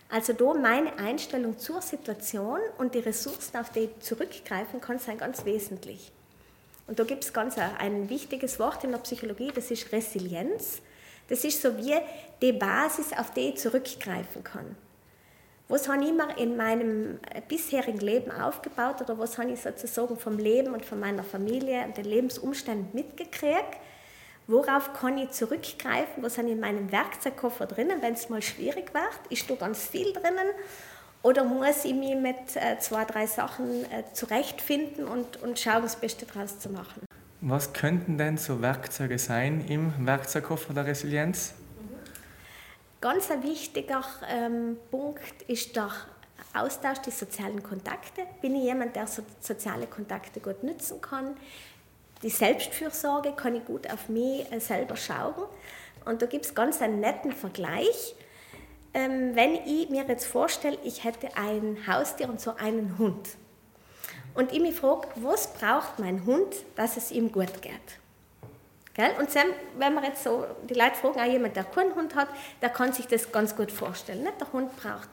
Also 0.08 0.32
da 0.32 0.54
meine 0.54 0.96
Einstellung 0.98 1.58
zur 1.58 1.82
Situation 1.82 2.60
und 2.78 2.94
die 2.94 3.00
Ressourcen, 3.00 3.56
auf 3.56 3.70
die 3.70 3.80
ich 3.80 4.00
zurückgreifen 4.00 4.80
kann, 4.80 5.00
sind 5.00 5.18
ganz 5.18 5.44
wesentlich. 5.44 6.12
Und 6.86 7.00
da 7.00 7.04
gibt 7.04 7.24
es 7.24 7.32
ganz 7.32 7.56
ein 7.58 8.08
wichtiges 8.08 8.60
Wort 8.60 8.84
in 8.84 8.92
der 8.92 8.98
Psychologie, 8.98 9.50
das 9.52 9.72
ist 9.72 9.90
Resilienz. 9.90 10.80
Das 11.28 11.42
ist 11.42 11.60
so 11.60 11.76
wie 11.76 11.96
die 12.40 12.52
Basis, 12.52 13.12
auf 13.12 13.32
die 13.32 13.48
ich 13.48 13.56
zurückgreifen 13.56 14.44
kann 14.44 14.76
was 15.68 15.88
habe 15.88 16.04
ich 16.04 16.10
immer 16.10 16.38
in 16.38 16.56
meinem 16.56 17.18
bisherigen 17.48 17.98
Leben 17.98 18.30
aufgebaut 18.30 19.00
oder 19.00 19.18
was 19.18 19.36
habe 19.36 19.50
ich 19.50 19.60
sozusagen 19.60 20.16
vom 20.16 20.38
Leben 20.38 20.74
und 20.74 20.84
von 20.84 21.00
meiner 21.00 21.24
Familie 21.24 21.84
und 21.84 21.96
den 21.96 22.04
Lebensumständen 22.04 22.90
mitgekriegt? 22.92 23.76
Worauf 24.46 24.92
kann 24.92 25.18
ich 25.18 25.32
zurückgreifen? 25.32 26.22
Was 26.22 26.38
habe 26.38 26.46
ich 26.46 26.54
in 26.54 26.60
meinem 26.60 26.92
Werkzeugkoffer 26.92 27.66
drinnen, 27.66 28.00
wenn 28.00 28.14
es 28.14 28.28
mal 28.28 28.42
schwierig 28.42 28.94
wird? 28.94 29.20
Ist 29.28 29.50
da 29.50 29.56
ganz 29.56 29.84
viel 29.86 30.12
drinnen? 30.12 30.46
Oder 31.22 31.42
muss 31.42 31.84
ich 31.84 31.94
mich 31.94 32.14
mit 32.14 32.54
äh, 32.54 32.78
zwei, 32.78 33.04
drei 33.04 33.26
Sachen 33.26 33.84
äh, 33.86 34.04
zurechtfinden 34.12 35.08
und, 35.08 35.42
und 35.42 35.58
schauen, 35.58 35.82
das 35.82 35.96
Beste 35.96 36.26
daraus 36.26 36.60
zu 36.60 36.70
machen? 36.70 37.02
Was 37.40 37.72
könnten 37.72 38.16
denn 38.16 38.38
so 38.38 38.62
Werkzeuge 38.62 39.18
sein 39.18 39.64
im 39.66 40.06
Werkzeugkoffer 40.06 40.72
der 40.72 40.86
Resilienz? 40.86 41.54
Ganz 43.06 43.30
ein 43.30 43.44
wichtiger 43.44 44.02
ähm, 44.28 44.78
Punkt 44.90 45.42
ist 45.46 45.76
der 45.76 45.92
Austausch 46.52 46.98
der 46.98 47.12
sozialen 47.12 47.62
Kontakte. 47.62 48.22
Bin 48.42 48.56
ich 48.56 48.64
jemand, 48.64 48.96
der 48.96 49.06
so 49.06 49.22
soziale 49.38 49.86
Kontakte 49.86 50.40
gut 50.40 50.64
nutzen 50.64 51.00
kann? 51.00 51.36
Die 52.24 52.30
Selbstfürsorge 52.30 53.30
kann 53.36 53.54
ich 53.54 53.64
gut 53.64 53.88
auf 53.88 54.08
mich 54.08 54.50
äh, 54.50 54.58
selber 54.58 54.96
schauen. 54.96 55.44
Und 56.04 56.20
da 56.20 56.26
gibt 56.26 56.46
es 56.46 56.54
ganz 56.56 56.82
einen 56.82 56.98
netten 56.98 57.30
Vergleich. 57.30 58.16
Ähm, 58.92 59.36
wenn 59.36 59.54
ich 59.54 59.88
mir 59.88 60.04
jetzt 60.08 60.26
vorstelle, 60.26 60.78
ich 60.82 61.04
hätte 61.04 61.28
ein 61.36 61.86
Haustier 61.86 62.28
und 62.28 62.40
so 62.40 62.56
einen 62.56 62.98
Hund. 62.98 63.28
Und 64.34 64.52
ich 64.52 64.58
mich 64.58 64.74
frage, 64.74 65.06
was 65.14 65.54
braucht 65.54 66.00
mein 66.00 66.26
Hund, 66.26 66.56
dass 66.74 66.96
es 66.96 67.12
ihm 67.12 67.30
gut 67.30 67.62
geht? 67.62 68.00
Gell? 68.96 69.10
Und 69.18 69.28
wenn 69.76 69.94
man 69.94 70.04
jetzt 70.04 70.24
so, 70.24 70.46
die 70.68 70.72
Leute 70.72 70.94
fragen, 70.94 71.20
auch 71.20 71.24
jemand, 71.24 71.54
der 71.54 71.64
keinen 71.64 71.94
Hund 71.94 72.14
hat, 72.14 72.28
der 72.62 72.70
kann 72.70 72.94
sich 72.94 73.06
das 73.06 73.30
ganz 73.30 73.54
gut 73.54 73.70
vorstellen. 73.70 74.22
Nicht? 74.22 74.40
Der 74.40 74.50
Hund 74.52 74.74
braucht 74.76 75.10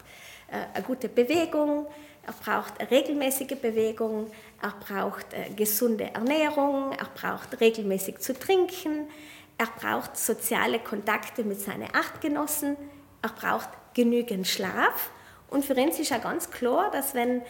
äh, 0.50 0.74
eine 0.74 0.84
gute 0.86 1.10
Bewegung, 1.10 1.88
er 2.26 2.34
braucht 2.34 2.80
eine 2.80 2.90
regelmäßige 2.90 3.60
Bewegung, 3.62 4.32
er 4.62 4.74
braucht 4.80 5.34
äh, 5.34 5.50
gesunde 5.54 6.14
Ernährung, 6.14 6.94
er 6.94 7.08
braucht 7.14 7.60
regelmäßig 7.60 8.20
zu 8.20 8.34
trinken, 8.40 9.10
er 9.58 9.68
braucht 9.68 10.16
soziale 10.16 10.80
Kontakte 10.80 11.44
mit 11.44 11.60
seinen 11.60 11.90
Achtgenossen, 11.94 12.78
er 13.22 13.30
braucht 13.30 13.68
genügend 13.94 14.48
Schlaf 14.48 15.12
und 15.50 15.66
für 15.66 15.76
uns 15.76 16.00
ist 16.00 16.10
ja 16.10 16.20
ganz 16.20 16.50
klar, 16.50 16.90
dass 16.90 17.14
wenn 17.14 17.42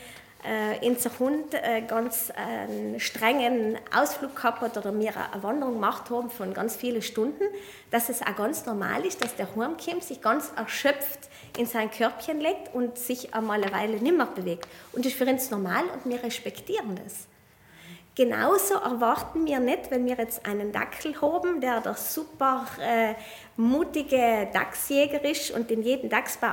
äh, 0.43 0.85
unser 0.87 1.11
Hund 1.19 1.53
äh, 1.53 1.81
ganz 1.81 2.31
einen 2.31 2.99
strengen 2.99 3.77
Ausflug 3.95 4.35
gehabt 4.35 4.61
hat 4.61 4.77
oder 4.77 4.97
wir 4.97 5.13
eine 5.15 5.43
Wanderung 5.43 5.75
gemacht 5.75 6.09
haben 6.09 6.29
von 6.29 6.53
ganz 6.53 6.75
vielen 6.75 7.01
Stunden, 7.01 7.43
dass 7.91 8.09
es 8.09 8.21
auch 8.21 8.35
ganz 8.35 8.65
normal 8.65 9.05
ist, 9.05 9.23
dass 9.23 9.35
der 9.35 9.47
heimkommt, 9.55 10.03
sich 10.03 10.21
ganz 10.21 10.51
erschöpft 10.55 11.29
in 11.57 11.65
sein 11.65 11.91
Körbchen 11.91 12.39
legt 12.39 12.73
und 12.73 12.97
sich 12.97 13.33
einmal 13.33 13.63
eine 13.63 13.71
Weile 13.71 13.97
nicht 13.97 14.17
mehr 14.17 14.25
bewegt. 14.25 14.67
Und 14.91 15.05
das 15.05 15.13
ist 15.13 15.17
für 15.17 15.25
uns 15.25 15.49
normal 15.51 15.83
und 15.85 16.09
wir 16.11 16.23
respektieren 16.23 16.99
das. 17.03 17.27
Genauso 18.15 18.75
erwarten 18.75 19.47
wir 19.47 19.59
nicht, 19.59 19.89
wenn 19.89 20.05
wir 20.05 20.15
jetzt 20.15 20.45
einen 20.45 20.71
Dackel 20.71 21.19
haben, 21.19 21.59
der 21.61 21.81
der 21.81 21.95
super 21.95 22.67
äh, 22.79 23.15
mutige 23.57 24.49
Dachsjäger 24.53 25.23
ist 25.25 25.49
und 25.49 25.71
in 25.71 25.81
jeden 25.81 26.09
Dachsbau 26.09 26.51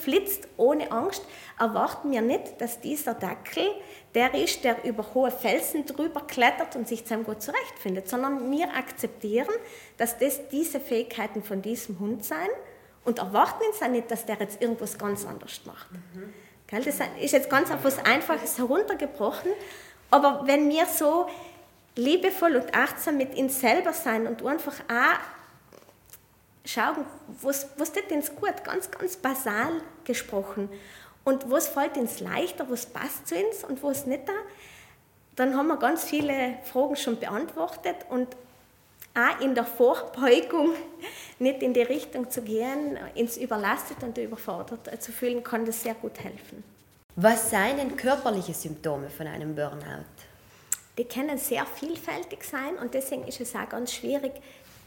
flitzt 0.00 0.48
ohne 0.56 0.90
Angst, 0.90 1.22
erwarten 1.58 2.10
wir 2.10 2.22
nicht, 2.22 2.58
dass 2.60 2.80
dieser 2.80 3.12
Dackel 3.12 3.66
der 4.14 4.34
ist, 4.34 4.64
der 4.64 4.84
über 4.84 5.14
hohe 5.14 5.30
Felsen 5.30 5.84
drüber 5.84 6.22
klettert 6.22 6.76
und 6.76 6.88
sich 6.88 7.04
zusammen 7.04 7.24
gut 7.24 7.42
zurechtfindet, 7.42 8.08
sondern 8.08 8.50
wir 8.50 8.68
akzeptieren, 8.74 9.54
dass 9.98 10.18
das 10.18 10.48
diese 10.48 10.80
Fähigkeiten 10.80 11.42
von 11.42 11.60
diesem 11.60 11.98
Hund 11.98 12.24
sein 12.24 12.48
und 13.04 13.18
erwarten 13.18 13.64
uns 13.68 13.80
dann 13.80 13.92
nicht, 13.92 14.10
dass 14.10 14.24
der 14.24 14.36
jetzt 14.38 14.62
irgendwas 14.62 14.98
ganz 14.98 15.26
anderes 15.26 15.60
macht. 15.66 15.90
Mhm. 15.92 16.32
Das 16.70 16.86
ist 17.20 17.32
jetzt 17.32 17.50
ganz 17.50 17.70
auf 17.70 17.84
was 17.84 17.98
Einfaches 18.02 18.56
heruntergebrochen, 18.56 19.50
aber 20.12 20.46
wenn 20.46 20.68
wir 20.68 20.84
so 20.84 21.26
liebevoll 21.96 22.56
und 22.56 22.74
achtsam 22.74 23.16
mit 23.16 23.34
uns 23.34 23.60
selber 23.60 23.94
sein 23.94 24.26
und 24.26 24.44
einfach 24.44 24.74
auch 24.88 25.18
schauen, 26.66 27.06
was, 27.40 27.68
was 27.78 27.92
tut 27.92 28.12
uns 28.12 28.34
gut, 28.36 28.62
ganz, 28.62 28.90
ganz 28.90 29.16
basal 29.16 29.80
gesprochen. 30.04 30.68
Und 31.24 31.50
was 31.50 31.68
fällt 31.68 31.96
uns 31.96 32.20
leichter, 32.20 32.66
was 32.68 32.84
passt 32.84 33.26
zu 33.26 33.36
uns 33.36 33.64
und 33.64 33.82
was 33.82 34.06
nicht 34.06 34.28
da, 34.28 34.32
dann 35.34 35.56
haben 35.56 35.68
wir 35.68 35.78
ganz 35.78 36.04
viele 36.04 36.58
Fragen 36.64 36.96
schon 36.96 37.18
beantwortet 37.18 37.96
und 38.10 38.28
auch 39.14 39.40
in 39.40 39.54
der 39.54 39.64
Vorbeugung 39.64 40.74
nicht 41.38 41.62
in 41.62 41.72
die 41.72 41.82
Richtung 41.82 42.30
zu 42.30 42.42
gehen, 42.42 42.98
ins 43.14 43.38
überlastet 43.38 44.02
und 44.02 44.18
überfordert 44.18 45.02
zu 45.02 45.10
fühlen, 45.10 45.42
kann 45.42 45.64
das 45.64 45.82
sehr 45.82 45.94
gut 45.94 46.18
helfen. 46.22 46.62
Was 47.16 47.50
seien 47.50 47.76
denn 47.76 47.96
körperliche 47.98 48.54
Symptome 48.54 49.10
von 49.10 49.26
einem 49.26 49.54
Burnout? 49.54 50.06
Die 50.96 51.04
können 51.04 51.36
sehr 51.36 51.66
vielfältig 51.66 52.42
sein 52.42 52.76
und 52.80 52.94
deswegen 52.94 53.26
ist 53.28 53.38
es 53.38 53.54
auch 53.54 53.68
ganz 53.68 53.92
schwierig, 53.92 54.32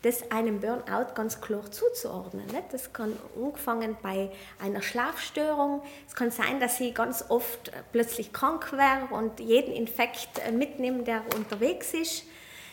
das 0.01 0.31
einem 0.31 0.59
Burnout 0.59 1.13
ganz 1.13 1.39
klar 1.39 1.69
zuzuordnen. 1.69 2.47
Das 2.71 2.91
kann 2.91 3.15
angefangen 3.39 3.95
bei 4.01 4.31
einer 4.59 4.81
Schlafstörung. 4.81 5.83
Es 6.07 6.15
kann 6.15 6.31
sein, 6.31 6.59
dass 6.59 6.77
sie 6.77 6.93
ganz 6.93 7.25
oft 7.29 7.71
plötzlich 7.91 8.33
krank 8.33 8.71
wäre 8.71 9.13
und 9.13 9.39
jeden 9.39 9.73
Infekt 9.75 10.51
mitnimmt, 10.51 11.07
der 11.07 11.21
unterwegs 11.35 11.93
ist. 11.93 12.23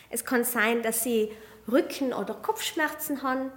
Es 0.08 0.24
kann 0.24 0.44
sein, 0.44 0.82
dass 0.82 1.02
sie 1.02 1.30
Rücken- 1.70 2.14
oder 2.14 2.32
Kopfschmerzen 2.32 3.22
haben. 3.22 3.52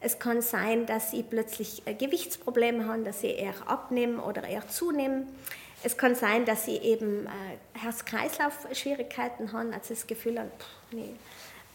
Es 0.00 0.18
kann 0.18 0.42
sein, 0.42 0.86
dass 0.86 1.10
sie 1.10 1.22
plötzlich 1.22 1.82
äh, 1.86 1.94
Gewichtsprobleme 1.94 2.86
haben, 2.86 3.04
dass 3.04 3.20
sie 3.20 3.30
eher 3.30 3.54
abnehmen 3.66 4.20
oder 4.20 4.44
eher 4.44 4.66
zunehmen. 4.68 5.26
Es 5.82 5.96
kann 5.96 6.14
sein, 6.14 6.44
dass 6.44 6.64
sie 6.64 6.76
eben 6.76 7.26
äh, 7.26 7.78
Herz-Kreislauf-Schwierigkeiten 7.78 9.52
haben, 9.52 9.72
also 9.72 9.94
das 9.94 10.06
Gefühl 10.06 10.38
haben, 10.38 10.50
pff, 10.58 10.92
nee, 10.92 11.14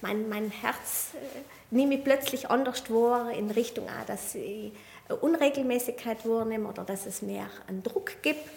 mein, 0.01 0.29
mein 0.29 0.49
Herz 0.49 1.11
äh, 1.13 1.39
nehme 1.71 1.95
ich 1.95 2.03
plötzlich 2.03 2.49
anders 2.49 2.89
wahr 2.89 3.31
in 3.31 3.51
Richtung 3.51 3.87
auch, 3.87 4.05
dass 4.05 4.33
sie 4.33 4.71
Unregelmäßigkeit 5.09 6.27
wahrnehmen 6.27 6.65
oder 6.65 6.83
dass 6.83 7.05
es 7.05 7.21
mehr 7.21 7.47
einen 7.67 7.83
Druck 7.83 8.21
gibt. 8.21 8.49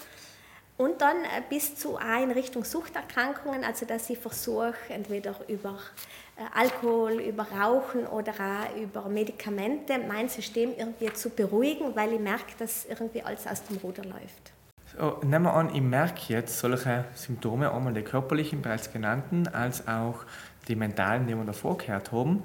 Und 0.77 1.01
dann 1.01 1.17
äh, 1.25 1.43
bis 1.49 1.77
zu 1.77 1.97
auch 1.97 2.23
in 2.23 2.33
Richtung 2.33 2.65
Suchterkrankungen, 2.65 3.65
also 3.65 3.87
dass 3.87 4.11
ich 4.11 4.19
versuche, 4.19 4.75
entweder 4.89 5.37
über 5.47 5.71
äh, 5.71 6.24
Alkohol, 6.55 7.21
über 7.21 7.45
Rauchen 7.45 8.07
oder 8.07 8.33
auch 8.33 8.77
über 8.77 9.09
Medikamente 9.09 9.95
mein 10.09 10.29
System 10.29 10.71
irgendwie 10.77 11.13
zu 11.13 11.31
beruhigen, 11.31 11.95
weil 11.95 12.13
ich 12.13 12.21
merke, 12.21 12.55
dass 12.59 12.87
irgendwie 12.87 13.23
alles 13.23 13.47
aus 13.47 13.63
dem 13.65 13.77
Ruder 13.77 14.05
läuft. 14.05 14.53
So, 14.97 15.19
nehmen 15.27 15.45
wir 15.45 15.55
an, 15.55 15.75
ich 15.75 15.81
merke 15.81 16.33
jetzt 16.33 16.59
solche 16.59 17.05
Symptome, 17.15 17.73
einmal 17.73 17.95
die 17.95 18.03
körperlichen, 18.03 18.63
bereits 18.63 18.93
genannten, 18.93 19.49
als 19.49 19.87
auch 19.89 20.25
die 20.69 20.77
mentalen, 20.77 21.27
die 21.27 21.35
wir 21.35 21.45
davor 21.45 21.79
gehört 21.79 22.13
haben. 22.13 22.43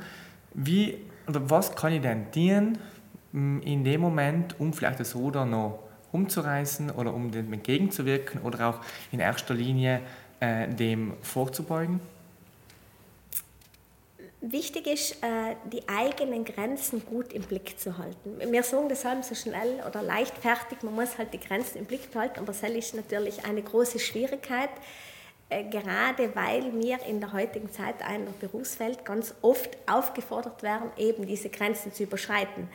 Wie 0.54 0.98
oder 1.28 1.48
was 1.50 1.76
kann 1.76 1.94
ich 1.94 2.02
denn 2.02 2.32
tun 2.32 2.78
mm, 3.32 3.60
in 3.62 3.84
dem 3.84 4.02
Moment, 4.02 4.60
um 4.60 4.74
vielleicht 4.74 5.00
das 5.00 5.16
Ruder 5.16 5.46
noch 5.46 5.80
umzureißen 6.12 6.90
oder 6.92 7.14
um 7.14 7.30
dem 7.32 7.54
entgegenzuwirken 7.54 8.42
oder 8.42 8.70
auch 8.70 8.80
in 9.12 9.20
erster 9.20 9.54
Linie 9.54 10.02
äh, 10.40 10.68
dem 10.68 11.14
vorzubeugen? 11.22 12.00
Wichtig 14.42 14.88
ist, 14.88 15.22
äh, 15.22 15.56
die 15.66 15.90
eigenen 15.90 16.46
Grenzen 16.46 17.06
gut 17.06 17.34
im 17.34 17.42
Blick 17.42 17.78
zu 17.78 17.98
halten. 17.98 18.40
Wir 18.40 18.64
sagen 18.64 18.88
das 18.88 19.04
halt 19.04 19.26
so 19.26 19.36
schnell 19.36 19.84
oder 19.86 20.02
leichtfertig, 20.02 20.82
man 20.82 20.96
muss 20.96 21.18
halt 21.18 21.34
die 21.34 21.42
Grenzen 21.42 21.80
im 21.80 21.86
Blick 21.86 22.10
behalten, 22.10 22.40
aber 22.40 22.54
das 22.54 22.64
ist 22.64 22.96
natürlich 22.96 23.44
eine 23.44 23.62
große 23.62 24.00
Schwierigkeit, 24.00 24.70
äh, 25.50 25.66
gerade 25.66 26.34
weil 26.36 26.72
wir 26.82 27.04
in 27.06 27.20
der 27.20 27.34
heutigen 27.34 27.70
Zeit 27.70 28.02
einer 28.02 28.32
Berufswelt 28.40 29.04
ganz 29.04 29.36
oft 29.42 29.78
aufgefordert 29.88 30.64
werden, 30.64 30.90
eben 30.96 31.28
diese 31.28 31.50
Grenzen 31.50 31.92
zu 31.94 32.04
überschreiten. 32.04 32.70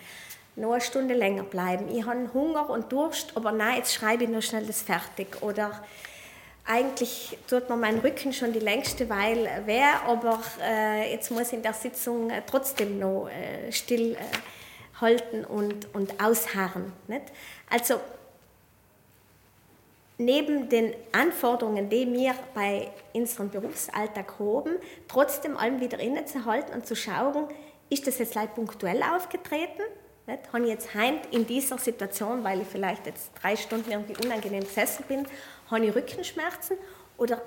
Nur 0.57 0.75
eine 0.75 0.83
Stunde 0.83 1.15
länger 1.15 1.45
bleiben. 1.45 1.89
Ich 1.89 2.05
habe 2.05 2.31
Hunger 2.35 2.69
und 2.69 2.93
Durst, 2.93 3.33
aber 3.37 3.53
nein, 3.53 3.79
jetzt 3.79 3.95
schreibe 3.95 4.25
ich 4.25 4.31
nur 4.31 4.43
schnell 4.43 4.67
das 4.67 4.83
fertig. 4.83 5.43
Oder 5.43 5.83
eigentlich 6.67 7.37
tut 7.49 7.69
mir 7.69 7.77
mein 7.77 7.99
Rücken 7.99 8.33
schon 8.33 8.53
die 8.53 8.59
längste 8.59 9.09
Weile 9.11 9.67
weh, 9.67 9.83
aber 10.07 10.41
äh, 10.63 11.13
jetzt 11.13 11.31
muss 11.31 11.49
ich 11.49 11.55
in 11.55 11.63
der 11.63 11.75
Sitzung 11.75 12.31
äh, 12.31 12.43
trotzdem 12.47 12.99
noch 12.99 13.29
äh, 13.29 13.71
still 13.71 14.15
äh, 14.15 15.01
halten 15.01 15.45
und, 15.45 15.95
und 15.95 16.23
ausharren. 16.23 16.93
Nicht? 17.07 17.25
Also 17.69 18.01
neben 20.17 20.69
den 20.69 20.95
Anforderungen, 21.13 21.91
die 21.91 22.11
wir 22.11 22.35
bei 22.55 22.91
unserem 23.13 23.51
Berufsalltag 23.51 24.39
haben, 24.39 24.77
trotzdem 25.09 25.57
allem 25.57 25.81
wieder 25.81 25.99
innezuhalten 25.99 26.73
und 26.73 26.87
zu 26.87 26.97
schauen, 26.97 27.49
ist 27.91 28.07
das 28.07 28.19
jetzt 28.19 28.35
leid 28.35 28.55
punktuell 28.55 29.03
aufgetreten? 29.03 29.83
Habe 30.27 30.63
ich 30.63 30.71
jetzt 30.71 30.95
heint 30.95 31.27
in 31.33 31.47
dieser 31.47 31.77
Situation, 31.77 32.43
weil 32.45 32.63
ich 32.63 32.67
vielleicht 32.67 33.05
jetzt 33.05 33.31
drei 33.43 33.57
Stunden 33.57 33.91
irgendwie 33.91 34.17
unangenehm 34.25 34.61
gesessen 34.61 35.05
bin, 35.07 35.27
habe 35.75 35.87
ich 35.87 35.95
Rückenschmerzen? 35.95 36.77
Oder 37.17 37.43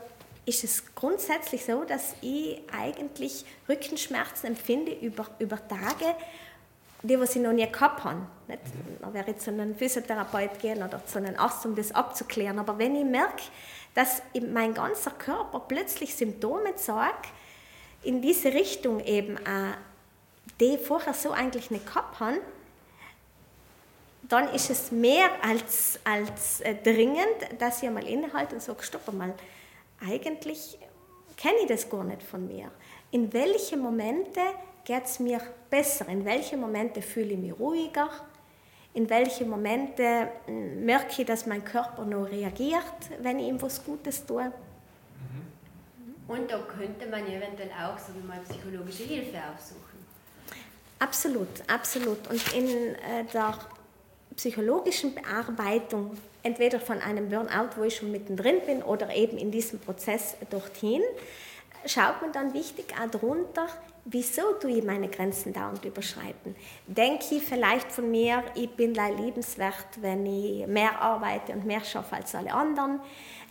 ist 0.46 0.63
es 0.63 0.96
grundsätzlich 0.96 1.66
so, 1.66 1.84
dass 1.84 2.16
ich 2.22 2.62
eigentlich 2.72 3.46
Rückenschmerzen 3.68 4.48
empfinde 4.48 4.94
über, 4.94 5.28
über 5.40 5.58
Tage, 5.68 6.16
die, 7.04 7.20
was 7.20 7.36
ich 7.36 7.42
noch 7.42 7.52
nie 7.52 7.70
gehabt 7.70 8.04
habe. 8.04 8.22
Nicht? 8.48 8.62
Da 9.02 9.13
wäre 9.13 9.32
ich 9.32 9.38
zu 9.38 9.52
einem 9.52 9.76
Physiotherapeut 9.76 10.60
gehen 10.60 10.82
oder 10.82 11.06
zu 11.06 11.18
einem 11.20 11.38
Arzt, 11.38 11.66
um 11.66 11.76
das 11.76 11.92
abzuklären. 11.94 12.60
Aber 12.60 12.78
wenn 12.78 12.96
ich 12.96 13.06
merke, 13.06 13.44
dass 13.94 14.22
mein 14.52 14.74
ganzer 14.74 15.12
Körper 15.12 15.60
plötzlich 15.68 16.16
Symptome 16.16 16.76
zeigt, 16.76 17.28
in 18.04 18.22
diese 18.22 18.54
Richtung 18.54 19.00
eben 19.04 19.38
auch, 19.38 19.76
die 20.60 20.76
ich 20.76 20.82
vorher 20.82 21.13
so 21.13 21.32
eigentlich 21.32 21.72
nicht 21.72 21.86
gehabt 21.86 22.20
habe, 22.20 22.40
dann 24.30 24.54
ist 24.54 24.70
es 24.70 24.92
mehr 24.92 25.30
als, 25.42 26.00
als 26.04 26.62
äh, 26.62 26.76
dringend, 26.76 27.60
dass 27.60 27.82
ich 27.82 27.88
einmal 27.88 28.08
innehalte 28.08 28.56
und 28.56 28.62
sage, 28.62 28.84
stopp 28.84 29.08
einmal, 29.10 29.34
eigentlich 30.06 30.78
kenne 31.36 31.58
ich 31.62 31.68
das 31.68 31.90
gar 31.90 32.04
nicht 32.04 32.24
von 32.24 32.48
mir. 32.48 32.72
In 33.12 33.32
welchen 33.32 33.80
Momente 33.80 34.42
geht 34.84 35.06
es 35.06 35.20
mir 35.20 35.42
besser? 35.70 36.08
In 36.10 36.26
welchen 36.26 36.60
Momente 36.60 37.02
fühle 37.02 37.34
ich 37.34 37.40
mich 37.40 37.58
ruhiger? 37.58 38.10
In 38.94 39.10
welchen 39.10 39.50
Momente 39.50 40.30
hm, 40.46 40.84
merke 40.84 41.22
ich, 41.22 41.28
dass 41.28 41.46
mein 41.46 41.63
Körper 41.63 42.04
noch 42.04 42.25
reagiert, 42.25 42.84
wenn 43.21 43.40
ich 43.40 43.48
ihm 43.48 43.62
was 43.62 43.84
Gutes 43.84 44.25
tue? 44.25 44.46
Mhm. 44.46 44.52
Und 46.28 46.52
da 46.52 46.60
könnte 46.60 47.06
man 47.08 47.25
eventuell 47.28 47.69
auch 47.71 47.98
so 47.98 48.13
mal 48.28 48.40
psychologische 48.40 49.04
Hilfe 49.04 49.38
aufsuchen. 49.38 49.98
Absolut, 51.00 51.48
absolut. 51.67 52.28
Und 52.28 52.54
in 52.54 52.96
äh, 52.96 53.23
der 53.32 53.54
psychologischen 54.38 55.13
Bearbeitung, 55.13 56.12
entweder 56.44 56.79
von 56.79 57.02
einem 57.02 57.27
Burnout, 57.27 57.75
wo 57.75 57.83
ich 57.83 57.98
schon 57.98 58.12
mittendrin 58.12 58.62
bin, 58.65 58.83
oder 58.83 59.13
eben 59.13 59.38
in 59.38 59.52
diesem 59.52 59.79
Prozess 59.79 60.38
dorthin, 60.50 61.02
schaut 61.85 62.21
man 62.21 62.31
dann 62.31 62.54
wichtig 62.54 62.94
auch 63.02 63.10
darunter, 63.10 63.67
wieso 64.06 64.54
tue 64.54 64.77
ich 64.77 64.83
meine 64.83 65.10
Grenzen 65.10 65.54
dauernd 65.54 65.83
überschreiten? 65.83 66.56
Denke 66.85 67.25
ich 67.31 67.44
vielleicht 67.44 67.92
von 67.92 68.10
mir, 68.10 68.44
ich 68.56 68.69
bin 68.69 68.94
liebenswert, 68.94 70.02
wenn 70.02 70.25
ich 70.25 70.67
mehr 70.67 71.02
arbeite 71.02 71.54
und 71.54 71.65
mehr 71.65 71.83
schaffe 71.83 72.15
als 72.15 72.33
alle 72.35 72.54
anderen? 72.54 73.02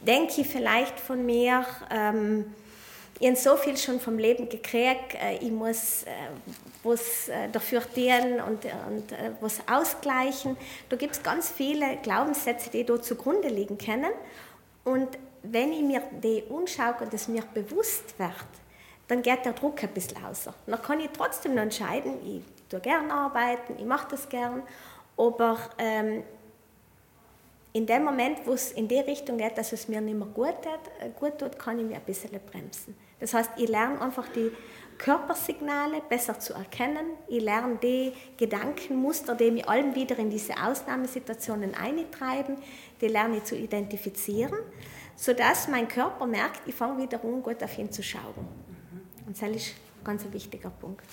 Denke 0.01 0.41
ich 0.41 0.47
vielleicht 0.47 0.99
von 1.01 1.27
mir, 1.27 1.67
ähm, 1.91 2.55
ich 3.19 3.27
habe 3.27 3.37
so 3.37 3.57
viel 3.57 3.77
schon 3.77 3.99
vom 3.99 4.19
Leben 4.19 4.49
gekriegt, 4.49 5.15
äh, 5.15 5.37
ich 5.37 5.51
muss 5.51 6.03
äh, 6.03 6.11
was 6.83 7.29
äh, 7.29 7.49
dafür 7.51 7.83
dienen 7.95 8.41
und, 8.41 8.65
und 8.65 9.13
äh, 9.13 9.33
was 9.41 9.61
ausgleichen. 9.67 10.57
Da 10.89 10.97
gibt 10.97 11.15
es 11.15 11.23
ganz 11.23 11.51
viele 11.51 11.97
Glaubenssätze, 12.03 12.71
die 12.71 12.85
da 12.85 13.01
zugrunde 13.01 13.49
liegen 13.49 13.79
können. 13.79 14.13
Und 14.85 15.19
wenn 15.43 15.73
ich 15.73 15.83
mir 15.83 16.03
die 16.23 16.45
anschaue 16.51 16.97
und 17.01 17.15
es 17.15 17.29
mir 17.29 17.43
bewusst 17.55 18.19
wird, 18.19 18.31
dann 19.09 19.23
geht 19.23 19.45
der 19.45 19.53
Druck 19.53 19.83
ein 19.83 19.91
bisschen 19.91 20.23
außer. 20.25 20.53
Dann 20.67 20.83
kann 20.83 21.01
ich 21.01 21.11
trotzdem 21.17 21.55
noch 21.55 21.63
entscheiden, 21.63 22.15
ich 22.25 22.43
tue 22.69 22.81
gern 22.81 23.11
arbeiten, 23.11 23.75
ich 23.79 23.85
mache 23.85 24.09
das 24.11 24.29
gern, 24.29 24.63
aber 25.17 25.59
ähm, 25.79 26.25
in 27.73 27.87
dem 27.87 28.05
Moment, 28.05 28.39
wo 28.47 28.53
es 28.53 28.73
in 28.73 28.89
die 28.89 28.99
Richtung 28.99 29.39
geht, 29.39 29.57
dass 29.59 29.73
es 29.73 29.87
mir 29.87 30.01
nicht 30.01 30.17
mehr 30.17 30.27
gut 30.27 30.63
tut, 30.63 30.81
äh, 31.01 31.11
gut 31.19 31.39
tut 31.39 31.59
kann 31.59 31.79
ich 31.79 31.85
mir 31.85 31.97
ein 31.97 32.03
bisschen 32.03 32.31
bremsen. 32.51 32.97
Das 33.21 33.35
heißt, 33.35 33.53
ich 33.57 33.69
lerne 33.69 34.01
einfach 34.01 34.29
die 34.29 34.51
Körpersignale 34.99 36.01
besser 36.09 36.39
zu 36.39 36.55
erkennen. 36.55 37.07
Ich 37.29 37.43
lerne 37.43 37.77
die 37.77 38.13
Gedankenmuster, 38.37 39.35
die 39.35 39.51
mich 39.51 39.69
allen 39.69 39.95
wieder 39.95 40.19
in 40.19 40.31
diese 40.31 40.55
Ausnahmesituationen 40.63 41.75
eintreiben, 41.75 42.57
die 43.01 43.09
lerne 43.09 43.39
ich 43.39 43.45
zu 43.45 43.57
identifizieren, 43.57 44.59
sodass 45.15 45.69
mein 45.69 45.89
Körper 45.89 46.27
merkt, 46.27 46.67
ich 46.67 46.75
fange 46.75 47.03
wieder 47.03 47.23
an, 47.23 47.43
gut 47.43 47.63
auf 47.63 47.79
ihn 47.79 47.91
zu 47.91 48.03
schauen. 48.03 48.49
Und 49.27 49.41
das 49.41 49.49
ist 49.51 49.75
ein 50.01 50.05
ganz 50.05 50.25
wichtiger 50.31 50.71
Punkt. 50.71 51.05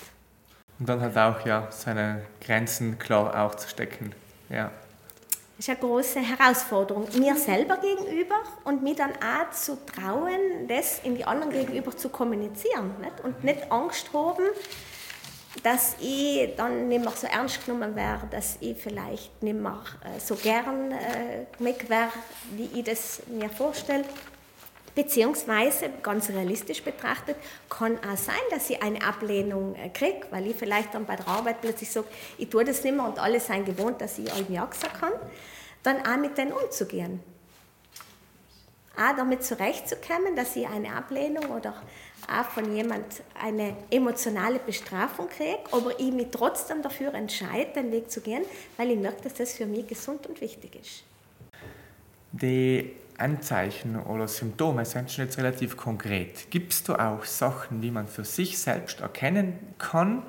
Und 0.78 0.88
dann 0.88 1.00
hat 1.00 1.16
auch 1.16 1.46
ja 1.46 1.70
seine 1.70 2.22
Grenzen 2.40 2.98
klar 2.98 3.44
auch 3.44 3.54
zu 3.54 3.68
stecken. 3.68 4.14
Ja. 4.48 4.70
Ist 5.56 5.68
eine 5.68 5.78
große 5.78 6.20
Herausforderung 6.20 7.06
mir 7.16 7.36
selber 7.36 7.76
gegenüber 7.76 8.36
und 8.64 8.82
mir 8.82 8.96
dann 8.96 9.12
auch 9.12 9.50
zu 9.52 9.78
trauen, 9.86 10.66
das 10.66 11.00
in 11.04 11.14
die 11.14 11.24
anderen 11.24 11.52
gegenüber 11.52 11.96
zu 11.96 12.08
kommunizieren 12.08 12.96
nicht? 13.00 13.20
und 13.22 13.44
nicht 13.44 13.70
Angst 13.70 14.12
haben, 14.12 14.44
dass 15.62 15.94
ich 16.00 16.56
dann 16.56 16.88
nicht 16.88 17.04
mehr 17.04 17.12
so 17.12 17.28
ernst 17.28 17.64
genommen 17.64 17.94
werde, 17.94 18.26
dass 18.30 18.56
ich 18.60 18.76
vielleicht 18.76 19.42
nicht 19.44 19.56
mehr 19.56 19.80
äh, 20.02 20.18
so 20.18 20.34
gern 20.34 20.90
äh, 20.90 21.46
weg 21.60 21.88
wäre, 21.88 22.10
wie 22.50 22.80
ich 22.80 22.84
das 22.84 23.22
mir 23.28 23.48
vorstelle. 23.48 24.04
Beziehungsweise, 24.94 25.90
ganz 26.02 26.28
realistisch 26.28 26.82
betrachtet, 26.82 27.36
kann 27.68 27.98
auch 27.98 28.16
sein, 28.16 28.36
dass 28.50 28.70
ich 28.70 28.80
eine 28.80 29.02
Ablehnung 29.02 29.74
äh, 29.74 29.88
kriege, 29.88 30.26
weil 30.30 30.46
ich 30.46 30.56
vielleicht 30.56 30.94
dann 30.94 31.04
bei 31.04 31.16
der 31.16 31.26
Arbeit 31.26 31.60
plötzlich 31.60 31.90
sage, 31.90 32.06
ich 32.38 32.48
tue 32.48 32.64
das 32.64 32.84
nicht 32.84 32.94
mehr 32.94 33.04
und 33.04 33.18
alle 33.18 33.40
sind 33.40 33.66
gewohnt, 33.66 34.00
dass 34.00 34.18
ich 34.18 34.32
allem 34.32 34.52
Ja 34.52 34.64
gesagt 34.66 35.00
kann. 35.00 35.12
Dann 35.82 36.06
auch 36.06 36.16
mit 36.16 36.38
denen 36.38 36.52
umzugehen. 36.52 37.20
Auch 38.96 39.16
damit 39.16 39.42
zurechtzukommen, 39.42 40.36
dass 40.36 40.54
ich 40.54 40.68
eine 40.68 40.94
Ablehnung 40.94 41.46
oder 41.46 41.74
auch 42.28 42.44
von 42.50 42.74
jemand 42.74 43.04
eine 43.42 43.76
emotionale 43.90 44.60
Bestrafung 44.60 45.28
kriege, 45.28 45.58
aber 45.72 45.98
ich 45.98 46.12
mich 46.12 46.28
trotzdem 46.30 46.82
dafür 46.82 47.12
entscheide, 47.14 47.72
den 47.74 47.90
Weg 47.90 48.10
zu 48.10 48.20
gehen, 48.20 48.44
weil 48.76 48.92
ich 48.92 48.98
merke, 48.98 49.22
dass 49.24 49.34
das 49.34 49.54
für 49.54 49.66
mich 49.66 49.88
gesund 49.88 50.26
und 50.28 50.40
wichtig 50.40 50.76
ist. 50.80 51.02
Die 52.30 52.94
Anzeichen 53.18 54.00
oder 54.00 54.26
Symptome 54.26 54.84
sind 54.84 55.10
schon 55.10 55.24
jetzt 55.26 55.38
relativ 55.38 55.76
konkret. 55.76 56.50
Gibt 56.50 56.72
es 56.72 56.82
da 56.82 57.12
auch 57.12 57.24
Sachen, 57.24 57.80
die 57.80 57.90
man 57.90 58.08
für 58.08 58.24
sich 58.24 58.58
selbst 58.58 59.00
erkennen 59.00 59.58
kann? 59.78 60.22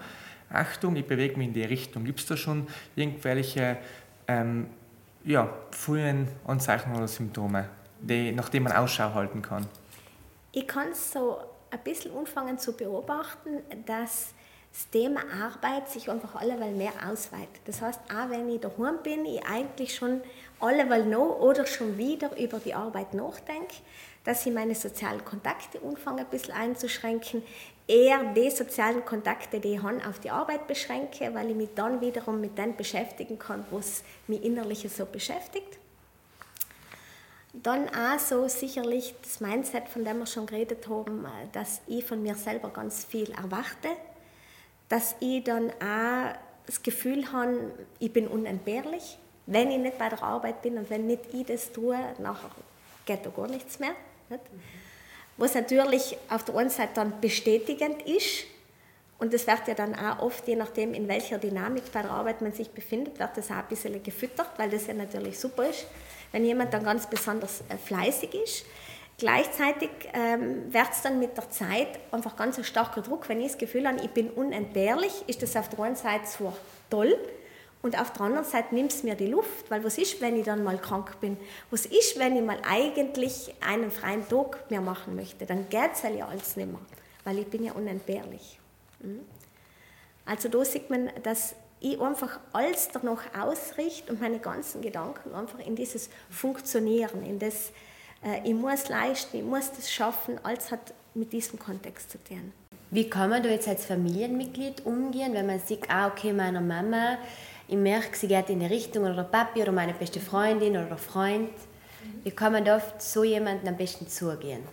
Achtung, 0.50 0.96
ich 0.96 1.08
bewege 1.08 1.38
mich 1.38 1.48
in 1.48 1.54
die 1.54 1.64
Richtung. 1.64 2.06
Gibt 2.06 2.20
es 2.20 2.28
da 2.28 2.38
schon 2.38 2.68
irgendwelche 2.96 3.78
ähm, 4.28 4.68
ja, 5.24 5.50
frühen 5.72 6.28
Anzeichen 6.46 6.96
oder 6.96 7.08
Symptome, 7.08 7.68
die, 8.00 8.32
nach 8.32 8.50
denen 8.50 8.66
man 8.66 8.74
Ausschau 8.74 9.14
halten 9.14 9.42
kann? 9.42 9.66
Ich 10.52 10.68
kann 10.68 10.94
so 10.94 11.40
ein 11.72 11.80
bisschen 11.84 12.16
anfangen 12.16 12.58
zu 12.60 12.74
beobachten, 12.78 13.62
dass 13.86 14.35
das 14.76 14.90
Thema 14.90 15.22
Arbeit 15.42 15.88
sich 15.88 16.10
einfach 16.10 16.36
alleweil 16.36 16.74
mehr 16.74 16.92
ausweitet. 17.10 17.62
Das 17.64 17.82
heißt, 17.82 18.02
auch 18.14 18.30
wenn 18.30 18.50
ich 18.50 18.60
daheim 18.60 18.98
bin, 19.04 19.26
ich 19.26 19.42
eigentlich 19.46 19.96
schon 19.96 20.20
alleweil 20.60 21.06
noch 21.06 21.40
oder 21.40 21.66
schon 21.66 21.98
wieder 21.98 22.38
über 22.38 22.60
die 22.60 22.74
Arbeit 22.74 23.14
nachdenke, 23.14 23.74
dass 24.26 24.46
ich 24.46 24.54
meine 24.54 24.76
sozialen 24.76 25.24
Kontakte 25.24 25.80
anfange 25.82 26.22
ein 26.22 26.28
bisschen 26.28 26.54
einzuschränken, 26.54 27.42
eher 27.88 28.34
die 28.34 28.52
sozialen 28.52 29.06
Kontakte, 29.06 29.62
die 29.62 29.76
ich 29.76 29.82
habe, 29.82 30.06
auf 30.06 30.20
die 30.20 30.30
Arbeit 30.30 30.68
beschränke, 30.68 31.34
weil 31.34 31.52
ich 31.52 31.56
mich 31.56 31.70
dann 31.74 32.02
wiederum 32.02 32.42
mit 32.42 32.58
dem 32.58 32.76
beschäftigen 32.76 33.40
kann, 33.40 33.66
was 33.72 34.04
mich 34.28 34.44
innerlich 34.44 34.86
so 34.94 35.06
beschäftigt. 35.06 35.80
Dann 37.54 37.88
auch 37.88 38.20
so 38.20 38.50
sicherlich 38.50 39.16
das 39.24 39.40
Mindset, 39.40 39.88
von 39.88 40.04
dem 40.04 40.20
wir 40.20 40.26
schon 40.26 40.48
geredet 40.48 40.90
haben, 40.90 41.26
dass 41.54 41.80
ich 41.88 42.04
von 42.04 42.22
mir 42.22 42.36
selber 42.36 42.68
ganz 42.72 43.06
viel 43.06 43.32
erwarte, 43.32 43.88
dass 44.90 45.16
ich 45.20 45.44
dann 45.44 45.72
auch 45.72 46.36
das 46.66 46.82
Gefühl 46.84 47.32
habe, 47.32 47.72
ich 48.00 48.12
bin 48.12 48.28
unentbehrlich. 48.28 49.18
Wenn 49.48 49.70
ich 49.70 49.78
nicht 49.78 49.98
bei 50.00 50.10
der 50.10 50.24
Arbeit 50.24 50.62
bin 50.62 50.78
und 50.78 50.90
wenn 50.90 51.06
nicht 51.06 51.34
ich 51.34 51.46
das 51.46 51.72
tue, 51.72 51.98
nachher 52.20 52.50
geht 53.06 53.26
da 53.26 53.30
gar 53.30 53.48
nichts 53.48 53.80
mehr. 53.80 53.92
Nicht? 54.30 54.42
Was 55.38 55.54
natürlich 55.54 56.18
auf 56.30 56.44
der 56.46 56.56
einen 56.56 56.70
Seite 56.70 56.94
dann 56.96 57.22
bestätigend 57.22 58.02
ist, 58.04 58.46
und 59.18 59.34
das 59.34 59.48
wird 59.48 59.68
ja 59.68 59.74
dann 59.74 59.96
auch 59.96 60.20
oft, 60.20 60.46
je 60.48 60.56
nachdem, 60.56 60.94
in 60.94 61.08
welcher 61.08 61.38
Dynamik 61.38 61.92
bei 61.92 62.02
der 62.02 62.12
Arbeit 62.12 62.42
man 62.42 62.52
sich 62.52 62.70
befindet, 62.70 63.18
wird 63.18 63.38
das 63.38 63.50
auch 63.50 63.56
ein 63.56 63.68
bisschen 63.70 64.02
gefüttert, 64.04 64.50
weil 64.58 64.70
das 64.70 64.88
ja 64.88 64.94
natürlich 64.94 65.40
super 65.40 65.70
ist, 65.70 65.86
wenn 66.32 66.44
jemand 66.44 66.74
dann 66.74 66.84
ganz 66.84 67.08
besonders 67.08 67.62
äh, 67.70 67.78
fleißig 67.78 68.34
ist. 68.34 68.66
Gleichzeitig 69.18 69.90
ähm, 70.14 70.74
wird 70.74 70.92
es 70.92 71.02
dann 71.02 71.20
mit 71.20 71.38
der 71.38 71.50
Zeit 71.50 71.88
einfach 72.12 72.36
ganz 72.36 72.58
ein 72.58 72.66
starker 72.66 73.02
Druck. 73.02 73.30
Wenn 73.30 73.40
ich 73.40 73.48
das 73.48 73.58
Gefühl 73.58 73.88
habe, 73.88 74.02
ich 74.04 74.10
bin 74.10 74.30
unentbehrlich, 74.30 75.24
ist 75.28 75.42
das 75.42 75.56
auf 75.56 75.70
der 75.70 75.80
einen 75.80 75.96
Seite 75.96 76.26
zwar 76.26 76.54
toll 76.90 77.18
und 77.82 77.98
auf 77.98 78.12
der 78.12 78.22
anderen 78.24 78.46
Seite 78.46 78.76
nimmt 78.76 78.92
es 78.92 79.04
mir 79.04 79.16
die 79.16 79.28
Luft. 79.28 79.72
Weil 79.72 79.86
was 79.86 79.98
ist, 79.98 80.20
wenn 80.20 80.36
ich 80.38 80.44
dann 80.44 80.66
mal 80.66 80.78
krank 80.78 81.22
bin? 81.22 81.38
Was 81.72 81.86
ist, 81.86 82.20
wenn 82.20 82.36
ich 82.36 82.44
mal 82.44 82.58
eigentlich 82.68 83.54
einen 83.66 83.90
freien 83.90 84.28
Tag 84.28 84.70
mehr 84.70 84.82
machen 84.82 85.16
möchte? 85.16 85.46
Dann 85.46 85.70
geht 85.70 85.92
es 85.94 86.02
ja 86.02 86.28
alles 86.28 86.58
nicht 86.58 86.70
mehr, 86.70 86.82
weil 87.24 87.40
ich 87.40 87.48
bin 87.48 87.64
ja 87.64 87.72
unentbehrlich. 87.72 88.60
Mhm. 89.00 89.22
Also 90.26 90.50
da 90.50 90.66
sieht 90.66 90.90
man, 90.90 91.10
dass 91.24 91.56
ich 91.80 92.02
einfach 92.02 92.40
alles 92.52 92.90
danach 92.92 93.22
ausrichte 93.40 94.12
und 94.12 94.20
meine 94.20 94.40
ganzen 94.40 94.82
Gedanken 94.82 95.34
einfach 95.36 95.60
in 95.60 95.76
dieses 95.76 96.10
Funktionieren, 96.30 97.24
in 97.24 97.40
das 97.40 97.72
ich 98.44 98.54
muss 98.54 98.90
leisten, 98.90 99.38
ich 99.38 99.44
muss 99.44 99.72
das 99.72 99.92
schaffen, 99.92 100.40
alles 100.44 100.72
hat 100.72 100.94
mit 101.14 101.32
diesem 101.32 101.60
Kontext 101.60 102.12
zu 102.12 102.24
tun. 102.24 102.52
Wie 102.92 103.10
kann 103.10 103.30
man 103.30 103.44
da 103.44 103.50
jetzt 103.50 103.68
als 103.68 103.86
Familienmitglied 103.86 104.86
umgehen, 104.86 105.34
wenn 105.34 105.48
man 105.48 105.60
sieht, 105.60 105.90
ah, 105.90 106.08
okay, 106.08 106.34
meiner 106.34 106.62
Mama, 106.62 107.18
ich 107.68 107.78
merke, 107.78 108.16
sie 108.16 108.28
geht 108.28 108.50
in 108.50 108.60
die 108.60 108.68
Richtung, 108.68 109.04
oder 109.04 109.16
der 109.16 109.24
Papi 109.24 109.62
oder 109.62 109.72
meine 109.72 109.94
beste 109.94 110.20
Freundin 110.20 110.72
oder 110.72 110.86
der 110.86 110.98
Freund. 110.98 111.50
Wie 112.24 112.32
kann 112.32 112.54
man 112.54 112.64
da 112.64 112.78
auf 112.78 112.94
so 113.00 113.24
jemanden 113.24 113.68
am 113.68 113.78
besten 113.78 114.08
zugehen? 114.08 114.64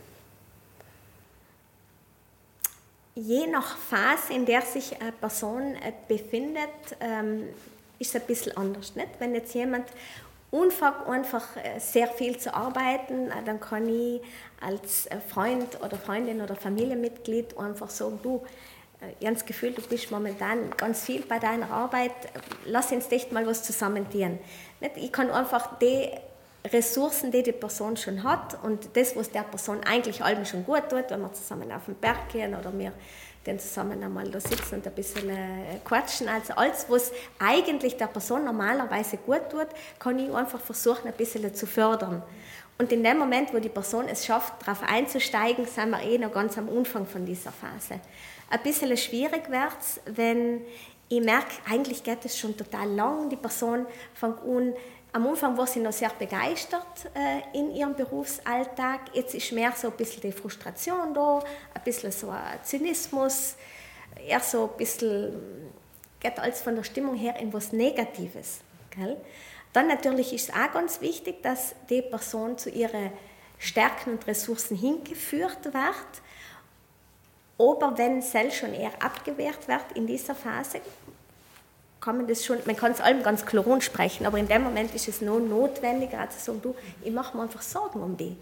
Je 3.14 3.46
nach 3.46 3.76
Phase, 3.76 4.32
in 4.32 4.46
der 4.46 4.62
sich 4.62 5.00
eine 5.00 5.12
Person 5.12 5.76
äh, 5.76 5.92
befindet, 6.08 6.68
ähm, 7.00 7.44
ist 7.98 8.14
es 8.14 8.20
ein 8.20 8.26
bisschen 8.26 8.56
anders. 8.56 8.94
Nicht? 8.96 9.08
Wenn 9.18 9.34
jetzt 9.34 9.54
jemand 9.54 9.86
anfängt 10.52 11.06
einfach 11.08 11.56
äh, 11.56 11.78
sehr 11.78 12.06
viel 12.06 12.38
zu 12.38 12.54
arbeiten, 12.54 13.30
äh, 13.30 13.42
dann 13.44 13.58
kann 13.58 13.88
ich 13.88 14.20
als 14.60 15.06
äh, 15.06 15.18
Freund 15.20 15.80
oder 15.82 15.96
Freundin 15.96 16.40
oder 16.40 16.54
Familienmitglied 16.54 17.56
einfach 17.58 17.90
sagen, 17.90 18.20
du, 18.22 18.42
ich 19.18 19.26
habe 19.26 19.34
das 19.34 19.46
Gefühl, 19.46 19.72
du 19.72 19.82
bist 19.82 20.12
momentan 20.12 20.70
ganz 20.76 21.04
viel 21.04 21.22
bei 21.22 21.40
deiner 21.40 21.70
Arbeit, 21.70 22.12
lass 22.66 22.92
uns 22.92 23.10
echt 23.10 23.32
mal 23.32 23.44
was 23.46 23.64
zusammen 23.64 24.08
tun. 24.08 24.38
Ich 24.94 25.10
kann 25.10 25.28
einfach 25.30 25.76
die 25.80 26.08
Ressourcen, 26.64 27.32
die 27.32 27.42
die 27.42 27.50
Person 27.50 27.96
schon 27.96 28.22
hat 28.22 28.62
und 28.62 28.90
das, 28.94 29.16
was 29.16 29.30
der 29.30 29.42
Person 29.42 29.80
eigentlich 29.84 30.22
allem 30.22 30.44
schon 30.44 30.64
gut 30.64 30.88
tut, 30.88 31.06
wenn 31.08 31.20
wir 31.20 31.32
zusammen 31.32 31.72
auf 31.72 31.86
den 31.86 31.96
Berg 31.96 32.28
gehen 32.30 32.54
oder 32.54 32.72
wir 32.78 32.92
dann 33.44 33.58
zusammen 33.58 34.02
einmal 34.02 34.30
da 34.30 34.40
sitzen 34.40 34.76
und 34.76 34.86
ein 34.86 34.94
bisschen 34.94 35.28
äh, 35.30 35.78
quatschen. 35.84 36.28
Also 36.28 36.54
alles, 36.54 36.86
was 36.88 37.12
eigentlich 37.38 37.96
der 37.96 38.06
Person 38.06 38.44
normalerweise 38.44 39.16
gut 39.16 39.50
tut, 39.50 39.68
kann 39.98 40.18
ich 40.18 40.32
einfach 40.32 40.60
versuchen, 40.60 41.08
ein 41.08 41.14
bisschen 41.14 41.54
zu 41.54 41.66
fördern. 41.66 42.22
Und 42.78 42.90
in 42.90 43.02
dem 43.02 43.18
Moment, 43.18 43.52
wo 43.52 43.58
die 43.58 43.68
Person 43.68 44.08
es 44.08 44.26
schafft, 44.26 44.54
darauf 44.66 44.82
einzusteigen, 44.82 45.66
sind 45.66 45.90
wir 45.90 46.02
eh 46.02 46.18
noch 46.18 46.32
ganz 46.32 46.56
am 46.58 46.68
Anfang 46.68 47.06
von 47.06 47.24
dieser 47.24 47.52
Phase. 47.52 48.00
Ein 48.50 48.62
bisschen 48.62 48.96
schwierig 48.96 49.50
wird 49.50 49.76
es, 49.80 50.00
wenn 50.06 50.62
ich 51.08 51.20
merke, 51.20 51.52
eigentlich 51.70 52.02
geht 52.02 52.24
es 52.24 52.38
schon 52.38 52.56
total 52.56 52.88
lang, 52.90 53.28
die 53.28 53.36
Person 53.36 53.86
fängt 54.14 54.40
an, 54.42 54.72
am 55.12 55.26
Anfang 55.26 55.56
war 55.58 55.66
sie 55.66 55.80
noch 55.80 55.92
sehr 55.92 56.10
begeistert 56.10 57.10
äh, 57.14 57.58
in 57.58 57.70
ihrem 57.70 57.94
Berufsalltag. 57.94 59.00
Jetzt 59.12 59.34
ist 59.34 59.52
mehr 59.52 59.72
so 59.72 59.88
ein 59.88 59.96
bisschen 59.96 60.22
die 60.22 60.32
Frustration 60.32 61.12
da, 61.12 61.42
ein 61.74 61.82
bisschen 61.84 62.12
so 62.12 62.30
ein 62.30 62.58
Zynismus, 62.62 63.56
eher 64.26 64.40
so 64.40 64.70
ein 64.70 64.76
bisschen, 64.78 65.34
geht 66.18 66.38
alles 66.38 66.62
von 66.62 66.76
der 66.76 66.84
Stimmung 66.84 67.14
her 67.14 67.36
in 67.38 67.52
was 67.52 67.72
Negatives. 67.72 68.60
Gell? 68.90 69.18
Dann 69.74 69.88
natürlich 69.88 70.32
ist 70.32 70.48
es 70.48 70.54
auch 70.54 70.72
ganz 70.72 71.00
wichtig, 71.00 71.42
dass 71.42 71.74
die 71.90 72.02
Person 72.02 72.56
zu 72.56 72.70
ihren 72.70 73.10
Stärken 73.58 74.12
und 74.12 74.26
Ressourcen 74.26 74.76
hingeführt 74.76 75.64
wird 75.64 76.22
Aber 77.58 77.96
wenn 77.96 78.22
Cell 78.22 78.50
schon 78.50 78.74
eher 78.74 78.92
abgewehrt 79.00 79.68
wird 79.68 79.92
in 79.94 80.06
dieser 80.06 80.34
Phase, 80.34 80.80
kann 82.02 82.16
man 82.16 82.26
das 82.26 82.44
schon, 82.44 82.58
man 82.66 82.76
kann 82.76 82.92
es 82.92 83.00
allem 83.00 83.22
ganz 83.22 83.46
klar 83.46 83.80
sprechen, 83.80 84.26
aber 84.26 84.36
in 84.36 84.48
dem 84.48 84.62
Moment 84.64 84.94
ist 84.94 85.08
es 85.08 85.20
nur 85.20 85.40
notwendiger, 85.40 86.18
als 86.18 86.38
zu 86.38 86.44
sagen, 86.46 86.60
du, 86.60 86.74
ich 87.02 87.12
mache 87.12 87.36
mir 87.36 87.44
einfach 87.44 87.62
Sorgen 87.62 88.02
um 88.02 88.16
die. 88.16 88.36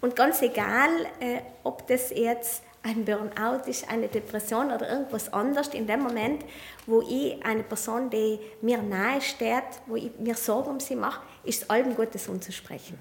Und 0.00 0.14
ganz 0.14 0.42
egal, 0.42 0.90
äh, 1.18 1.40
ob 1.64 1.86
das 1.88 2.10
jetzt 2.10 2.62
ein 2.82 3.04
Burnout 3.04 3.66
ist, 3.66 3.90
eine 3.90 4.08
Depression 4.08 4.66
oder 4.66 4.88
irgendwas 4.88 5.32
anderes, 5.32 5.68
in 5.68 5.86
dem 5.86 6.00
Moment, 6.00 6.44
wo 6.86 7.00
ich 7.00 7.42
eine 7.44 7.62
Person, 7.62 8.10
die 8.10 8.38
mir 8.60 8.80
nahe 8.82 9.20
steht, 9.20 9.64
wo 9.86 9.96
ich 9.96 10.10
mir 10.18 10.34
Sorgen 10.34 10.70
um 10.72 10.80
sie 10.80 10.94
mache, 10.94 11.22
ist 11.44 11.62
es 11.62 11.70
allem 11.70 11.96
gut, 11.96 12.08
das 12.12 12.28
umzusprechen. 12.28 12.98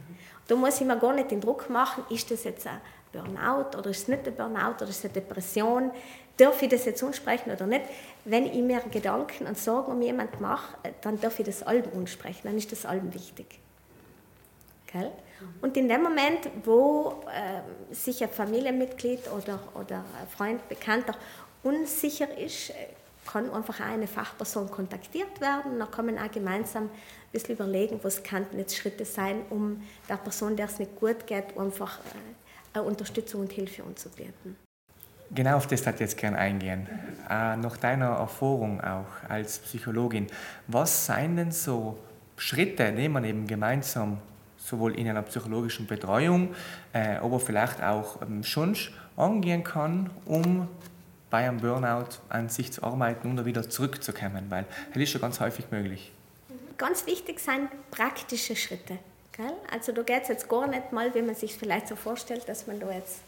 Da 0.47 0.55
muss 0.55 0.79
ich 0.79 0.87
mir 0.87 0.97
gar 0.97 1.13
nicht 1.13 1.31
den 1.31 1.41
Druck 1.41 1.69
machen, 1.69 2.05
ist 2.09 2.31
das 2.31 2.45
jetzt 2.45 2.65
ein 2.65 2.79
Burnout 3.11 3.77
oder 3.77 3.89
ist 3.89 4.03
es 4.03 4.07
nicht 4.07 4.25
ein 4.25 4.35
Burnout 4.35 4.75
oder 4.77 4.89
ist 4.89 4.99
es 4.99 5.05
eine 5.05 5.13
Depression? 5.13 5.91
Darf 6.37 6.61
ich 6.61 6.69
das 6.69 6.85
jetzt 6.85 7.03
ansprechen 7.03 7.51
oder 7.51 7.65
nicht? 7.65 7.85
Wenn 8.23 8.45
ich 8.45 8.61
mir 8.61 8.79
Gedanken 8.91 9.47
und 9.47 9.57
Sorgen 9.57 9.91
um 9.91 10.01
jemanden 10.01 10.41
mache, 10.41 10.77
dann 11.01 11.19
darf 11.19 11.39
ich 11.39 11.45
das 11.45 11.63
allem 11.63 11.85
ansprechen, 11.95 12.41
dann 12.43 12.57
ist 12.57 12.71
das 12.71 12.85
allem 12.85 13.13
wichtig. 13.13 13.59
Gell? 14.91 15.11
Und 15.61 15.75
in 15.77 15.87
dem 15.87 16.03
Moment, 16.03 16.49
wo 16.63 17.23
äh, 17.27 17.93
sich 17.93 18.23
ein 18.23 18.29
Familienmitglied 18.29 19.31
oder, 19.31 19.59
oder 19.75 20.03
ein 20.19 20.27
Freund, 20.27 20.67
Bekannter 20.69 21.15
unsicher 21.63 22.35
ist, 22.37 22.71
kann 23.25 23.51
einfach 23.51 23.79
auch 23.81 23.85
eine 23.85 24.07
Fachperson 24.07 24.71
kontaktiert 24.71 25.41
werden. 25.41 25.79
Dann 25.79 25.91
kann 25.91 26.05
man 26.05 26.17
auch 26.17 26.31
gemeinsam 26.31 26.85
ein 26.85 26.89
bisschen 27.31 27.55
überlegen, 27.55 27.99
was 28.03 28.23
könnten 28.23 28.57
jetzt 28.57 28.75
Schritte 28.77 29.05
sein, 29.05 29.41
um 29.49 29.83
der 30.07 30.17
Person, 30.17 30.55
der 30.55 30.67
es 30.67 30.79
nicht 30.79 30.95
gut 30.95 31.27
geht, 31.27 31.57
einfach 31.57 31.99
äh, 32.73 32.79
Unterstützung 32.79 33.41
und 33.41 33.51
Hilfe 33.51 33.83
anzubieten. 33.83 34.55
Genau 35.31 35.57
auf 35.57 35.67
das 35.67 35.85
hat 35.85 35.99
jetzt 35.99 36.17
gerne 36.17 36.37
eingehen. 36.37 36.87
Äh, 37.29 37.57
nach 37.57 37.77
deiner 37.77 38.07
Erfahrung 38.07 38.79
auch 38.81 39.29
als 39.29 39.59
Psychologin, 39.59 40.27
was 40.67 41.05
seien 41.05 41.35
denn 41.35 41.51
so 41.51 41.97
Schritte, 42.37 42.93
die 42.93 43.09
man 43.09 43.25
eben 43.25 43.45
gemeinsam 43.45 44.19
sowohl 44.57 44.97
in 44.97 45.09
einer 45.09 45.21
psychologischen 45.23 45.87
Betreuung, 45.87 46.53
äh, 46.93 47.15
aber 47.17 47.39
vielleicht 47.39 47.81
auch 47.81 48.21
ähm, 48.21 48.43
schon 48.43 48.75
angehen 49.15 49.63
kann, 49.63 50.09
um 50.25 50.67
bei 51.29 51.47
einem 51.47 51.57
Burnout 51.57 52.19
an 52.29 52.49
sich 52.49 52.71
zu 52.71 52.83
arbeiten 52.83 53.29
und 53.29 53.45
wieder 53.45 53.69
zurückzukommen, 53.69 54.45
weil 54.49 54.65
das 54.93 55.03
ist 55.03 55.09
schon 55.11 55.21
ganz 55.21 55.39
häufig 55.39 55.65
möglich. 55.71 56.11
Ganz 56.77 57.05
wichtig 57.05 57.39
sind 57.39 57.69
praktische 57.91 58.55
Schritte. 58.55 58.99
Gell? 59.35 59.53
Also 59.71 59.91
da 59.91 60.03
geht 60.03 60.23
es 60.23 60.29
jetzt 60.29 60.47
gar 60.47 60.67
nicht 60.67 60.91
mal, 60.93 61.13
wie 61.13 61.21
man 61.21 61.35
sich 61.35 61.55
vielleicht 61.55 61.87
so 61.87 61.95
vorstellt, 61.95 62.47
dass 62.47 62.67
man 62.67 62.79
da 62.79 62.91
jetzt 62.91 63.21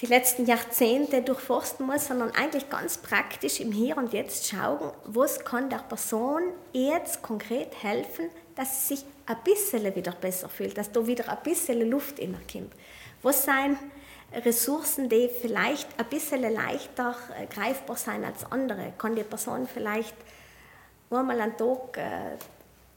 die 0.00 0.06
letzten 0.06 0.46
Jahrzehnte 0.46 1.22
durchforsten 1.22 1.86
muss, 1.86 2.06
sondern 2.06 2.30
eigentlich 2.30 2.70
ganz 2.70 2.98
praktisch 2.98 3.60
im 3.60 3.72
Hier 3.72 3.96
und 3.96 4.12
Jetzt 4.12 4.48
schauen, 4.48 4.92
was 5.04 5.44
kann 5.44 5.68
der 5.68 5.78
Person 5.78 6.42
jetzt 6.72 7.22
konkret 7.22 7.82
helfen, 7.82 8.30
dass 8.54 8.88
sie 8.88 8.96
sich 8.96 9.04
ein 9.26 9.36
bisschen 9.44 9.94
wieder 9.94 10.12
besser 10.12 10.48
fühlt, 10.48 10.78
dass 10.78 10.92
da 10.92 11.06
wieder 11.06 11.28
ein 11.28 11.42
bisschen 11.42 11.88
Luft 11.90 12.18
innerkommt. 12.18 12.72
Was 13.22 13.44
sind 13.44 13.78
Ressourcen, 14.32 15.08
die 15.08 15.28
vielleicht 15.28 15.88
ein 15.98 16.06
bisschen 16.06 16.42
leichter 16.42 17.16
äh, 17.38 17.46
greifbar 17.46 17.96
sind 17.96 18.24
als 18.24 18.50
andere? 18.50 18.92
Kann 18.96 19.16
die 19.16 19.24
Person 19.24 19.68
vielleicht 19.72 20.14
einmal 21.10 21.40
am 21.40 21.56
Tag 21.56 21.96
äh, 21.96 22.36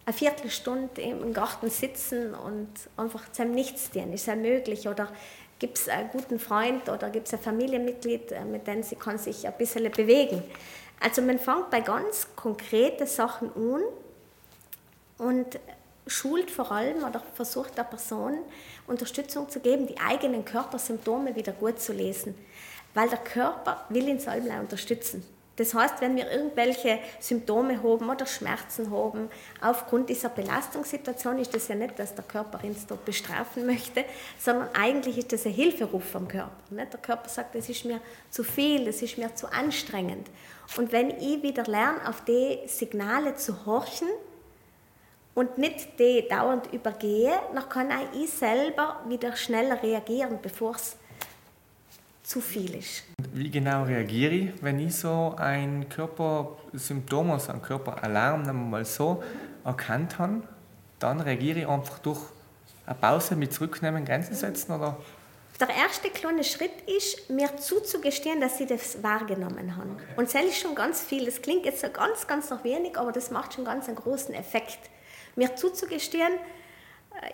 eine 0.06 0.14
Viertelstunde 0.14 1.02
im 1.02 1.34
Garten 1.34 1.70
sitzen 1.70 2.34
und 2.36 2.70
einfach 2.98 3.32
zum 3.32 3.52
Nichts 3.52 3.90
tun? 3.90 4.14
Ist 4.14 4.28
das 4.28 4.36
möglich? 4.36 4.88
Oder 4.88 5.12
gibt 5.64 5.78
es 5.78 5.88
einen 5.88 6.10
guten 6.10 6.40
Freund 6.40 6.90
oder 6.90 7.10
gibt 7.10 7.28
es 7.28 7.34
ein 7.34 7.40
Familienmitglied, 7.40 8.34
äh, 8.34 8.44
mit 8.44 8.68
dem 8.68 8.84
sie 8.84 8.98
kann 8.98 9.18
sich 9.18 9.48
ein 9.48 9.54
bisschen 9.58 9.90
bewegen? 9.90 10.44
Also 11.00 11.22
man 11.22 11.40
fängt 11.40 11.70
bei 11.70 11.80
ganz 11.80 12.28
konkreten 12.36 13.08
Sachen 13.08 13.50
an 13.56 13.82
und 15.20 15.58
schult 16.06 16.52
vor 16.52 16.70
allem 16.70 17.06
oder 17.06 17.24
versucht 17.34 17.78
der 17.78 17.86
Person 17.86 18.40
Unterstützung 18.88 19.50
zu 19.50 19.62
geben, 19.62 19.88
die 19.88 19.98
eigenen 20.02 20.44
Körpersymptome 20.44 21.34
wieder 21.34 21.54
gut 21.54 21.80
zu 21.80 21.94
lesen. 21.94 22.36
Weil 22.94 23.08
der 23.08 23.20
Körper 23.20 23.86
will 23.88 24.10
uns 24.10 24.28
alle 24.28 24.60
unterstützen. 24.60 25.26
Das 25.56 25.74
heißt, 25.74 26.02
wenn 26.02 26.16
wir 26.16 26.32
irgendwelche 26.32 27.00
Symptome 27.20 27.82
haben 27.84 28.10
oder 28.10 28.26
Schmerzen 28.26 28.90
haben, 28.90 29.30
aufgrund 29.62 30.10
dieser 30.10 30.30
Belastungssituation 30.30 31.38
ist 31.38 31.54
das 31.54 31.68
ja 31.68 31.76
nicht, 31.76 32.00
dass 32.00 32.16
der 32.16 32.24
Körper 32.24 32.64
uns 32.64 32.88
dort 32.88 33.06
bestrafen 33.06 33.66
möchte, 33.68 34.04
sondern 34.40 34.70
eigentlich 34.74 35.18
ist 35.20 35.32
das 35.32 35.46
ein 35.46 35.54
Hilferuf 35.54 36.04
vom 36.06 36.28
Körper. 36.28 36.52
Der 36.72 36.88
Körper 36.88 37.30
sagt, 37.30 37.54
das 37.54 37.70
ist 37.70 37.86
mir 37.86 38.00
zu 38.32 38.44
viel, 38.44 38.86
das 38.86 39.02
ist 39.04 39.18
mir 39.18 39.36
zu 39.36 39.52
anstrengend. 39.52 40.28
Und 40.78 40.92
wenn 40.92 41.12
ich 41.12 41.44
wieder 41.44 41.64
lerne, 41.66 42.08
auf 42.10 42.24
die 42.26 42.60
Signale 42.68 43.36
zu 43.36 43.66
horchen, 43.66 44.08
und 45.36 45.58
nicht 45.58 46.00
die 46.00 46.28
dauernd 46.28 46.72
übergehe, 46.72 47.34
dann 47.54 47.68
kann 47.68 47.92
auch 47.92 48.14
ich 48.14 48.30
selber 48.30 49.02
wieder 49.08 49.36
schneller 49.36 49.82
reagieren, 49.82 50.40
bevor 50.42 50.76
es 50.76 50.96
zu 52.24 52.42
viel 52.42 52.76
ist. 52.76 53.04
Wie 53.34 53.52
genau 53.52 53.84
reagiere 53.84 54.34
ich, 54.34 54.64
wenn 54.64 54.80
ich 54.80 54.96
so 54.96 55.36
ein 55.38 55.88
Körpersymptom, 55.90 57.32
also 57.32 57.52
ein 57.52 57.62
Körperalarm 57.62 58.70
mal 58.70 58.86
so 58.86 59.22
erkannt 59.64 60.18
habe? 60.18 60.42
Dann 61.00 61.20
reagiere 61.20 61.60
ich 61.60 61.68
einfach 61.68 62.00
durch 62.00 62.22
eine 62.86 62.96
Pause 62.96 63.36
mit 63.36 63.54
Zurücknehmen, 63.54 64.06
Grenzen 64.06 64.36
setzen 64.36 64.72
oder? 64.72 64.98
Der 65.60 65.70
erste 65.70 66.10
kleine 66.10 66.44
Schritt 66.44 66.72
ist, 66.88 67.30
mir 67.30 67.56
zuzugestehen, 67.58 68.42
dass 68.42 68.60
ich 68.60 68.68
das 68.68 69.04
wahrgenommen 69.04 69.76
habe. 69.78 69.92
Okay. 69.92 70.04
Und 70.18 70.34
das 70.34 70.44
ist 70.44 70.58
schon 70.58 70.76
ganz 70.76 71.02
viel. 71.02 71.26
Das 71.26 71.42
klingt 71.42 71.66
jetzt 71.66 71.82
so 71.82 71.90
ganz, 71.90 72.26
ganz 72.28 72.50
noch 72.50 72.64
wenig, 72.64 72.98
aber 72.98 73.12
das 73.12 73.32
macht 73.32 73.54
schon 73.54 73.64
ganz 73.64 73.88
einen 73.88 73.96
großen 73.96 74.34
Effekt 74.34 74.80
mir 75.36 75.56
zuzugestehen, 75.56 76.34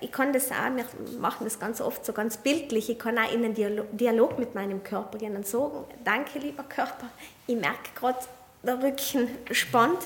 ich 0.01 0.11
kann 0.11 0.34
das 0.34 0.51
auch, 0.51 0.75
wir 0.75 0.86
machen 1.19 1.45
das 1.45 1.59
ganz 1.59 1.82
oft 1.82 2.05
so 2.05 2.13
ganz 2.13 2.38
bildlich, 2.38 2.89
ich 2.89 2.99
kann 2.99 3.17
auch 3.17 3.32
in 3.32 3.43
einen 3.43 3.55
Dialog 3.91 4.39
mit 4.39 4.55
meinem 4.55 4.84
Körper 4.84 5.17
gehen 5.17 5.36
und 5.36 5.47
sagen, 5.47 5.86
danke 6.03 6.39
lieber 6.39 6.63
Körper, 6.63 7.09
ich 7.47 7.55
merke 7.55 7.89
gerade, 7.95 8.19
der 8.63 8.82
Rücken 8.82 9.30
spannt. 9.51 9.99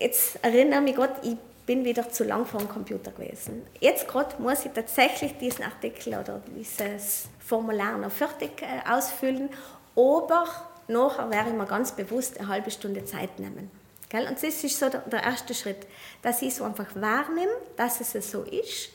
Jetzt 0.00 0.42
erinnere 0.42 0.80
mich 0.80 0.96
Gott, 0.96 1.10
ich 1.22 1.36
bin 1.66 1.84
wieder 1.84 2.08
zu 2.08 2.24
lang 2.24 2.46
vor 2.46 2.60
dem 2.60 2.68
Computer 2.68 3.10
gewesen. 3.10 3.66
Jetzt 3.78 4.08
gerade 4.08 4.40
muss 4.40 4.64
ich 4.64 4.72
tatsächlich 4.72 5.36
diesen 5.36 5.64
Artikel 5.64 6.14
oder 6.14 6.40
dieses 6.56 7.28
Formular 7.40 7.98
noch 7.98 8.10
fertig 8.10 8.62
äh, 8.62 8.88
ausfüllen, 8.90 9.50
aber 9.94 10.46
nachher 10.86 11.30
werde 11.30 11.50
ich 11.50 11.56
mir 11.56 11.66
ganz 11.66 11.92
bewusst 11.92 12.38
eine 12.38 12.48
halbe 12.48 12.70
Stunde 12.70 13.04
Zeit 13.04 13.38
nehmen. 13.38 13.70
Gell? 14.08 14.26
Und 14.26 14.42
das 14.42 14.64
ist 14.64 14.78
so 14.78 14.88
der, 14.88 15.00
der 15.00 15.22
erste 15.22 15.54
Schritt, 15.54 15.86
dass 16.22 16.42
ich 16.42 16.54
so 16.54 16.64
einfach 16.64 16.94
wahrnehme, 16.94 17.52
dass 17.76 18.00
es 18.00 18.30
so 18.30 18.42
ist 18.42 18.90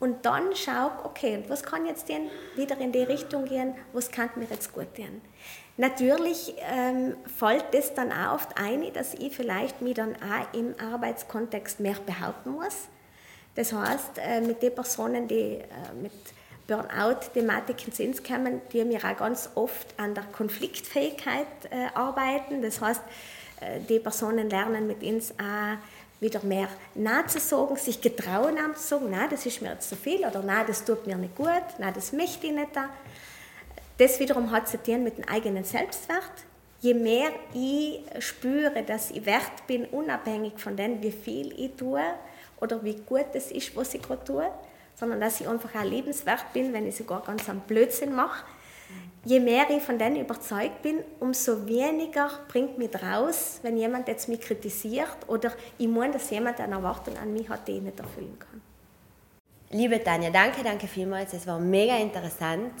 und 0.00 0.26
dann 0.26 0.54
schaue, 0.54 0.92
okay, 1.04 1.42
was 1.48 1.62
kann 1.62 1.86
jetzt 1.86 2.08
denn 2.08 2.28
wieder 2.56 2.78
in 2.78 2.92
die 2.92 3.02
Richtung 3.02 3.46
gehen, 3.46 3.74
was 3.92 4.10
kann 4.10 4.28
mir 4.36 4.46
jetzt 4.50 4.72
gut 4.72 4.94
tun. 4.94 5.22
Natürlich 5.76 6.54
ähm, 6.60 7.16
fällt 7.38 7.72
das 7.72 7.94
dann 7.94 8.12
auch 8.12 8.34
oft 8.34 8.58
ein, 8.58 8.92
dass 8.92 9.14
ich 9.14 9.34
vielleicht 9.34 9.80
mich 9.80 9.94
dann 9.94 10.14
auch 10.16 10.54
im 10.56 10.74
Arbeitskontext 10.78 11.80
mehr 11.80 11.96
behaupten 12.06 12.50
muss. 12.50 12.88
Das 13.54 13.72
heißt, 13.72 14.18
äh, 14.18 14.40
mit 14.40 14.62
den 14.62 14.74
Personen, 14.74 15.26
die 15.26 15.58
äh, 15.58 15.64
mit 16.00 16.12
Burnout-Thematiken 16.66 17.92
zu 17.92 18.04
uns 18.04 18.22
kommen, 18.22 18.60
die 18.72 18.84
mir 18.84 18.98
auch 18.98 19.16
ganz 19.16 19.50
oft 19.54 19.98
an 19.98 20.14
der 20.14 20.24
Konfliktfähigkeit 20.24 21.46
äh, 21.70 21.86
arbeiten. 21.94 22.62
Das 22.62 22.80
heißt, 22.80 23.02
die 23.88 23.98
Personen 23.98 24.50
lernen 24.50 24.86
mit 24.86 25.02
uns 25.02 25.32
auch 25.32 25.78
wieder 26.20 26.42
mehr 26.44 26.68
Nein 26.94 27.28
zu 27.28 27.38
sagen, 27.38 27.76
sich 27.76 28.00
getrauen 28.00 28.56
zu 28.74 28.82
sagen, 28.82 29.10
nein, 29.10 29.28
das 29.30 29.44
ist 29.46 29.60
mir 29.60 29.72
jetzt 29.72 29.88
zu 29.88 29.96
viel 29.96 30.24
oder 30.24 30.42
nein, 30.42 30.64
das 30.66 30.84
tut 30.84 31.06
mir 31.06 31.16
nicht 31.16 31.36
gut, 31.36 31.48
nein, 31.78 31.92
das 31.94 32.12
möchte 32.12 32.46
ich 32.46 32.52
nicht. 32.52 32.70
Das 33.98 34.18
wiederum 34.18 34.50
hat 34.50 34.68
zu 34.68 34.82
tun 34.82 35.04
mit 35.04 35.18
dem 35.18 35.28
eigenen 35.28 35.64
Selbstwert. 35.64 36.32
Je 36.80 36.94
mehr 36.94 37.30
ich 37.54 38.00
spüre, 38.18 38.82
dass 38.82 39.10
ich 39.10 39.24
wert 39.24 39.66
bin, 39.66 39.84
unabhängig 39.86 40.54
von 40.56 40.76
dem, 40.76 41.02
wie 41.02 41.12
viel 41.12 41.52
ich 41.58 41.76
tue 41.76 42.02
oder 42.60 42.82
wie 42.82 42.94
gut 42.94 43.26
es 43.34 43.50
ist, 43.50 43.76
was 43.76 43.94
ich 43.94 44.02
gerade 44.02 44.24
tue, 44.24 44.50
sondern 44.94 45.20
dass 45.20 45.40
ich 45.40 45.48
einfach 45.48 45.74
auch 45.74 45.84
lebenswert 45.84 46.52
bin, 46.52 46.72
wenn 46.72 46.86
ich 46.86 46.96
sogar 46.96 47.22
ganz 47.22 47.48
am 47.48 47.60
Blödsinn 47.60 48.14
mache, 48.14 48.44
je 49.24 49.40
mehr 49.40 49.68
ich 49.70 49.82
von 49.82 49.98
denen 49.98 50.16
überzeugt 50.16 50.82
bin, 50.82 51.00
umso 51.20 51.66
weniger 51.66 52.30
bringt 52.48 52.78
mich 52.78 52.90
raus, 53.02 53.60
wenn 53.62 53.76
jemand 53.76 54.08
jetzt 54.08 54.28
mich 54.28 54.40
kritisiert 54.40 55.16
oder 55.26 55.52
ich 55.78 55.88
meine, 55.88 56.14
dass 56.14 56.30
jemand 56.30 56.60
eine 56.60 56.74
Erwartung 56.74 57.16
an 57.16 57.32
mich 57.32 57.48
hat, 57.48 57.66
die 57.66 57.72
ich 57.72 57.82
nicht 57.82 57.98
erfüllen 57.98 58.38
kann. 58.38 58.60
Liebe 59.70 60.02
Tanja, 60.02 60.30
danke, 60.30 60.62
danke 60.62 60.86
vielmals. 60.86 61.32
Es 61.32 61.46
war 61.46 61.58
mega 61.58 61.96
interessant 61.96 62.72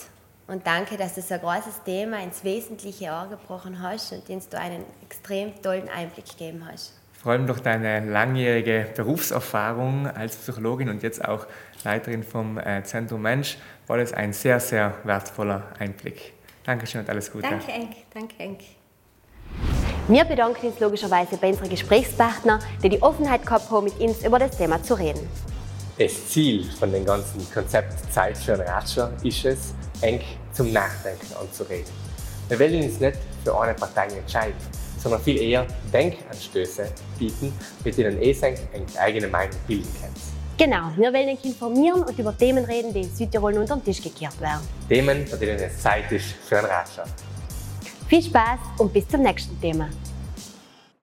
und 0.46 0.66
danke, 0.66 0.96
dass 0.96 1.14
du 1.14 1.22
so 1.22 1.34
ein 1.34 1.40
großes 1.40 1.82
Thema 1.84 2.22
ins 2.22 2.44
Wesentliche 2.44 3.10
angebrochen 3.10 3.82
hast 3.82 4.12
und 4.12 4.28
uns 4.28 4.48
du 4.48 4.58
einen 4.58 4.84
extrem 5.02 5.60
tollen 5.62 5.88
Einblick 5.88 6.26
gegeben 6.26 6.64
hast. 6.70 6.92
Vor 7.24 7.32
allem 7.32 7.46
durch 7.46 7.60
deine 7.60 8.04
langjährige 8.04 8.86
Berufserfahrung 8.94 10.06
als 10.06 10.36
Psychologin 10.36 10.90
und 10.90 11.02
jetzt 11.02 11.24
auch 11.24 11.46
Leiterin 11.82 12.22
vom 12.22 12.58
äh, 12.58 12.82
Zentrum 12.84 13.22
Mensch 13.22 13.56
war 13.86 13.98
das 13.98 14.12
ein 14.12 14.32
sehr, 14.32 14.60
sehr 14.60 14.94
wertvoller 15.04 15.62
Einblick. 15.78 16.32
Dankeschön 16.64 17.02
und 17.02 17.10
alles 17.10 17.30
Gute. 17.30 17.48
Danke, 17.48 17.70
Enk. 17.70 17.90
Danke, 18.12 18.34
Enk. 18.38 18.60
Wir 20.08 20.24
bedanken 20.24 20.66
uns 20.66 20.80
logischerweise 20.80 21.36
bei 21.36 21.48
unseren 21.48 21.68
Gesprächspartnern, 21.68 22.60
die 22.82 22.90
die 22.90 23.02
Offenheit 23.02 23.44
gehabt 23.44 23.70
haben, 23.70 23.84
mit 23.84 23.98
uns 23.98 24.24
über 24.24 24.38
das 24.38 24.56
Thema 24.56 24.82
zu 24.82 24.94
reden. 24.94 25.28
Das 25.98 26.28
Ziel 26.28 26.70
von 26.72 26.90
dem 26.90 27.04
ganzen 27.04 27.46
Konzept 27.52 28.12
Zeit 28.12 28.36
für 28.36 28.54
einen 28.54 28.62
Ratscher 28.62 29.12
ist 29.22 29.44
es, 29.44 29.74
eng 30.00 30.20
zum 30.52 30.72
Nachdenken 30.72 31.34
anzuregen. 31.40 31.90
Wir 32.48 32.58
wollen 32.58 32.84
uns 32.84 33.00
nicht 33.00 33.18
für 33.44 33.58
eine 33.58 33.74
Partei 33.74 34.08
entscheiden, 34.08 34.56
sondern 34.98 35.22
viel 35.22 35.40
eher 35.40 35.66
Denkanstöße 35.92 36.88
bieten, 37.18 37.52
mit 37.84 37.96
denen 37.96 38.20
ihr 38.20 38.36
eine 38.42 39.00
eigene 39.00 39.28
Meinung 39.28 39.56
bilden 39.66 39.88
könnt. 40.00 40.33
Genau, 40.56 40.92
wir 40.96 41.12
wollen 41.12 41.30
euch 41.30 41.44
informieren 41.44 42.04
und 42.04 42.16
über 42.16 42.36
Themen 42.36 42.64
reden, 42.64 42.94
die 42.94 43.00
in 43.00 43.14
Südtirol 43.14 43.58
unter 43.58 43.74
den 43.74 43.84
Tisch 43.84 44.00
gekehrt 44.00 44.40
werden. 44.40 44.60
Themen, 44.88 45.26
bei 45.28 45.36
denen 45.36 45.58
es 45.58 45.82
Zeit 45.82 46.10
ist 46.12 46.26
für 46.46 46.58
einen 46.58 46.66
Ratscher. 46.66 47.04
Viel 48.08 48.22
Spaß 48.22 48.60
und 48.78 48.92
bis 48.92 49.08
zum 49.08 49.22
nächsten 49.22 49.60
Thema. 49.60 49.88